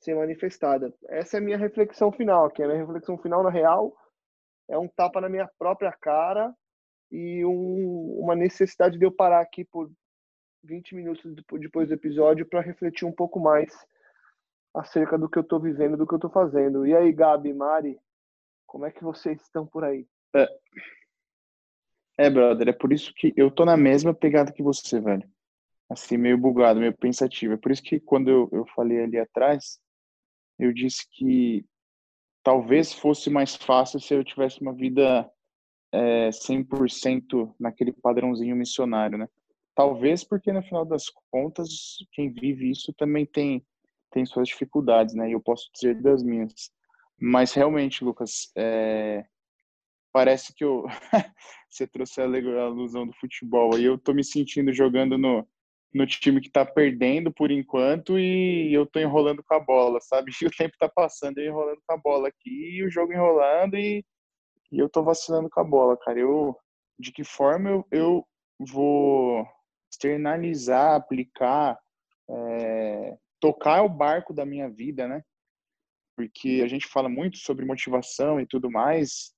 ser 0.00 0.14
manifestada. 0.14 0.90
Essa 1.06 1.36
é 1.36 1.38
a 1.38 1.42
minha 1.42 1.58
reflexão 1.58 2.10
final, 2.10 2.50
que 2.50 2.62
a 2.62 2.66
minha 2.66 2.80
reflexão 2.80 3.18
final 3.18 3.42
na 3.42 3.50
real 3.50 3.94
é 4.70 4.78
um 4.78 4.88
tapa 4.88 5.20
na 5.20 5.28
minha 5.28 5.50
própria 5.58 5.92
cara 5.92 6.50
e 7.12 7.44
um, 7.44 8.20
uma 8.20 8.34
necessidade 8.34 8.98
de 8.98 9.04
eu 9.04 9.12
parar 9.12 9.42
aqui 9.42 9.66
por 9.66 9.92
20 10.62 10.94
minutos 10.94 11.22
depois 11.60 11.88
do 11.88 11.94
episódio 11.94 12.48
para 12.48 12.62
refletir 12.62 13.04
um 13.04 13.12
pouco 13.12 13.38
mais 13.38 13.70
acerca 14.74 15.16
do 15.16 15.28
que 15.28 15.38
eu 15.38 15.42
estou 15.42 15.60
vivendo, 15.60 15.96
do 15.96 16.06
que 16.06 16.14
eu 16.14 16.18
estou 16.18 16.30
fazendo. 16.30 16.86
E 16.86 16.94
aí, 16.94 17.12
Gabi, 17.12 17.54
Mari, 17.54 17.98
como 18.66 18.84
é 18.84 18.90
que 18.90 19.04
vocês 19.04 19.40
estão 19.40 19.66
por 19.66 19.84
aí? 19.84 20.06
É. 20.34 20.48
é, 22.18 22.30
brother, 22.30 22.68
é 22.68 22.72
por 22.72 22.92
isso 22.92 23.12
que 23.14 23.32
eu 23.36 23.50
tô 23.50 23.64
na 23.64 23.76
mesma 23.76 24.12
pegada 24.12 24.52
que 24.52 24.62
você, 24.62 25.00
velho. 25.00 25.28
Assim, 25.88 26.16
meio 26.16 26.36
bugado, 26.36 26.80
meio 26.80 26.96
pensativo. 26.96 27.54
É 27.54 27.56
por 27.56 27.70
isso 27.70 27.82
que 27.82 28.00
quando 28.00 28.28
eu, 28.28 28.48
eu 28.50 28.66
falei 28.74 29.04
ali 29.04 29.18
atrás, 29.18 29.78
eu 30.58 30.72
disse 30.72 31.06
que 31.10 31.64
talvez 32.42 32.92
fosse 32.92 33.30
mais 33.30 33.54
fácil 33.54 34.00
se 34.00 34.12
eu 34.12 34.24
tivesse 34.24 34.60
uma 34.60 34.72
vida 34.72 35.30
é, 35.92 36.30
100% 36.30 37.54
naquele 37.60 37.92
padrãozinho 37.92 38.56
missionário, 38.56 39.16
né? 39.16 39.28
Talvez 39.74 40.24
porque 40.24 40.52
no 40.52 40.62
final 40.62 40.84
das 40.84 41.04
contas, 41.30 41.96
quem 42.12 42.32
vive 42.32 42.70
isso 42.70 42.92
também 42.92 43.26
tem 43.26 43.64
tem 44.14 44.24
suas 44.24 44.48
dificuldades, 44.48 45.14
né? 45.14 45.28
E 45.28 45.32
eu 45.32 45.40
posso 45.40 45.68
dizer 45.74 46.00
das 46.00 46.22
minhas. 46.22 46.70
Mas 47.20 47.52
realmente, 47.52 48.04
Lucas, 48.04 48.52
é... 48.56 49.24
parece 50.12 50.54
que 50.54 50.64
eu 50.64 50.84
você 51.68 51.86
trouxe 51.86 52.20
a 52.20 52.24
alusão 52.24 53.06
do 53.06 53.12
futebol 53.14 53.78
e 53.78 53.84
eu 53.84 53.98
tô 53.98 54.14
me 54.14 54.24
sentindo 54.24 54.72
jogando 54.72 55.18
no 55.18 55.46
no 55.92 56.04
time 56.06 56.40
que 56.40 56.50
tá 56.50 56.66
perdendo 56.66 57.32
por 57.32 57.52
enquanto 57.52 58.18
e 58.18 58.72
eu 58.74 58.84
tô 58.84 58.98
enrolando 58.98 59.44
com 59.44 59.54
a 59.54 59.60
bola, 59.60 60.00
sabe? 60.00 60.32
E 60.42 60.46
o 60.46 60.50
tempo 60.50 60.74
tá 60.78 60.88
passando, 60.88 61.38
eu 61.38 61.46
enrolando 61.46 61.80
com 61.86 61.94
a 61.94 61.96
bola 61.96 62.28
aqui 62.28 62.78
e 62.78 62.84
o 62.84 62.90
jogo 62.90 63.12
enrolando 63.12 63.76
e 63.76 64.04
e 64.72 64.78
eu 64.80 64.88
tô 64.88 65.04
vacilando 65.04 65.48
com 65.48 65.60
a 65.60 65.64
bola, 65.64 65.96
cara. 65.96 66.18
Eu, 66.18 66.56
de 66.98 67.12
que 67.12 67.22
forma 67.22 67.70
eu, 67.70 67.86
eu 67.92 68.26
vou 68.58 69.46
externalizar, 69.90 70.96
aplicar, 70.96 71.78
é, 72.28 73.16
tocar 73.44 73.82
o 73.82 73.90
barco 73.90 74.32
da 74.32 74.46
minha 74.46 74.70
vida, 74.70 75.06
né? 75.06 75.22
Porque 76.16 76.62
a 76.64 76.66
gente 76.66 76.86
fala 76.86 77.10
muito 77.10 77.36
sobre 77.36 77.66
motivação 77.66 78.40
e 78.40 78.46
tudo 78.46 78.70
mais, 78.70 79.34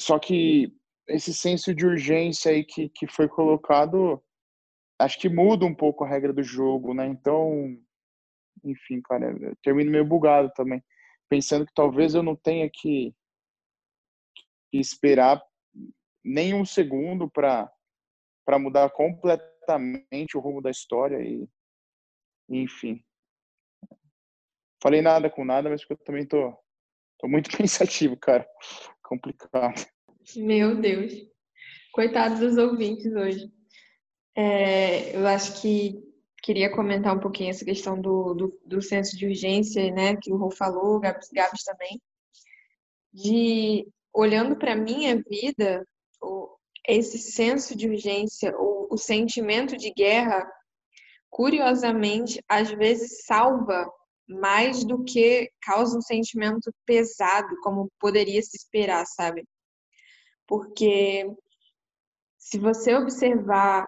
só 0.00 0.18
que 0.18 0.76
esse 1.06 1.32
senso 1.32 1.72
de 1.72 1.86
urgência 1.86 2.50
aí 2.50 2.64
que, 2.64 2.88
que 2.88 3.06
foi 3.06 3.28
colocado, 3.28 4.20
acho 4.98 5.16
que 5.20 5.28
muda 5.28 5.64
um 5.64 5.72
pouco 5.74 6.02
a 6.02 6.08
regra 6.08 6.32
do 6.32 6.42
jogo, 6.42 6.92
né? 6.92 7.06
Então, 7.06 7.78
enfim, 8.64 9.00
cara, 9.00 9.30
eu 9.30 9.54
termino 9.62 9.92
meio 9.92 10.04
bugado 10.04 10.50
também, 10.52 10.82
pensando 11.28 11.64
que 11.64 11.72
talvez 11.72 12.16
eu 12.16 12.22
não 12.24 12.34
tenha 12.34 12.68
que 12.68 13.14
que 14.72 14.78
esperar 14.78 15.40
nem 16.24 16.52
um 16.52 16.64
segundo 16.64 17.30
para 17.30 17.70
para 18.44 18.58
mudar 18.58 18.90
completamente 18.90 20.36
o 20.36 20.40
rumo 20.40 20.60
da 20.60 20.70
história 20.70 21.20
e 21.20 21.48
enfim. 22.60 23.02
Falei 24.82 25.00
nada 25.00 25.30
com 25.30 25.44
nada 25.44 25.70
mas 25.70 25.84
eu 25.88 25.96
também 25.98 26.26
tô 26.26 26.52
tô 27.18 27.28
muito 27.28 27.50
pensativo 27.56 28.16
cara. 28.16 28.46
Complicado. 29.02 29.86
Meu 30.36 30.80
Deus. 30.80 31.12
Coitados 31.92 32.40
dos 32.40 32.56
ouvintes 32.56 33.12
hoje. 33.14 33.52
É, 34.34 35.14
eu 35.16 35.26
acho 35.26 35.60
que 35.60 36.02
queria 36.42 36.74
comentar 36.74 37.14
um 37.14 37.20
pouquinho 37.20 37.50
essa 37.50 37.64
questão 37.64 38.00
do, 38.00 38.34
do, 38.34 38.60
do 38.64 38.82
senso 38.82 39.16
de 39.16 39.26
urgência, 39.26 39.90
né, 39.92 40.16
que 40.16 40.32
o 40.32 40.36
Rô 40.36 40.50
falou, 40.50 40.98
Gabs, 40.98 41.28
Gabs 41.32 41.62
também, 41.62 42.00
de 43.12 43.86
olhando 44.12 44.56
para 44.56 44.74
minha 44.74 45.22
vida, 45.22 45.86
esse 46.86 47.18
senso 47.18 47.76
de 47.76 47.88
urgência, 47.88 48.54
o, 48.58 48.94
o 48.94 48.98
sentimento 48.98 49.76
de 49.76 49.92
guerra, 49.92 50.44
curiosamente, 51.32 52.44
às 52.46 52.70
vezes 52.70 53.24
salva 53.24 53.90
mais 54.28 54.84
do 54.84 55.02
que 55.02 55.50
causa 55.62 55.96
um 55.96 56.02
sentimento 56.02 56.70
pesado, 56.84 57.56
como 57.62 57.90
poderia 57.98 58.40
se 58.42 58.56
esperar, 58.56 59.06
sabe? 59.06 59.42
Porque 60.46 61.26
se 62.38 62.58
você 62.58 62.94
observar 62.94 63.86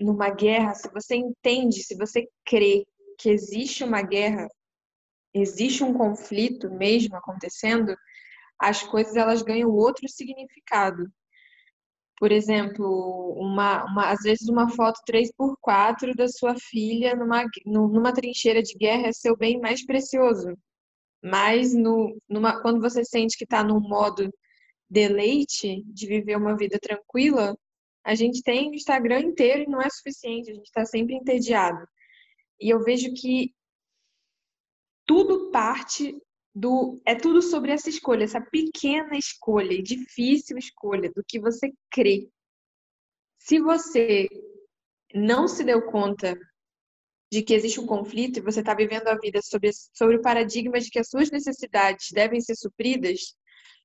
numa 0.00 0.28
guerra, 0.30 0.74
se 0.74 0.90
você 0.92 1.14
entende, 1.14 1.84
se 1.84 1.96
você 1.96 2.28
crê 2.44 2.84
que 3.16 3.30
existe 3.30 3.84
uma 3.84 4.02
guerra, 4.02 4.48
existe 5.32 5.84
um 5.84 5.94
conflito 5.94 6.68
mesmo 6.68 7.16
acontecendo, 7.16 7.94
as 8.58 8.82
coisas 8.82 9.14
elas 9.14 9.40
ganham 9.42 9.70
outro 9.70 10.08
significado. 10.08 11.06
Por 12.22 12.30
exemplo, 12.30 13.34
uma, 13.36 13.84
uma, 13.84 14.10
às 14.12 14.22
vezes 14.22 14.48
uma 14.48 14.70
foto 14.70 15.00
3x4 15.10 16.14
da 16.14 16.28
sua 16.28 16.54
filha 16.54 17.16
numa, 17.16 17.44
numa 17.66 18.14
trincheira 18.14 18.62
de 18.62 18.74
guerra 18.78 19.08
é 19.08 19.12
seu 19.12 19.36
bem 19.36 19.58
mais 19.58 19.84
precioso. 19.84 20.56
Mas 21.20 21.74
no, 21.74 22.16
numa, 22.28 22.62
quando 22.62 22.80
você 22.80 23.04
sente 23.04 23.36
que 23.36 23.42
está 23.42 23.64
num 23.64 23.80
modo 23.80 24.32
deleite 24.88 25.82
de 25.84 26.06
viver 26.06 26.36
uma 26.36 26.56
vida 26.56 26.78
tranquila, 26.80 27.56
a 28.04 28.14
gente 28.14 28.40
tem 28.40 28.70
o 28.70 28.74
Instagram 28.74 29.22
inteiro 29.22 29.64
e 29.64 29.68
não 29.68 29.82
é 29.82 29.90
suficiente, 29.90 30.52
a 30.52 30.54
gente 30.54 30.66
está 30.66 30.84
sempre 30.84 31.16
entediado. 31.16 31.84
E 32.60 32.70
eu 32.70 32.84
vejo 32.84 33.12
que 33.14 33.52
tudo 35.04 35.50
parte 35.50 36.16
do. 36.54 37.00
É 37.04 37.14
tudo 37.14 37.42
sobre 37.42 37.72
essa 37.72 37.88
escolha, 37.88 38.24
essa 38.24 38.40
pequena 38.40 39.16
escolha, 39.16 39.82
difícil 39.82 40.58
escolha, 40.58 41.10
do 41.14 41.22
que 41.26 41.40
você 41.40 41.72
crê. 41.90 42.28
Se 43.38 43.58
você 43.60 44.28
não 45.14 45.48
se 45.48 45.64
deu 45.64 45.82
conta 45.82 46.38
de 47.30 47.42
que 47.42 47.54
existe 47.54 47.80
um 47.80 47.86
conflito 47.86 48.38
e 48.38 48.42
você 48.42 48.60
está 48.60 48.74
vivendo 48.74 49.08
a 49.08 49.18
vida 49.18 49.40
sobre, 49.42 49.70
sobre 49.94 50.16
o 50.16 50.22
paradigma 50.22 50.78
de 50.78 50.90
que 50.90 50.98
as 50.98 51.08
suas 51.08 51.30
necessidades 51.30 52.10
devem 52.12 52.40
ser 52.40 52.54
supridas, 52.54 53.34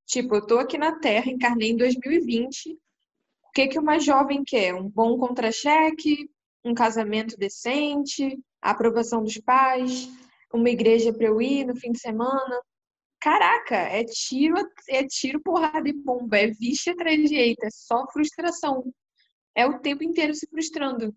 tipo, 0.05 0.35
eu 0.35 0.39
estou 0.39 0.59
aqui 0.59 0.77
na 0.77 0.99
Terra, 0.99 1.31
encarnei 1.31 1.71
em 1.71 1.77
2020 1.77 2.77
que, 3.57 3.67
que 3.69 3.79
uma 3.79 3.97
jovem 3.97 4.43
quer? 4.43 4.75
Um 4.75 4.87
bom 4.87 5.17
contra-cheque, 5.17 6.29
um 6.63 6.75
casamento 6.75 7.35
decente, 7.35 8.37
a 8.61 8.69
aprovação 8.69 9.23
dos 9.23 9.39
pais, 9.39 10.07
uma 10.53 10.69
igreja 10.69 11.13
para 11.13 11.27
eu 11.27 11.41
ir 11.41 11.65
no 11.65 11.75
fim 11.75 11.91
de 11.91 11.99
semana. 11.99 12.61
Caraca, 13.19 13.75
é 13.75 14.03
tiro, 14.03 14.55
é 14.89 15.05
tiro, 15.05 15.41
porrada 15.41 15.89
e 15.89 15.93
bomba, 15.93 16.37
é 16.37 16.47
vixe 16.47 16.89
atrás 16.91 17.29
de 17.29 17.35
eita, 17.35 17.67
é 17.67 17.69
só 17.71 18.05
frustração. 18.11 18.83
É 19.55 19.65
o 19.65 19.79
tempo 19.79 20.03
inteiro 20.03 20.33
se 20.35 20.47
frustrando. 20.47 21.15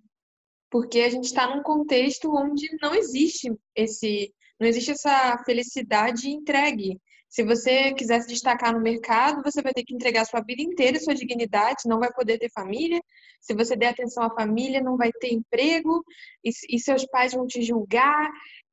Porque 0.70 1.00
a 1.00 1.10
gente 1.10 1.24
está 1.24 1.54
num 1.54 1.62
contexto 1.62 2.34
onde 2.34 2.68
não 2.80 2.94
existe 2.94 3.52
esse, 3.74 4.32
não 4.58 4.66
existe 4.66 4.92
essa 4.92 5.42
felicidade 5.44 6.30
entregue. 6.30 6.98
Se 7.30 7.44
você 7.44 7.94
quiser 7.94 8.20
se 8.22 8.28
destacar 8.28 8.72
no 8.72 8.80
mercado, 8.80 9.40
você 9.44 9.62
vai 9.62 9.72
ter 9.72 9.84
que 9.84 9.94
entregar 9.94 10.24
sua 10.24 10.40
vida 10.40 10.62
inteira, 10.62 10.98
sua 10.98 11.14
dignidade, 11.14 11.84
não 11.86 12.00
vai 12.00 12.12
poder 12.12 12.38
ter 12.38 12.50
família. 12.50 13.00
Se 13.40 13.54
você 13.54 13.76
der 13.76 13.90
atenção 13.90 14.24
à 14.24 14.34
família, 14.34 14.82
não 14.82 14.96
vai 14.96 15.12
ter 15.12 15.32
emprego 15.32 16.04
e, 16.44 16.50
e 16.68 16.78
seus 16.80 17.06
pais 17.06 17.32
vão 17.32 17.46
te 17.46 17.62
julgar. 17.62 18.28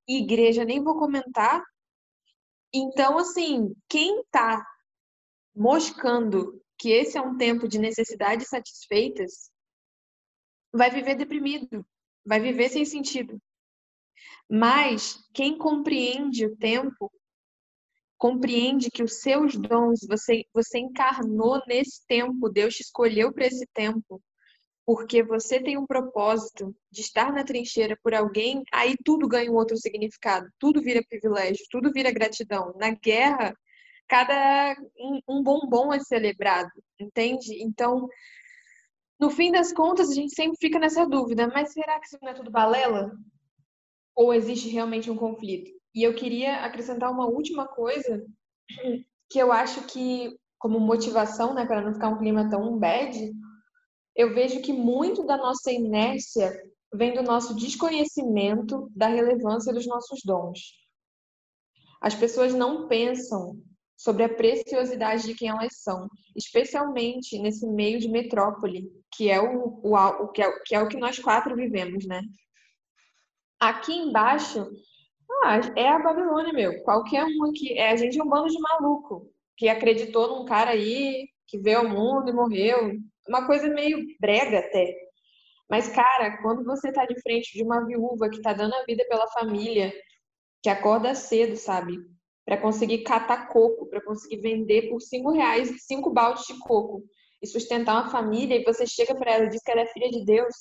Igreja, 0.08 0.64
nem 0.64 0.84
vou 0.84 0.98
comentar. 0.98 1.64
Então, 2.74 3.18
assim, 3.18 3.76
quem 3.90 4.22
está 4.22 4.66
moscando 5.56 6.62
que 6.78 6.90
esse 6.90 7.18
é 7.18 7.22
um 7.22 7.36
tempo 7.36 7.68
de 7.68 7.80
necessidades 7.80 8.48
satisfeitas, 8.48 9.52
vai 10.72 10.92
viver 10.92 11.16
deprimido, 11.16 11.86
vai 12.26 12.40
viver 12.40 12.70
sem 12.70 12.86
sentido. 12.86 13.42
Mas 14.50 15.18
quem 15.34 15.58
compreende 15.58 16.46
o 16.46 16.56
tempo 16.56 17.12
compreende 18.18 18.90
que 18.90 19.04
os 19.04 19.22
seus 19.22 19.56
dons, 19.56 20.00
você, 20.08 20.46
você 20.54 20.80
encarnou 20.80 21.62
nesse 21.68 22.06
tempo, 22.08 22.50
Deus 22.50 22.76
te 22.76 22.82
escolheu 22.82 23.32
para 23.32 23.46
esse 23.46 23.66
tempo, 23.74 24.22
porque 24.88 25.22
você 25.22 25.62
tem 25.62 25.78
um 25.78 25.86
propósito 25.86 26.74
de 26.90 27.02
estar 27.02 27.34
na 27.34 27.44
trincheira 27.44 28.00
por 28.02 28.14
alguém, 28.14 28.64
aí 28.72 28.96
tudo 29.04 29.28
ganha 29.28 29.52
um 29.52 29.56
outro 29.56 29.76
significado, 29.76 30.48
tudo 30.58 30.82
vira 30.82 31.04
privilégio, 31.10 31.66
tudo 31.70 31.92
vira 31.92 32.10
gratidão. 32.10 32.74
Na 32.78 32.92
guerra, 32.92 33.54
cada 34.08 34.78
um 35.28 35.44
bombom 35.44 35.94
é 35.94 36.00
celebrado, 36.00 36.72
entende? 36.98 37.62
Então, 37.62 38.08
no 39.20 39.30
fim 39.30 39.52
das 39.52 39.74
contas, 39.74 40.10
a 40.10 40.14
gente 40.14 40.34
sempre 40.34 40.58
fica 40.58 40.80
nessa 40.80 41.06
dúvida, 41.06 41.50
mas 41.50 41.74
será 41.74 42.00
que 42.00 42.06
isso 42.06 42.18
não 42.22 42.30
é 42.30 42.34
tudo 42.34 42.50
balela? 42.50 43.12
Ou 44.16 44.34
existe 44.34 44.70
realmente 44.70 45.12
um 45.12 45.18
conflito? 45.18 45.70
E 45.94 46.02
eu 46.02 46.16
queria 46.16 46.64
acrescentar 46.64 47.12
uma 47.12 47.28
última 47.28 47.68
coisa 47.68 48.26
que 49.30 49.38
eu 49.38 49.52
acho 49.52 49.86
que, 49.86 50.40
como 50.58 50.80
motivação, 50.80 51.54
né, 51.54 51.66
para 51.66 51.82
não 51.82 51.94
ficar 51.94 52.08
um 52.08 52.18
clima 52.18 52.50
tão 52.50 52.80
bad, 52.80 53.34
eu 54.18 54.34
vejo 54.34 54.62
que 54.62 54.74
muito 54.74 55.24
da 55.24 55.38
nossa 55.38 55.72
inércia 55.72 56.52
vem 56.94 57.14
do 57.14 57.22
nosso 57.22 57.56
desconhecimento 57.56 58.92
da 58.96 59.08
relevância 59.08 59.72
dos 59.72 59.86
nossos 59.86 60.22
dons. 60.26 60.60
As 62.02 62.16
pessoas 62.16 62.54
não 62.54 62.88
pensam 62.88 63.62
sobre 63.96 64.24
a 64.24 64.30
preciosidade 64.30 65.24
de 65.24 65.36
quem 65.36 65.50
elas 65.50 65.82
são, 65.82 66.08
especialmente 66.36 67.38
nesse 67.40 67.68
meio 67.68 68.00
de 68.00 68.10
metrópole, 68.10 68.92
que 69.16 69.30
é 69.30 69.40
o, 69.40 69.80
o, 69.84 69.96
o, 69.96 70.28
que, 70.30 70.42
é, 70.42 70.60
que 70.66 70.76
é 70.76 70.82
o 70.82 70.88
que 70.88 70.98
nós 70.98 71.20
quatro 71.20 71.56
vivemos, 71.56 72.06
né? 72.06 72.22
Aqui 73.60 73.94
embaixo 73.94 74.68
ah, 75.44 75.60
é 75.76 75.88
a 75.88 76.00
Babilônia, 76.00 76.54
meu. 76.54 76.84
Qualquer 76.84 77.24
um 77.26 77.46
aqui. 77.46 77.78
É, 77.78 77.92
a 77.92 77.96
gente 77.96 78.20
é 78.20 78.24
um 78.24 78.30
bando 78.30 78.50
de 78.50 78.60
maluco 78.60 79.32
que 79.56 79.68
acreditou 79.68 80.28
num 80.28 80.46
cara 80.46 80.72
aí, 80.72 81.28
que 81.48 81.58
veio 81.58 81.80
ao 81.80 81.90
mundo 81.90 82.30
e 82.30 82.34
morreu. 82.34 83.00
Uma 83.28 83.46
coisa 83.46 83.68
meio 83.70 84.00
brega 84.20 84.60
até. 84.60 84.96
Mas, 85.70 85.90
cara, 85.90 86.42
quando 86.42 86.64
você 86.64 86.92
tá 86.92 87.06
de 87.06 87.20
frente 87.22 87.54
de 87.54 87.64
uma 87.64 87.86
viúva 87.86 88.30
que 88.30 88.42
tá 88.42 88.54
dando 88.54 88.74
a 88.74 88.84
vida 88.86 89.06
pela 89.10 89.28
família, 89.28 89.94
que 90.64 90.70
acorda 90.70 91.14
cedo, 91.14 91.56
sabe? 91.58 91.98
Para 92.46 92.58
conseguir 92.58 93.00
catar 93.00 93.48
coco, 93.50 93.88
para 93.90 94.02
conseguir 94.02 94.38
vender 94.38 94.90
por 94.90 95.02
cinco 95.02 95.32
reais 95.32 95.86
cinco 95.86 96.12
baldes 96.12 96.46
de 96.46 96.58
coco 96.60 97.04
e 97.42 97.48
sustentar 97.48 98.02
uma 98.02 98.10
família, 98.10 98.56
e 98.56 98.64
você 98.64 98.88
chega 98.88 99.14
para 99.14 99.34
ela 99.34 99.46
e 99.46 99.50
diz 99.50 99.62
que 99.62 99.72
ela 99.72 99.82
é 99.82 99.88
filha 99.88 100.10
de 100.10 100.24
Deus 100.26 100.56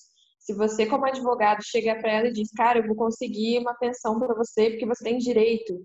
se 0.46 0.54
você, 0.54 0.86
como 0.86 1.04
advogado, 1.04 1.60
chega 1.64 1.96
para 1.96 2.12
ela 2.12 2.28
e 2.28 2.32
diz, 2.32 2.52
cara, 2.52 2.78
eu 2.78 2.86
vou 2.86 2.94
conseguir 2.94 3.58
uma 3.58 3.74
pensão 3.74 4.16
para 4.16 4.32
você 4.32 4.70
porque 4.70 4.86
você 4.86 5.02
tem 5.02 5.18
direito. 5.18 5.84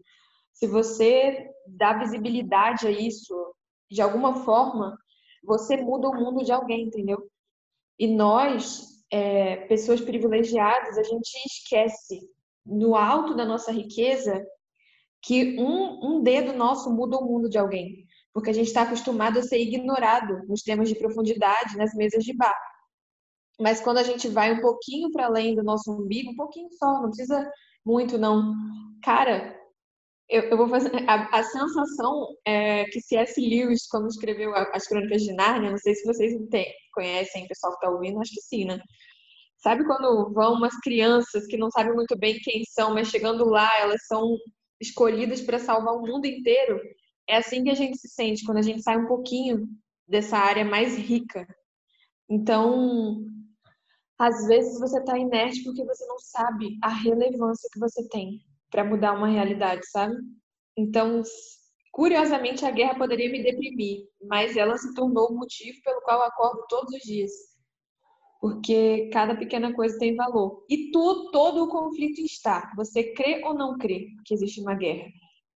Se 0.54 0.68
você 0.68 1.48
dá 1.66 1.98
visibilidade 1.98 2.86
a 2.86 2.92
isso, 2.92 3.34
de 3.90 4.04
alguma 4.04 4.46
forma, 4.46 4.96
você 5.44 5.78
muda 5.78 6.10
o 6.10 6.16
mundo 6.16 6.44
de 6.44 6.52
alguém, 6.52 6.84
entendeu? 6.84 7.30
E 8.00 8.08
nós, 8.08 9.04
é, 9.12 9.58
pessoas 9.68 10.02
privilegiadas, 10.02 10.98
a 10.98 11.04
gente 11.04 11.32
esquece, 11.46 12.20
no 12.66 12.96
alto 12.96 13.36
da 13.36 13.46
nossa 13.46 13.72
riqueza, 13.72 14.46
que 15.22 15.60
um, 15.60 16.18
um 16.18 16.24
dedo 16.24 16.54
nosso 16.54 16.92
muda 16.92 17.18
o 17.18 17.26
mundo 17.26 17.50
de 17.50 17.58
alguém. 17.58 18.06
Porque 18.34 18.50
a 18.50 18.54
gente 18.54 18.68
está 18.68 18.84
acostumado 18.84 19.40
a 19.40 19.44
ser 19.44 19.60
ignorado 19.60 20.48
nos 20.48 20.62
temas 20.62 20.88
de 20.88 20.96
profundidade, 20.96 21.78
nas 21.78 21.94
mesas 21.94 22.24
de 22.24 22.34
bar. 22.34 22.58
Mas 23.60 23.82
quando 23.82 23.98
a 23.98 24.04
gente 24.04 24.28
vai 24.28 24.54
um 24.54 24.62
pouquinho 24.62 25.12
para 25.12 25.26
além 25.26 25.56
do 25.56 25.64
nosso 25.64 25.92
umbigo, 25.92 26.32
um 26.32 26.36
pouquinho 26.36 26.70
só, 26.72 27.02
não 27.02 27.10
precisa 27.10 27.52
muito, 27.86 28.18
não. 28.18 28.54
Cara, 29.04 29.56
eu, 30.32 30.44
eu 30.44 30.58
vou 30.58 30.70
fazer. 30.70 30.90
A, 31.08 31.40
a 31.40 31.44
sensação 31.44 32.28
é 32.46 32.86
que 32.86 33.02
C.S. 33.02 33.40
Lewis, 33.40 33.86
quando 33.88 34.08
escreveu 34.08 34.56
as 34.56 34.88
Crônicas 34.88 35.22
de 35.24 35.34
Nárnia, 35.34 35.70
não 35.70 35.78
sei 35.78 35.94
se 35.94 36.06
vocês 36.06 36.34
tem, 36.50 36.74
conhecem, 36.94 37.44
o 37.44 37.48
pessoal 37.50 37.74
que 37.74 37.86
está 37.86 37.90
ouvindo, 37.90 38.20
acho 38.20 38.34
que 38.34 38.42
sim, 38.42 38.66
né? 38.66 38.80
Sabe 39.58 39.86
quando 39.86 40.32
vão 40.34 40.54
umas 40.54 40.76
crianças 40.80 41.46
que 41.46 41.58
não 41.58 41.70
sabem 41.70 41.94
muito 41.94 42.18
bem 42.18 42.40
quem 42.40 42.64
são, 42.64 42.94
mas 42.94 43.10
chegando 43.10 43.46
lá, 43.46 43.70
elas 43.80 44.08
são 44.08 44.38
escolhidas 44.80 45.42
para 45.42 45.60
salvar 45.60 45.94
o 45.96 46.02
mundo 46.02 46.26
inteiro? 46.26 46.80
É 47.28 47.38
assim 47.38 47.64
que 47.64 47.70
a 47.70 47.76
gente 47.76 47.98
se 47.98 48.08
sente 48.08 48.46
quando 48.46 48.58
a 48.58 48.64
gente 48.64 48.82
sai 48.82 48.98
um 48.98 49.08
pouquinho 49.08 49.68
dessa 50.08 50.38
área 50.38 50.66
mais 50.66 50.98
rica. 50.98 51.46
Então, 52.30 53.26
às 54.18 54.48
vezes 54.48 54.80
você 54.80 54.98
está 55.00 55.18
inerte 55.18 55.64
porque 55.64 55.84
você 55.86 56.06
não 56.08 56.18
sabe 56.20 56.78
a 56.82 56.90
relevância 56.90 57.70
que 57.72 57.80
você 57.80 58.08
tem 58.08 58.42
para 58.72 58.84
mudar 58.84 59.14
uma 59.14 59.28
realidade, 59.28 59.86
sabe? 59.92 60.16
Então, 60.78 61.22
curiosamente, 61.92 62.66
a 62.66 62.72
guerra 62.72 62.98
poderia 62.98 63.30
me 63.30 63.44
deprimir, 63.44 64.06
mas 64.28 64.56
ela 64.58 64.78
se 64.78 64.94
tornou 64.96 65.28
o 65.30 65.36
motivo 65.38 65.78
pelo 65.84 66.02
qual 66.02 66.20
eu 66.20 66.26
acordo 66.26 66.66
todos 66.70 66.94
os 66.94 67.02
dias. 67.02 67.32
porque 68.42 69.08
cada 69.14 69.36
pequena 69.36 69.72
coisa 69.72 70.00
tem 70.00 70.16
valor. 70.16 70.66
E 70.68 70.90
tu, 70.90 71.30
todo 71.32 71.64
o 71.64 71.70
conflito 71.70 72.20
está. 72.22 72.72
Você 72.76 73.14
crê 73.14 73.42
ou 73.46 73.54
não 73.54 73.78
crê 73.78 74.08
que 74.26 74.34
existe 74.34 74.60
uma 74.60 74.74
guerra? 74.74 75.08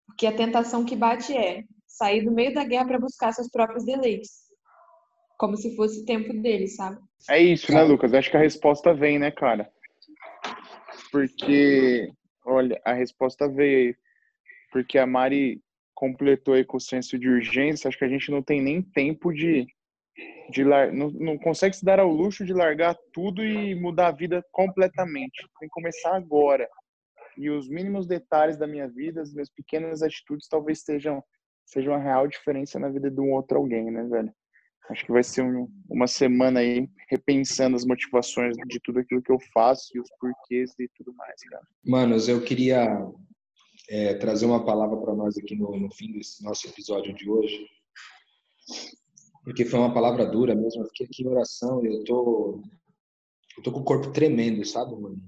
Porque 0.06 0.28
a 0.28 0.36
tentação 0.36 0.86
que 0.86 0.96
bate 0.96 1.36
é 1.36 1.64
sair 1.88 2.24
do 2.24 2.32
meio 2.32 2.54
da 2.54 2.64
guerra 2.64 2.86
para 2.86 3.00
buscar 3.00 3.34
seus 3.34 3.50
próprios 3.50 3.84
deleites. 3.84 4.46
Como 5.40 5.58
se 5.58 5.76
fosse 5.76 6.06
tempo 6.06 6.32
dele, 6.32 6.68
sabe? 6.68 7.00
É 7.28 7.42
isso, 7.42 7.72
né, 7.74 7.82
Lucas? 7.84 8.14
Acho 8.14 8.30
que 8.30 8.38
a 8.38 8.42
resposta 8.42 8.94
vem, 8.94 9.18
né, 9.18 9.32
cara? 9.32 9.68
Porque, 11.12 12.12
olha, 12.46 12.80
a 12.86 12.94
resposta 12.94 13.48
veio 13.48 13.90
aí. 13.90 13.96
Porque 14.72 14.98
a 14.98 15.06
Mari 15.06 15.62
completou 15.94 16.54
aí 16.54 16.66
com 16.66 16.78
o 16.78 16.82
senso 16.82 17.18
de 17.18 17.30
urgência. 17.30 17.88
Acho 17.88 17.98
que 17.98 18.06
a 18.06 18.10
gente 18.10 18.30
não 18.30 18.42
tem 18.42 18.62
nem 18.62 18.82
tempo 18.82 19.34
de. 19.34 19.66
de 20.50 20.64
lar... 20.64 20.92
não, 20.94 21.10
não 21.10 21.38
consegue 21.38 21.76
se 21.76 21.84
dar 21.84 22.00
ao 22.00 22.10
luxo 22.10 22.46
de 22.46 22.54
largar 22.54 22.96
tudo 23.14 23.44
e 23.44 23.74
mudar 23.76 24.08
a 24.08 24.12
vida 24.12 24.44
completamente. 24.52 25.48
Tem 25.60 25.68
que 25.68 25.74
começar 25.74 26.16
agora. 26.16 26.70
E 27.38 27.50
os 27.50 27.68
mínimos 27.68 28.08
detalhes 28.08 28.58
da 28.58 28.68
minha 28.68 28.88
vida, 28.88 29.22
as 29.22 29.34
minhas 29.34 29.50
pequenas 29.50 30.02
atitudes, 30.02 30.48
talvez 30.48 30.84
sejam, 30.84 31.24
sejam 31.66 31.94
uma 31.94 32.00
real 32.00 32.28
diferença 32.28 32.80
na 32.80 32.90
vida 32.90 33.12
de 33.12 33.20
um 33.20 33.34
outro 33.34 33.58
alguém, 33.58 33.92
né, 33.92 34.04
velho? 34.04 34.34
Acho 34.90 35.06
que 35.06 35.12
vai 35.12 35.24
ser 35.24 35.44
um, 35.44 35.68
uma 35.90 36.08
semana 36.08 36.60
aí 36.60 36.88
repensando 37.10 37.76
as 37.76 37.86
motivações 37.86 38.56
de 38.68 38.80
tudo 38.84 39.00
aquilo 39.00 39.22
que 39.22 39.32
eu 39.32 39.40
faço 39.54 39.90
e 39.96 40.00
os 40.00 40.10
porquês 40.20 40.72
e 40.80 40.88
tudo 40.96 41.14
mais, 41.16 41.42
cara. 41.50 41.64
Manos, 41.84 42.28
eu 42.28 42.44
queria 42.44 43.04
é, 43.90 44.14
trazer 44.16 44.46
uma 44.46 44.64
palavra 44.64 44.98
para 44.98 45.16
nós 45.16 45.38
aqui 45.38 45.56
no, 45.56 45.80
no, 45.80 45.92
fim 45.92 46.12
desse 46.12 46.44
nosso 46.44 46.68
episódio 46.68 47.14
de 47.16 47.30
hoje, 47.30 47.68
porque 49.44 49.66
foi 49.66 49.80
uma 49.80 49.94
palavra 49.94 50.26
dura 50.26 50.54
mesmo. 50.54 50.84
Eu 50.84 50.88
fiquei 50.88 51.08
aqui 51.08 51.24
em 51.24 51.28
oração 51.30 51.84
e 51.84 51.88
eu 51.88 52.04
tô, 52.04 52.62
eu 53.58 53.64
tô 53.64 53.72
com 53.72 53.80
o 53.80 53.86
corpo 53.86 54.12
tremendo, 54.12 54.64
sabe, 54.66 54.96
mano? 54.96 55.20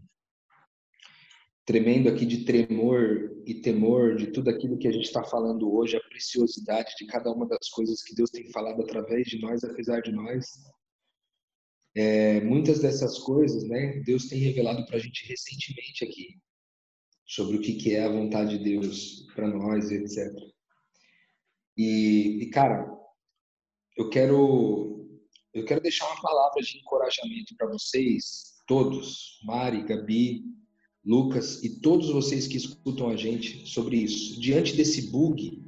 Tremendo 1.67 2.07
aqui 2.07 2.25
de 2.25 2.45
tremor 2.45 3.43
e 3.45 3.55
temor 3.55 4.15
de 4.15 4.27
tudo 4.27 4.49
aquilo 4.49 4.77
que 4.77 4.87
a 4.87 4.91
gente 4.91 5.03
está 5.03 5.21
falando 5.21 5.69
hoje, 5.69 5.97
a 5.97 6.01
preciosidade 6.01 6.95
de 6.97 7.05
cada 7.05 7.29
uma 7.29 7.45
das 7.45 7.67
coisas 7.67 8.01
que 8.01 8.15
Deus 8.15 8.31
tem 8.31 8.49
falado 8.51 8.81
através 8.81 9.27
de 9.27 9.37
nós, 9.41 9.65
apesar 9.65 10.01
de 10.01 10.13
nós. 10.13 10.45
É, 11.93 12.39
muitas 12.39 12.79
dessas 12.79 13.19
coisas, 13.19 13.67
né, 13.67 14.01
Deus 14.05 14.29
tem 14.29 14.39
revelado 14.39 14.85
para 14.85 14.95
a 14.95 14.99
gente 14.99 15.27
recentemente 15.27 16.05
aqui 16.05 16.39
sobre 17.25 17.57
o 17.57 17.61
que, 17.61 17.73
que 17.73 17.93
é 17.93 18.05
a 18.05 18.11
vontade 18.11 18.57
de 18.57 18.63
Deus 18.63 19.27
para 19.35 19.49
nós, 19.49 19.91
etc. 19.91 20.33
E, 21.75 22.43
e 22.43 22.49
cara, 22.49 22.89
eu 23.97 24.09
quero 24.09 25.05
eu 25.53 25.65
quero 25.65 25.81
deixar 25.81 26.05
uma 26.05 26.21
palavra 26.21 26.61
de 26.61 26.77
encorajamento 26.77 27.55
para 27.57 27.67
vocês 27.67 28.55
todos, 28.65 29.39
Mari, 29.43 29.83
Gabi, 29.83 30.43
Lucas 31.07 31.63
e 31.63 31.69
todos 31.69 32.09
vocês 32.09 32.47
que 32.47 32.57
escutam 32.57 33.09
a 33.09 33.15
gente 33.15 33.65
sobre 33.65 33.95
isso. 33.95 34.41
Diante 34.41 34.75
desse 34.75 35.03
bug, 35.03 35.63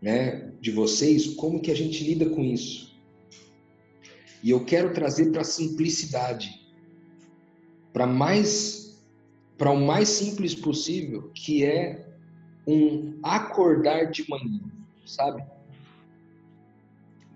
né, 0.00 0.50
de 0.62 0.70
vocês, 0.70 1.34
como 1.34 1.60
que 1.60 1.70
a 1.70 1.76
gente 1.76 2.02
lida 2.02 2.30
com 2.30 2.42
isso? 2.42 2.96
E 4.42 4.48
eu 4.48 4.64
quero 4.64 4.94
trazer 4.94 5.30
para 5.30 5.42
a 5.42 5.44
simplicidade, 5.44 6.66
para 7.92 8.06
mais 8.06 8.78
para 9.58 9.72
o 9.72 9.76
mais 9.84 10.08
simples 10.08 10.54
possível, 10.54 11.30
que 11.34 11.64
é 11.64 12.06
um 12.64 13.18
acordar 13.24 14.08
de 14.08 14.24
manhã, 14.30 14.60
sabe? 15.04 15.44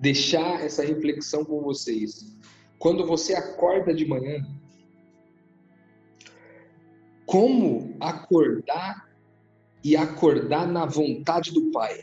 Deixar 0.00 0.64
essa 0.64 0.84
reflexão 0.84 1.44
com 1.44 1.60
vocês. 1.60 2.32
Quando 2.78 3.04
você 3.04 3.34
acorda 3.34 3.92
de 3.92 4.06
manhã, 4.06 4.46
como 7.32 7.96
acordar 7.98 9.08
e 9.82 9.96
acordar 9.96 10.68
na 10.68 10.84
vontade 10.84 11.50
do 11.50 11.70
Pai, 11.70 11.98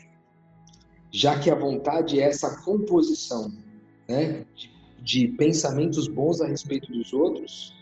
já 1.12 1.38
que 1.38 1.48
a 1.48 1.54
vontade 1.54 2.18
é 2.18 2.24
essa 2.24 2.60
composição 2.64 3.56
né, 4.08 4.44
de, 4.56 4.72
de 5.00 5.28
pensamentos 5.36 6.08
bons 6.08 6.40
a 6.40 6.48
respeito 6.48 6.90
dos 6.90 7.12
outros, 7.12 7.72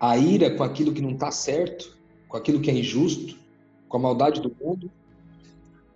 a 0.00 0.16
ira 0.16 0.56
com 0.56 0.62
aquilo 0.62 0.94
que 0.94 1.02
não 1.02 1.10
está 1.10 1.30
certo, 1.30 1.98
com 2.28 2.38
aquilo 2.38 2.62
que 2.62 2.70
é 2.70 2.74
injusto, 2.74 3.38
com 3.86 3.98
a 3.98 4.00
maldade 4.00 4.40
do 4.40 4.50
mundo 4.58 4.90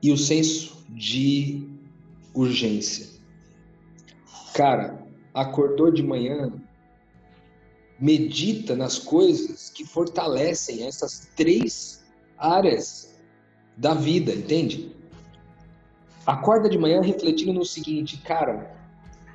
e 0.03 0.13
o 0.13 0.19
senso 0.19 0.85
de 0.91 1.67
urgência. 2.35 3.07
Cara, 4.55 5.03
acordou 5.33 5.91
de 5.91 6.03
manhã, 6.03 6.53
medita 7.99 8.77
nas 8.77 8.99
coisas 8.99 9.71
que 9.71 9.85
fortalecem 9.85 10.87
essas 10.87 11.31
três 11.35 12.05
áreas 12.37 13.19
da 13.77 13.95
vida, 13.95 14.33
entende? 14.33 14.95
Acorda 16.27 16.69
de 16.69 16.79
manhã 16.79 17.01
refletindo 17.01 17.53
no 17.53 17.65
seguinte, 17.65 18.19
cara, 18.19 18.77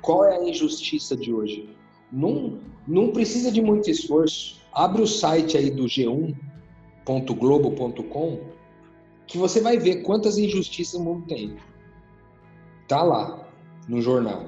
qual 0.00 0.24
é 0.24 0.36
a 0.36 0.48
injustiça 0.48 1.16
de 1.16 1.32
hoje? 1.32 1.68
Não, 2.10 2.60
não 2.86 3.10
precisa 3.10 3.50
de 3.50 3.60
muito 3.60 3.90
esforço. 3.90 4.62
Abre 4.72 5.02
o 5.02 5.06
site 5.06 5.56
aí 5.56 5.70
do 5.70 5.84
g1.globo.com 5.84 8.54
que 9.26 9.38
você 9.38 9.60
vai 9.60 9.78
ver 9.78 10.02
quantas 10.02 10.38
injustiças 10.38 11.00
o 11.00 11.02
mundo 11.02 11.26
tem. 11.26 11.56
Tá 12.86 13.02
lá, 13.02 13.48
no 13.88 14.00
jornal. 14.00 14.46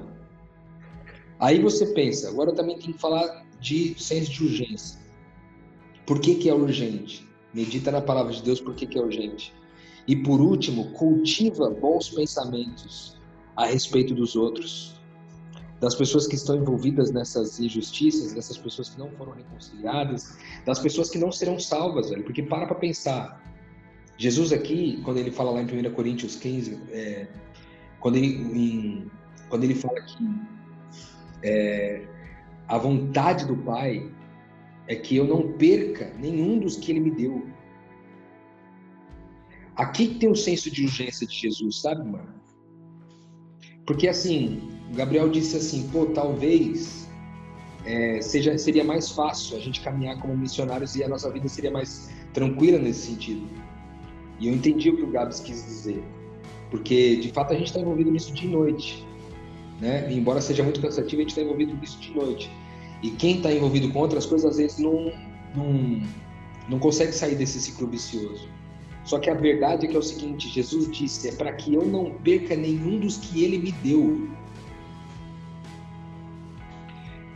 Aí 1.39 1.61
você 1.61 1.87
pensa, 1.87 2.29
agora 2.29 2.51
eu 2.51 2.55
também 2.55 2.77
tenho 2.77 2.93
que 2.93 2.99
falar 2.99 3.45
de 3.59 3.95
senso 3.97 4.31
de 4.31 4.43
urgência. 4.43 4.99
Por 6.05 6.19
que, 6.19 6.35
que 6.35 6.49
é 6.49 6.53
urgente? 6.53 7.27
Medita 7.53 7.91
na 7.91 8.01
palavra 8.01 8.31
de 8.31 8.41
Deus 8.41 8.61
por 8.61 8.75
que, 8.75 8.85
que 8.85 8.97
é 8.97 9.01
urgente. 9.01 9.53
E 10.07 10.15
por 10.15 10.39
último, 10.39 10.91
cultiva 10.91 11.69
bons 11.69 12.09
pensamentos 12.09 13.17
a 13.55 13.65
respeito 13.65 14.13
dos 14.13 14.35
outros, 14.35 14.95
das 15.81 15.93
pessoas 15.95 16.27
que 16.27 16.35
estão 16.35 16.55
envolvidas 16.55 17.11
nessas 17.11 17.59
injustiças, 17.59 18.33
dessas 18.33 18.57
pessoas 18.57 18.89
que 18.89 18.97
não 18.97 19.11
foram 19.11 19.33
reconciliadas, 19.33 20.37
das 20.65 20.79
pessoas 20.79 21.09
que 21.09 21.17
não 21.17 21.31
serão 21.31 21.59
salvas, 21.59 22.09
velho. 22.09 22.23
Porque 22.23 22.41
para 22.41 22.65
para 22.65 22.75
pensar. 22.75 23.43
Jesus 24.17 24.51
aqui, 24.51 24.99
quando 25.03 25.17
ele 25.17 25.29
fala 25.29 25.51
lá 25.51 25.61
em 25.61 25.65
1 25.65 25.93
Coríntios 25.93 26.35
15, 26.37 26.81
é, 26.89 27.27
quando, 27.99 28.15
ele, 28.15 28.27
em, 28.27 29.11
quando 29.49 29.63
ele 29.63 29.75
fala 29.75 30.01
que 30.01 30.25
é, 31.43 32.07
a 32.67 32.77
vontade 32.77 33.45
do 33.45 33.55
Pai 33.55 34.11
é 34.87 34.95
que 34.95 35.15
eu 35.15 35.25
não 35.25 35.53
perca 35.53 36.13
nenhum 36.19 36.59
dos 36.59 36.75
que 36.75 36.91
Ele 36.91 36.99
me 36.99 37.11
deu. 37.11 37.45
Aqui 39.75 40.15
tem 40.15 40.29
o 40.29 40.35
senso 40.35 40.71
de 40.71 40.85
urgência 40.85 41.27
de 41.27 41.35
Jesus, 41.35 41.81
sabe, 41.81 42.03
mano? 42.09 42.35
Porque 43.85 44.07
assim, 44.07 44.69
Gabriel 44.95 45.29
disse 45.29 45.55
assim, 45.55 45.87
pô, 45.89 46.07
talvez 46.07 47.07
é, 47.85 48.19
seja, 48.21 48.57
seria 48.57 48.83
mais 48.83 49.11
fácil 49.11 49.55
a 49.55 49.59
gente 49.59 49.81
caminhar 49.81 50.19
como 50.19 50.35
missionários 50.35 50.95
e 50.95 51.03
a 51.03 51.07
nossa 51.07 51.31
vida 51.31 51.47
seria 51.47 51.71
mais 51.71 52.09
tranquila 52.33 52.79
nesse 52.79 53.11
sentido. 53.11 53.47
E 54.39 54.47
eu 54.47 54.53
entendi 54.53 54.89
o 54.89 54.97
que 54.97 55.03
o 55.03 55.11
Gabs 55.11 55.39
quis 55.39 55.63
dizer. 55.63 56.03
Porque, 56.69 57.15
de 57.15 57.31
fato, 57.31 57.53
a 57.53 57.57
gente 57.57 57.67
está 57.67 57.79
envolvido 57.79 58.11
nisso 58.11 58.33
de 58.33 58.47
noite 58.47 59.07
né? 59.79 60.11
E 60.11 60.17
embora 60.17 60.41
seja 60.41 60.63
muito 60.63 60.81
cansativo, 60.81 61.17
a 61.17 61.23
gente 61.23 61.29
está 61.29 61.41
envolvido 61.41 61.75
nisso 61.75 61.99
de 61.99 62.11
noite. 62.13 62.51
E 63.01 63.11
quem 63.11 63.37
está 63.37 63.51
envolvido 63.51 63.91
com 63.91 63.99
outras 63.99 64.25
coisas, 64.25 64.51
às 64.51 64.57
vezes, 64.57 64.79
não, 64.79 65.11
não, 65.55 66.01
não 66.69 66.79
consegue 66.79 67.11
sair 67.11 67.35
desse 67.35 67.61
ciclo 67.61 67.87
vicioso. 67.87 68.49
Só 69.03 69.19
que 69.19 69.29
a 69.29 69.33
verdade 69.33 69.85
é 69.85 69.89
que 69.89 69.95
é 69.95 69.99
o 69.99 70.03
seguinte: 70.03 70.49
Jesus 70.49 70.91
disse, 70.91 71.29
é 71.29 71.31
para 71.31 71.53
que 71.53 71.73
eu 71.73 71.85
não 71.85 72.11
perca 72.11 72.55
nenhum 72.55 72.99
dos 72.99 73.17
que 73.17 73.43
ele 73.43 73.57
me 73.57 73.71
deu. 73.71 74.27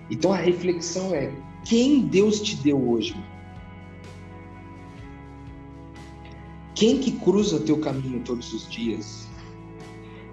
Então 0.09 0.33
a 0.33 0.37
reflexão 0.37 1.15
é: 1.15 1.31
quem 1.63 2.01
Deus 2.01 2.41
te 2.41 2.57
deu 2.57 2.89
hoje? 2.89 3.15
Quem 6.75 6.97
que 6.97 7.11
cruza 7.11 7.59
teu 7.59 7.77
caminho 7.79 8.21
todos 8.21 8.51
os 8.53 8.67
dias? 8.67 9.29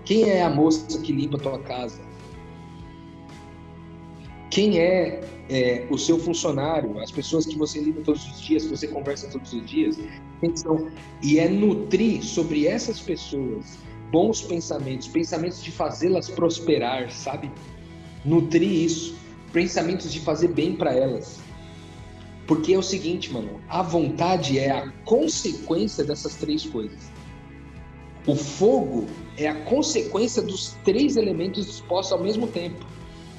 Quem 0.09 0.23
é 0.23 0.43
a 0.43 0.49
moça 0.49 0.99
que 1.03 1.13
limpa 1.13 1.37
a 1.37 1.41
tua 1.41 1.59
casa? 1.59 2.01
Quem 4.51 4.79
é, 4.79 5.21
é, 5.51 5.87
o 5.91 5.99
seu 5.99 6.19
funcionário? 6.19 6.99
As 6.99 7.11
pessoas 7.11 7.45
que 7.45 7.59
você 7.59 7.79
lida 7.79 8.01
todos 8.01 8.27
os 8.27 8.41
dias, 8.41 8.65
que 8.65 8.71
você 8.71 8.89
conversa 8.89 9.29
todos 9.29 9.53
os 9.53 9.67
dias? 9.67 9.99
São? 10.55 10.91
E 11.23 11.39
é 11.39 11.47
nutrir 11.47 12.25
sobre 12.25 12.67
essas 12.67 12.99
pessoas 12.99 13.77
bons 14.11 14.41
pensamentos, 14.41 15.07
pensamentos 15.09 15.63
de 15.63 15.71
fazê-las 15.71 16.31
prosperar, 16.31 17.11
sabe? 17.11 17.53
Nutrir 18.25 18.87
isso, 18.87 19.15
pensamentos 19.53 20.11
de 20.11 20.21
fazer 20.21 20.49
bem 20.49 20.75
para 20.75 20.91
elas. 20.91 21.39
Porque 22.47 22.73
é 22.73 22.79
o 22.79 22.83
seguinte, 22.83 23.31
mano, 23.31 23.61
a 23.69 23.83
vontade 23.83 24.59
é 24.59 24.71
a 24.71 24.91
consequência 25.05 26.03
dessas 26.03 26.35
três 26.37 26.65
coisas. 26.65 27.18
O 28.29 28.35
fogo 28.37 29.07
é 29.39 29.49
a 29.49 29.55
consequência 29.65 30.43
dos 30.43 30.77
três 30.85 31.17
elementos 31.17 31.65
dispostos 31.65 32.13
ao 32.13 32.23
mesmo 32.23 32.47
tempo. 32.47 32.87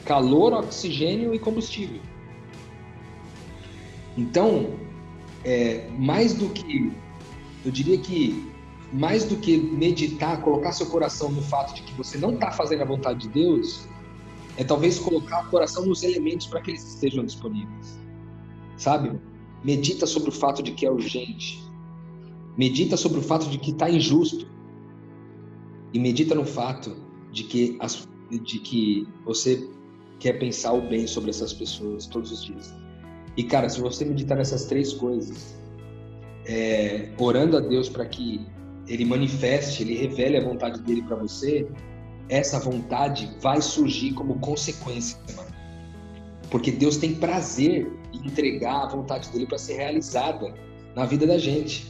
calor, 0.03 0.53
oxigênio 0.53 1.35
e 1.35 1.37
combustível. 1.37 2.01
Então, 4.17 4.71
é, 5.45 5.87
mais 5.99 6.33
do 6.33 6.49
que, 6.49 6.91
eu 7.63 7.71
diria 7.71 7.99
que 7.99 8.51
mais 8.91 9.25
do 9.25 9.35
que 9.35 9.55
meditar, 9.55 10.41
colocar 10.41 10.71
seu 10.71 10.87
coração 10.87 11.29
no 11.29 11.43
fato 11.43 11.75
de 11.75 11.83
que 11.83 11.93
você 11.93 12.17
não 12.17 12.33
está 12.33 12.49
fazendo 12.49 12.81
a 12.81 12.85
vontade 12.85 13.27
de 13.27 13.29
Deus, 13.29 13.87
é 14.57 14.63
talvez 14.63 14.97
colocar 14.97 15.45
o 15.45 15.49
coração 15.51 15.85
nos 15.85 16.01
elementos 16.01 16.47
para 16.47 16.61
que 16.61 16.71
eles 16.71 16.83
estejam 16.83 17.23
disponíveis. 17.23 17.99
Sabe? 18.77 19.11
Medita 19.63 20.07
sobre 20.07 20.29
o 20.29 20.31
fato 20.31 20.63
de 20.63 20.71
que 20.71 20.87
é 20.87 20.91
urgente. 20.91 21.63
Medita 22.57 22.97
sobre 22.97 23.19
o 23.19 23.21
fato 23.21 23.47
de 23.47 23.59
que 23.59 23.69
está 23.69 23.87
injusto. 23.87 24.47
E 25.93 25.99
medita 25.99 26.35
no 26.35 26.45
fato 26.45 26.95
de 27.31 27.43
que, 27.43 27.77
as, 27.79 28.07
de 28.29 28.59
que 28.59 29.07
você 29.25 29.67
quer 30.19 30.33
pensar 30.33 30.73
o 30.73 30.81
bem 30.81 31.07
sobre 31.07 31.29
essas 31.29 31.53
pessoas 31.53 32.05
todos 32.05 32.31
os 32.31 32.43
dias. 32.43 32.73
E, 33.37 33.43
cara, 33.43 33.69
se 33.69 33.79
você 33.79 34.03
meditar 34.03 34.37
nessas 34.37 34.65
três 34.65 34.93
coisas, 34.93 35.55
é, 36.45 37.09
orando 37.17 37.57
a 37.57 37.59
Deus 37.59 37.87
para 37.87 38.05
que 38.05 38.45
Ele 38.87 39.05
manifeste, 39.05 39.83
Ele 39.83 39.95
revele 39.95 40.37
a 40.37 40.43
vontade 40.43 40.81
dele 40.81 41.01
para 41.03 41.15
você, 41.15 41.67
essa 42.27 42.59
vontade 42.59 43.29
vai 43.39 43.61
surgir 43.61 44.13
como 44.13 44.39
consequência, 44.39 45.17
mano. 45.35 45.49
Porque 46.49 46.71
Deus 46.71 46.97
tem 46.97 47.15
prazer 47.15 47.91
em 48.13 48.27
entregar 48.27 48.83
a 48.83 48.87
vontade 48.87 49.29
dele 49.29 49.45
para 49.45 49.57
ser 49.57 49.75
realizada 49.75 50.53
na 50.95 51.05
vida 51.05 51.25
da 51.25 51.37
gente. 51.37 51.87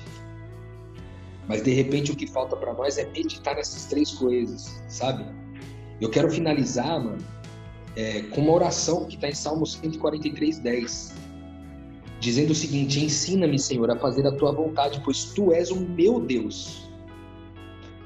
Mas 1.50 1.64
de 1.64 1.74
repente 1.74 2.12
o 2.12 2.16
que 2.16 2.28
falta 2.28 2.56
para 2.56 2.74
nós 2.76 3.00
é 3.00 3.06
meditar 3.10 3.56
nessas 3.56 3.86
três 3.86 4.12
coisas, 4.12 4.82
sabe? 4.88 5.26
Eu 6.00 6.10
quero 6.10 6.30
finalizar, 6.30 7.04
mano, 7.04 7.18
é, 7.96 8.22
com 8.22 8.42
uma 8.42 8.54
oração 8.54 9.06
que 9.06 9.16
está 9.16 9.28
em 9.28 9.34
Salmos 9.34 9.74
143, 9.74 10.60
10 10.60 11.16
dizendo 12.20 12.52
o 12.52 12.56
seguinte: 12.56 13.04
Ensina-me, 13.04 13.58
Senhor, 13.58 13.90
a 13.90 13.96
fazer 13.96 14.28
a 14.28 14.32
tua 14.32 14.52
vontade, 14.52 15.02
pois 15.04 15.26
tu 15.26 15.52
és 15.52 15.72
o 15.72 15.80
meu 15.80 16.20
Deus. 16.20 16.88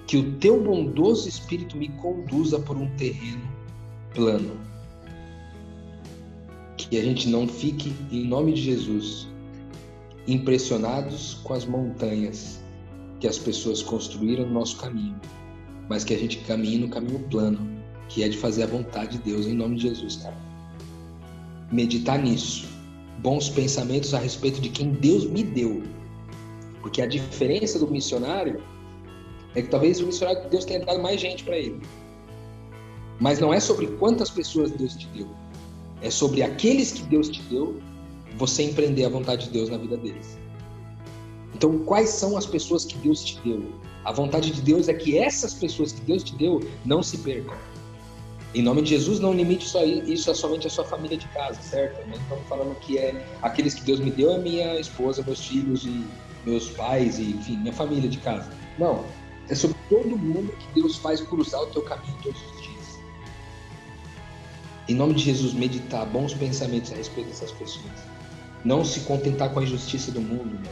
Que 0.07 0.17
o 0.17 0.33
teu 0.37 0.61
bondoso 0.61 1.27
espírito 1.27 1.75
me 1.75 1.89
conduza 1.89 2.59
por 2.59 2.77
um 2.77 2.89
terreno 2.95 3.45
plano. 4.15 4.57
Que 6.77 6.97
a 6.97 7.03
gente 7.03 7.27
não 7.27 7.45
fique, 7.45 7.93
em 8.09 8.25
nome 8.25 8.53
de 8.53 8.61
Jesus, 8.61 9.27
impressionados 10.27 11.35
com 11.43 11.53
as 11.53 11.65
montanhas 11.65 12.62
que 13.23 13.27
as 13.29 13.39
pessoas 13.39 13.81
construíram 13.81 14.45
no 14.45 14.51
nosso 14.51 14.75
caminho, 14.75 15.15
mas 15.87 16.03
que 16.03 16.13
a 16.13 16.17
gente 16.17 16.39
caminhe 16.39 16.77
no 16.77 16.89
caminho 16.89 17.19
plano, 17.29 17.57
que 18.09 18.21
é 18.21 18.27
de 18.27 18.37
fazer 18.37 18.63
a 18.63 18.67
vontade 18.67 19.17
de 19.17 19.23
Deus, 19.23 19.47
em 19.47 19.53
nome 19.53 19.77
de 19.77 19.83
Jesus, 19.83 20.17
cara. 20.17 20.35
Meditar 21.71 22.19
nisso 22.19 22.67
bons 23.19 23.47
pensamentos 23.47 24.13
a 24.13 24.19
respeito 24.19 24.59
de 24.59 24.67
quem 24.67 24.91
Deus 24.91 25.23
me 25.23 25.41
deu. 25.41 25.83
Porque 26.81 27.01
a 27.01 27.05
diferença 27.05 27.79
do 27.79 27.87
missionário 27.89 28.61
é 29.55 29.61
que 29.61 29.69
talvez 29.69 30.01
o 30.01 30.05
missionário 30.05 30.41
de 30.41 30.49
Deus 30.49 30.65
tenha 30.65 30.83
dado 30.83 31.01
mais 31.01 31.21
gente 31.21 31.45
para 31.45 31.57
ele. 31.57 31.79
Mas 33.21 33.39
não 33.39 33.53
é 33.53 33.59
sobre 33.61 33.87
quantas 33.87 34.29
pessoas 34.29 34.69
Deus 34.71 34.97
te 34.97 35.07
deu. 35.15 35.29
É 36.01 36.09
sobre 36.09 36.43
aqueles 36.43 36.91
que 36.91 37.03
Deus 37.03 37.29
te 37.29 37.41
deu, 37.43 37.79
você 38.35 38.63
empreender 38.63 39.05
a 39.05 39.09
vontade 39.09 39.45
de 39.45 39.51
Deus 39.51 39.69
na 39.69 39.77
vida 39.77 39.95
deles. 39.95 40.42
Então, 41.53 41.79
quais 41.79 42.09
são 42.09 42.35
as 42.35 42.45
pessoas 42.45 42.85
que 42.85 42.97
Deus 42.97 43.23
te 43.23 43.39
deu? 43.41 43.63
A 44.03 44.11
vontade 44.11 44.51
de 44.51 44.61
Deus 44.61 44.87
é 44.87 44.93
que 44.93 45.17
essas 45.17 45.53
pessoas 45.53 45.91
que 45.91 46.01
Deus 46.01 46.23
te 46.23 46.35
deu 46.35 46.61
não 46.83 47.01
se 47.01 47.19
percam. 47.19 47.55
Em 48.53 48.61
nome 48.61 48.83
de 48.83 48.89
Jesus, 48.89 49.19
não 49.19 49.33
limite 49.33 49.65
isso 50.05 50.29
a 50.29 50.35
somente 50.35 50.67
a 50.67 50.69
sua 50.69 50.83
família 50.83 51.17
de 51.17 51.27
casa, 51.29 51.59
certo? 51.61 52.05
Não 52.07 52.15
estamos 52.15 52.47
falando 52.47 52.75
que 52.79 52.97
é 52.99 53.25
aqueles 53.41 53.73
que 53.73 53.81
Deus 53.81 53.99
me 53.99 54.11
deu, 54.11 54.31
é 54.31 54.37
minha 54.37 54.79
esposa, 54.79 55.23
meus 55.23 55.45
filhos 55.45 55.85
e 55.85 56.05
meus 56.45 56.69
pais, 56.69 57.17
e 57.17 57.31
enfim, 57.31 57.57
minha 57.57 57.73
família 57.73 58.07
de 58.07 58.17
casa. 58.17 58.51
Não. 58.77 59.05
É 59.49 59.55
sobre 59.55 59.77
todo 59.89 60.17
mundo 60.17 60.53
que 60.53 60.81
Deus 60.81 60.97
faz 60.97 61.21
cruzar 61.21 61.61
o 61.61 61.67
teu 61.67 61.81
caminho 61.81 62.15
todos 62.21 62.39
os 62.39 62.61
dias. 62.61 62.99
Em 64.87 64.95
nome 64.95 65.15
de 65.15 65.23
Jesus, 65.23 65.53
meditar 65.53 66.05
bons 66.05 66.33
pensamentos 66.33 66.91
a 66.91 66.95
respeito 66.95 67.29
dessas 67.29 67.51
pessoas. 67.51 67.91
Não 68.63 68.85
se 68.85 69.01
contentar 69.01 69.51
com 69.51 69.59
a 69.59 69.63
injustiça 69.63 70.11
do 70.11 70.21
mundo, 70.21 70.59
né? 70.59 70.71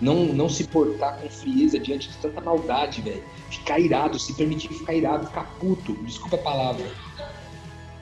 Não, 0.00 0.26
não 0.26 0.48
se 0.48 0.64
portar 0.64 1.18
com 1.18 1.28
frieza 1.28 1.78
diante 1.78 2.08
de 2.08 2.16
tanta 2.18 2.40
maldade, 2.40 3.02
velho. 3.02 3.22
Ficar 3.50 3.80
irado, 3.80 4.18
se 4.18 4.32
permitir 4.34 4.68
ficar 4.68 4.94
irado, 4.94 5.26
ficar 5.26 5.44
puto. 5.58 5.92
Desculpa 6.04 6.36
a 6.36 6.38
palavra. 6.38 6.86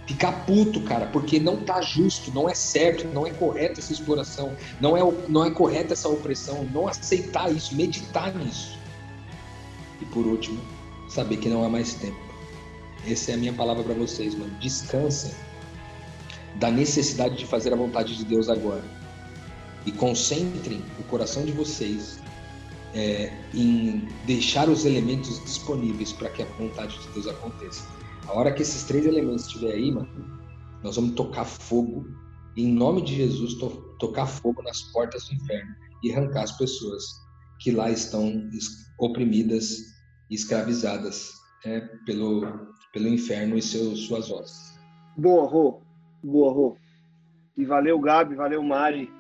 Ficar 0.07 0.47
puto, 0.47 0.81
cara, 0.83 1.07
porque 1.07 1.41
não 1.41 1.57
tá 1.57 1.81
justo, 1.81 2.31
não 2.33 2.49
é 2.49 2.55
certo, 2.55 3.09
não 3.09 3.27
é 3.27 3.31
correto 3.31 3.81
essa 3.81 3.93
exploração, 3.93 4.55
não 4.81 4.97
é, 4.97 5.01
não 5.29 5.45
é 5.45 5.51
correta 5.51 5.95
essa 5.95 6.09
opressão, 6.09 6.63
não 6.73 6.87
aceitar 6.87 7.51
isso, 7.51 7.75
meditar 7.75 8.33
nisso. 8.37 8.79
E 10.01 10.05
por 10.05 10.25
último, 10.25 10.61
saber 11.09 11.39
que 11.39 11.49
não 11.49 11.65
há 11.65 11.69
mais 11.69 11.95
tempo. 11.95 12.21
Essa 13.05 13.33
é 13.33 13.35
a 13.35 13.37
minha 13.37 13.53
palavra 13.53 13.83
para 13.83 13.95
vocês, 13.95 14.33
mano. 14.37 14.51
Descansem 14.61 15.33
da 16.55 16.71
necessidade 16.71 17.37
de 17.37 17.45
fazer 17.45 17.73
a 17.73 17.77
vontade 17.77 18.17
de 18.17 18.25
Deus 18.25 18.49
agora 18.49 18.85
e 19.87 19.93
concentrem 19.93 20.83
o 20.99 21.05
coração 21.05 21.45
de 21.45 21.53
vocês 21.53 22.21
é, 22.93 23.33
em 23.55 24.09
deixar 24.27 24.69
os 24.69 24.85
elementos 24.85 25.43
disponíveis 25.45 26.13
para 26.13 26.29
que 26.31 26.43
a 26.43 26.47
vontade 26.47 26.99
de 26.99 27.09
Deus 27.11 27.29
aconteça. 27.29 27.87
A 28.27 28.33
hora 28.33 28.53
que 28.53 28.63
esses 28.63 28.83
três 28.83 29.07
elementos 29.07 29.47
estiver 29.47 29.73
aí, 29.73 29.93
mano, 29.93 30.09
nós 30.83 30.97
vamos 30.97 31.15
tocar 31.15 31.45
fogo, 31.45 32.05
em 32.57 32.67
nome 32.67 33.03
de 33.03 33.15
Jesus, 33.15 33.55
to 33.55 33.71
tocar 34.01 34.27
fogo 34.27 34.63
nas 34.63 34.83
portas 34.93 35.29
do 35.29 35.35
inferno 35.35 35.75
e 36.03 36.13
arrancar 36.13 36.43
as 36.43 36.53
pessoas 36.53 37.05
que 37.61 37.71
lá 37.71 37.91
estão 37.91 38.51
oprimidas 38.99 39.79
e 40.31 40.35
escravizadas 40.35 41.33
é, 41.65 41.81
pelo, 42.05 42.43
pelo 42.93 43.09
inferno 43.09 43.57
e 43.57 43.63
seus, 43.63 44.07
suas 44.07 44.29
vozes. 44.29 44.79
Boa, 45.17 45.47
Rô. 45.47 45.81
Boa, 46.23 46.53
Rô. 46.53 46.77
E 47.57 47.65
valeu, 47.65 47.99
Gabi, 48.01 48.35
valeu, 48.35 48.63
Mari 48.63 49.11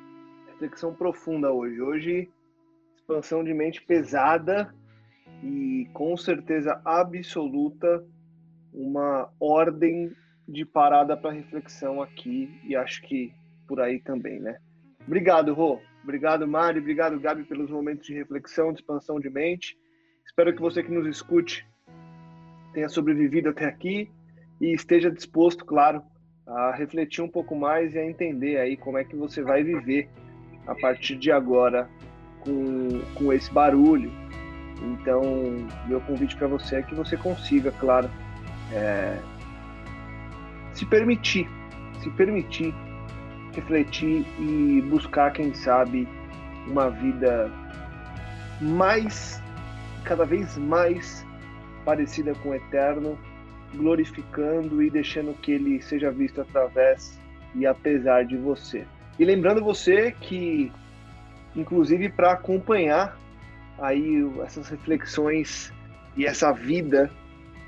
reflexão 0.56 0.94
profunda 0.94 1.52
hoje. 1.52 1.80
Hoje, 1.80 2.30
expansão 2.96 3.44
de 3.44 3.52
mente 3.52 3.82
pesada 3.82 4.74
e 5.42 5.86
com 5.92 6.16
certeza 6.16 6.80
absoluta 6.84 8.02
uma 8.72 9.30
ordem 9.38 10.10
de 10.48 10.64
parada 10.64 11.16
para 11.16 11.32
reflexão 11.32 12.00
aqui 12.00 12.50
e 12.64 12.74
acho 12.74 13.02
que 13.02 13.32
por 13.68 13.80
aí 13.80 14.00
também, 14.00 14.40
né? 14.40 14.58
Obrigado, 15.06 15.52
Rô. 15.52 15.78
Obrigado, 16.02 16.46
Mari. 16.48 16.78
Obrigado, 16.78 17.20
Gabi, 17.20 17.44
pelos 17.44 17.70
momentos 17.70 18.06
de 18.06 18.14
reflexão, 18.14 18.72
de 18.72 18.80
expansão 18.80 19.20
de 19.20 19.28
mente. 19.28 19.76
Espero 20.24 20.54
que 20.54 20.60
você 20.60 20.82
que 20.82 20.92
nos 20.92 21.06
escute 21.06 21.66
tenha 22.72 22.88
sobrevivido 22.88 23.50
até 23.50 23.66
aqui 23.66 24.10
e 24.60 24.72
esteja 24.72 25.10
disposto, 25.10 25.64
claro, 25.64 26.02
a 26.46 26.72
refletir 26.74 27.22
um 27.22 27.28
pouco 27.28 27.54
mais 27.54 27.94
e 27.94 27.98
a 27.98 28.06
entender 28.06 28.58
aí 28.58 28.76
como 28.76 28.98
é 28.98 29.04
que 29.04 29.16
você 29.16 29.42
vai 29.42 29.62
viver 29.62 30.08
a 30.66 30.74
partir 30.74 31.16
de 31.16 31.30
agora 31.30 31.88
com, 32.40 33.00
com 33.14 33.32
esse 33.32 33.52
barulho. 33.52 34.10
Então, 34.82 35.22
meu 35.86 36.00
convite 36.02 36.36
para 36.36 36.46
você 36.48 36.76
é 36.76 36.82
que 36.82 36.94
você 36.94 37.16
consiga, 37.16 37.72
claro, 37.72 38.10
é, 38.72 39.18
se 40.74 40.84
permitir, 40.84 41.48
se 42.02 42.10
permitir 42.10 42.74
refletir 43.56 44.26
e 44.38 44.82
buscar, 44.82 45.32
quem 45.32 45.54
sabe, 45.54 46.06
uma 46.68 46.90
vida 46.90 47.50
mais, 48.60 49.42
cada 50.04 50.24
vez 50.24 50.56
mais 50.58 51.26
parecida 51.84 52.34
com 52.34 52.50
o 52.50 52.54
eterno, 52.54 53.18
glorificando 53.74 54.82
e 54.82 54.90
deixando 54.90 55.32
que 55.40 55.52
ele 55.52 55.80
seja 55.80 56.10
visto 56.10 56.40
através 56.40 57.18
e 57.54 57.66
apesar 57.66 58.24
de 58.24 58.36
você. 58.36 58.86
E 59.18 59.24
lembrando 59.24 59.64
você 59.64 60.12
que, 60.12 60.70
inclusive, 61.54 62.08
para 62.08 62.32
acompanhar 62.32 63.18
aí 63.78 64.30
essas 64.44 64.68
reflexões 64.68 65.72
e 66.16 66.26
essa 66.26 66.52
vida 66.52 67.10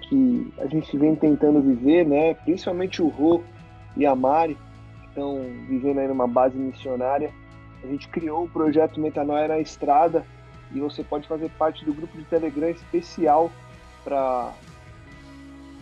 que 0.09 0.53
a 0.59 0.67
gente 0.67 0.97
vem 0.97 1.15
tentando 1.15 1.61
viver, 1.61 2.07
né? 2.07 2.35
Principalmente 2.35 3.03
o 3.03 3.09
Rô 3.09 3.43
e 3.97 4.07
a 4.07 4.15
Mari, 4.15 4.57
que 5.03 5.09
estão 5.09 5.43
vivendo 5.69 5.99
aí 5.99 6.09
numa 6.09 6.27
base 6.27 6.57
missionária. 6.57 7.31
A 7.83 7.87
gente 7.87 8.09
criou 8.09 8.45
o 8.45 8.49
projeto 8.49 9.01
Metanoia 9.01 9.49
na 9.49 9.59
Estrada 9.59 10.25
e 10.73 10.81
você 10.81 11.03
pode 11.03 11.27
fazer 11.29 11.51
parte 11.59 11.85
do 11.85 11.95
grupo 11.95 12.17
de 12.17 12.25
Telegram 12.25 12.69
especial 12.71 13.51
para, 14.05 14.53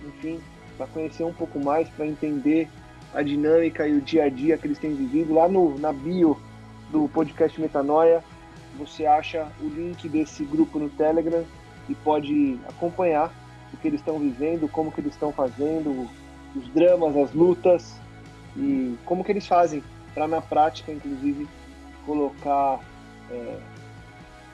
enfim, 0.07 0.41
para 0.77 0.87
conhecer 0.89 1.25
um 1.25 1.33
pouco 1.33 1.59
mais, 1.59 1.89
para 1.91 2.07
entender 2.07 2.69
a 3.17 3.23
dinâmica 3.23 3.89
e 3.89 3.97
o 3.97 4.01
dia 4.03 4.25
a 4.25 4.29
dia 4.29 4.59
que 4.59 4.67
eles 4.67 4.79
têm 4.79 4.95
vivido. 4.95 5.33
Lá 5.33 5.49
no, 5.49 5.79
na 5.79 5.91
bio 5.91 6.39
do 6.91 7.09
podcast 7.09 7.59
Metanoia, 7.59 8.23
você 8.79 9.07
acha 9.07 9.49
o 9.59 9.69
link 9.69 10.07
desse 10.07 10.45
grupo 10.45 10.79
no 10.79 10.91
Telegram 10.91 11.43
e 11.89 11.95
pode 11.95 12.61
acompanhar 12.69 13.33
o 13.73 13.77
que 13.79 13.89
eles 13.89 14.01
estão 14.01 14.19
vivendo, 14.19 14.69
como 14.69 14.93
que 14.93 15.01
eles 15.01 15.15
estão 15.15 15.33
fazendo 15.33 16.07
os 16.55 16.69
dramas, 16.69 17.17
as 17.17 17.33
lutas 17.33 17.99
e 18.55 18.97
como 19.07 19.25
que 19.25 19.33
eles 19.33 19.47
fazem 19.47 19.83
para 20.15 20.29
na 20.29 20.43
prática, 20.43 20.93
inclusive, 20.93 21.49
colocar 22.05 22.81
é, 23.31 23.59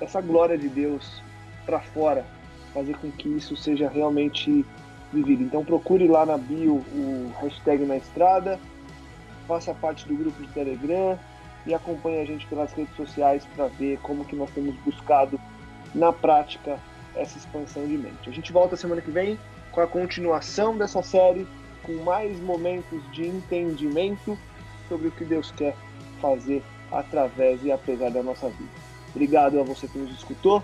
essa 0.01 0.21
glória 0.21 0.57
de 0.57 0.69
Deus 0.69 1.21
para 1.67 1.81
fora, 1.81 2.25
fazer 2.73 2.97
com 2.99 3.11
que 3.11 3.29
isso 3.29 3.57
seja 3.57 3.89
realmente 3.89 4.65
Então 5.15 5.65
procure 5.65 6.09
lá 6.09 6.25
na 6.25 6.39
bio 6.39 6.77
o 6.77 7.33
hashtag 7.41 7.85
na 7.85 7.97
estrada, 7.97 8.59
faça 9.47 9.75
parte 9.75 10.09
do 10.09 10.15
grupo 10.15 10.43
de 10.43 10.49
Telegram 10.49 11.19
e 11.67 11.75
acompanhe 11.75 12.21
a 12.21 12.25
gente 12.25 12.47
pelas 12.47 12.73
redes 12.73 12.95
sociais 12.97 13.47
para 13.55 13.67
ver 13.67 13.99
como 14.03 14.25
que 14.25 14.35
nós 14.35 14.51
temos 14.51 14.75
buscado 14.77 15.39
na 15.95 16.13
prática 16.13 16.79
essa 17.15 17.37
expansão 17.37 17.87
de 17.87 17.99
mente. 17.99 18.29
A 18.29 18.33
gente 18.33 18.53
volta 18.53 18.77
semana 18.77 19.03
que 19.03 19.11
vem 19.11 19.39
com 19.71 19.81
a 19.81 19.87
continuação 19.87 20.77
dessa 20.77 21.03
série, 21.03 21.47
com 21.83 21.93
mais 22.05 22.39
momentos 22.41 23.03
de 23.13 23.27
entendimento 23.27 24.39
sobre 24.89 25.09
o 25.09 25.13
que 25.13 25.25
Deus 25.25 25.53
quer 25.53 25.75
fazer 26.21 26.63
através 26.91 27.63
e 27.65 27.73
apesar 27.73 28.11
da 28.11 28.23
nossa 28.23 28.49
vida. 28.49 28.71
Obrigado 29.11 29.61
a 29.61 29.63
você 29.63 29.87
que 29.87 29.99
nos 29.99 30.11
escutou. 30.13 30.63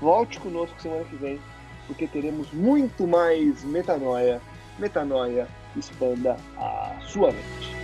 Volte 0.00 0.40
conosco 0.40 0.80
semana 0.80 1.04
que 1.04 1.16
vem, 1.16 1.38
porque 1.86 2.06
teremos 2.06 2.52
muito 2.52 3.06
mais 3.06 3.62
metanoia. 3.64 4.40
Metanoia 4.78 5.46
expanda 5.76 6.36
a 6.56 6.96
sua 7.06 7.30
mente. 7.30 7.83